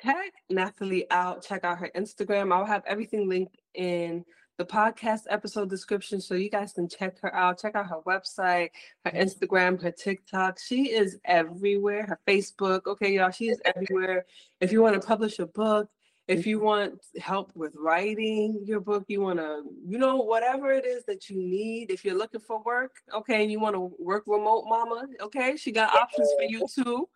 check 0.00 0.32
Nathelie 0.50 1.06
out. 1.10 1.44
Check 1.44 1.64
out 1.64 1.78
her 1.78 1.90
Instagram. 1.96 2.52
I'll 2.52 2.66
have 2.66 2.82
everything 2.86 3.28
linked 3.28 3.56
in 3.74 4.24
the 4.62 4.72
podcast 4.72 5.22
episode 5.28 5.68
description 5.68 6.20
so 6.20 6.34
you 6.34 6.48
guys 6.48 6.72
can 6.72 6.88
check 6.88 7.18
her 7.20 7.34
out. 7.34 7.60
Check 7.60 7.74
out 7.74 7.88
her 7.88 8.00
website, 8.06 8.70
her 9.04 9.10
Instagram, 9.10 9.82
her 9.82 9.90
TikTok. 9.90 10.60
She 10.60 10.92
is 10.92 11.18
everywhere. 11.24 12.06
Her 12.06 12.20
Facebook. 12.28 12.86
Okay, 12.86 13.14
y'all, 13.14 13.32
she 13.32 13.48
is 13.48 13.60
everywhere. 13.64 14.24
If 14.60 14.70
you 14.70 14.80
want 14.80 14.94
to 15.00 15.04
publish 15.04 15.40
a 15.40 15.46
book, 15.46 15.88
if 16.28 16.46
you 16.46 16.60
want 16.60 17.04
help 17.20 17.50
with 17.56 17.74
writing 17.74 18.62
your 18.64 18.78
book, 18.78 19.04
you 19.08 19.20
want 19.20 19.40
to, 19.40 19.64
you 19.84 19.98
know, 19.98 20.18
whatever 20.18 20.72
it 20.72 20.86
is 20.86 21.04
that 21.06 21.28
you 21.28 21.42
need. 21.42 21.90
If 21.90 22.04
you're 22.04 22.16
looking 22.16 22.40
for 22.40 22.62
work, 22.62 22.92
okay, 23.12 23.42
and 23.42 23.50
you 23.50 23.58
want 23.58 23.74
to 23.74 23.92
work 23.98 24.22
remote, 24.28 24.66
mama, 24.68 25.06
okay, 25.20 25.56
she 25.56 25.72
got 25.72 25.92
options 25.96 26.30
for 26.38 26.44
you 26.44 26.64
too. 26.72 27.08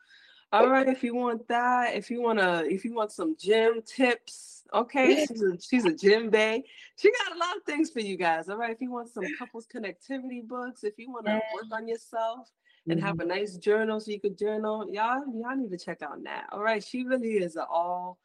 All 0.53 0.69
right, 0.69 0.89
if 0.89 1.03
you 1.03 1.15
want 1.15 1.49
that, 1.49 1.95
if 1.95 2.11
you 2.11 2.23
want 2.23 2.39
to, 2.39 2.65
if 2.67 2.85
you 2.85 2.95
want 2.95 3.11
some 3.13 3.37
gym 3.39 3.83
tips, 3.83 4.63
okay, 4.73 5.17
she's 5.17 5.43
a 5.43 5.59
she's 5.61 5.85
a 5.85 5.93
gym 5.93 6.31
bay. 6.31 6.63
She 6.97 7.11
got 7.11 7.37
a 7.37 7.39
lot 7.39 7.57
of 7.57 7.65
things 7.65 7.91
for 7.91 8.01
you 8.01 8.17
guys. 8.17 8.49
All 8.49 8.57
right, 8.57 8.71
if 8.71 8.81
you 8.81 8.91
want 8.93 9.09
some 9.11 9.29
couples 9.29 9.67
connectivity 9.67 10.47
books, 10.47 10.85
if 10.85 10.95
you 10.99 11.11
want 11.11 11.27
to 11.27 11.43
work 11.53 11.67
on 11.73 11.89
yourself 11.89 12.49
and 12.89 13.01
have 13.01 13.19
a 13.19 13.25
Mhm. 13.25 13.29
nice 13.29 13.57
journal 13.57 14.01
so 14.01 14.11
you 14.13 14.21
could 14.21 14.39
journal, 14.39 14.89
y'all 14.91 15.23
y'all 15.35 15.57
need 15.57 15.71
to 15.73 15.79
check 15.79 16.01
out 16.03 16.21
Nat. 16.23 16.47
All 16.53 16.63
right, 16.63 16.83
she 16.83 17.05
really 17.05 17.39
is 17.39 17.57
an 17.57 17.67
all 17.69 18.19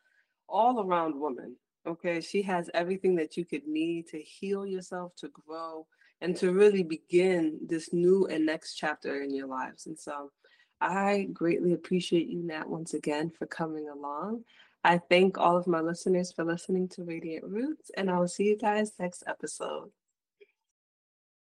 all 0.48 0.80
around 0.86 1.20
woman. 1.20 1.58
Okay, 1.88 2.22
she 2.22 2.44
has 2.44 2.70
everything 2.76 3.16
that 3.16 3.36
you 3.36 3.46
could 3.46 3.66
need 3.68 4.08
to 4.10 4.20
heal 4.22 4.66
yourself, 4.66 5.16
to 5.18 5.30
grow, 5.30 5.88
and 6.22 6.36
to 6.38 6.54
really 6.54 6.84
begin 6.84 7.60
this 7.68 7.92
new 7.94 8.28
and 8.28 8.46
next 8.46 8.76
chapter 8.76 9.22
in 9.24 9.34
your 9.34 9.48
lives. 9.48 9.88
And 9.88 9.98
so 9.98 10.32
I 10.82 11.28
greatly 11.32 11.74
appreciate 11.74 12.28
you, 12.28 12.42
Nat, 12.44 12.68
once 12.68 12.94
again 12.94 13.30
for 13.30 13.46
coming 13.46 13.88
along. 13.88 14.44
I 14.84 14.98
thank 14.98 15.38
all 15.38 15.58
of 15.58 15.68
my 15.68 15.80
listeners 15.80 16.32
for 16.32 16.44
listening 16.44 16.88
to 16.90 17.04
Radiant 17.04 17.46
Roots, 17.46 17.92
and 17.96 18.10
I 18.10 18.20
will 18.20 18.28
see 18.28 18.46
you 18.46 18.58
guys 18.58 18.94
next 19.00 19.24
episode. 19.28 19.92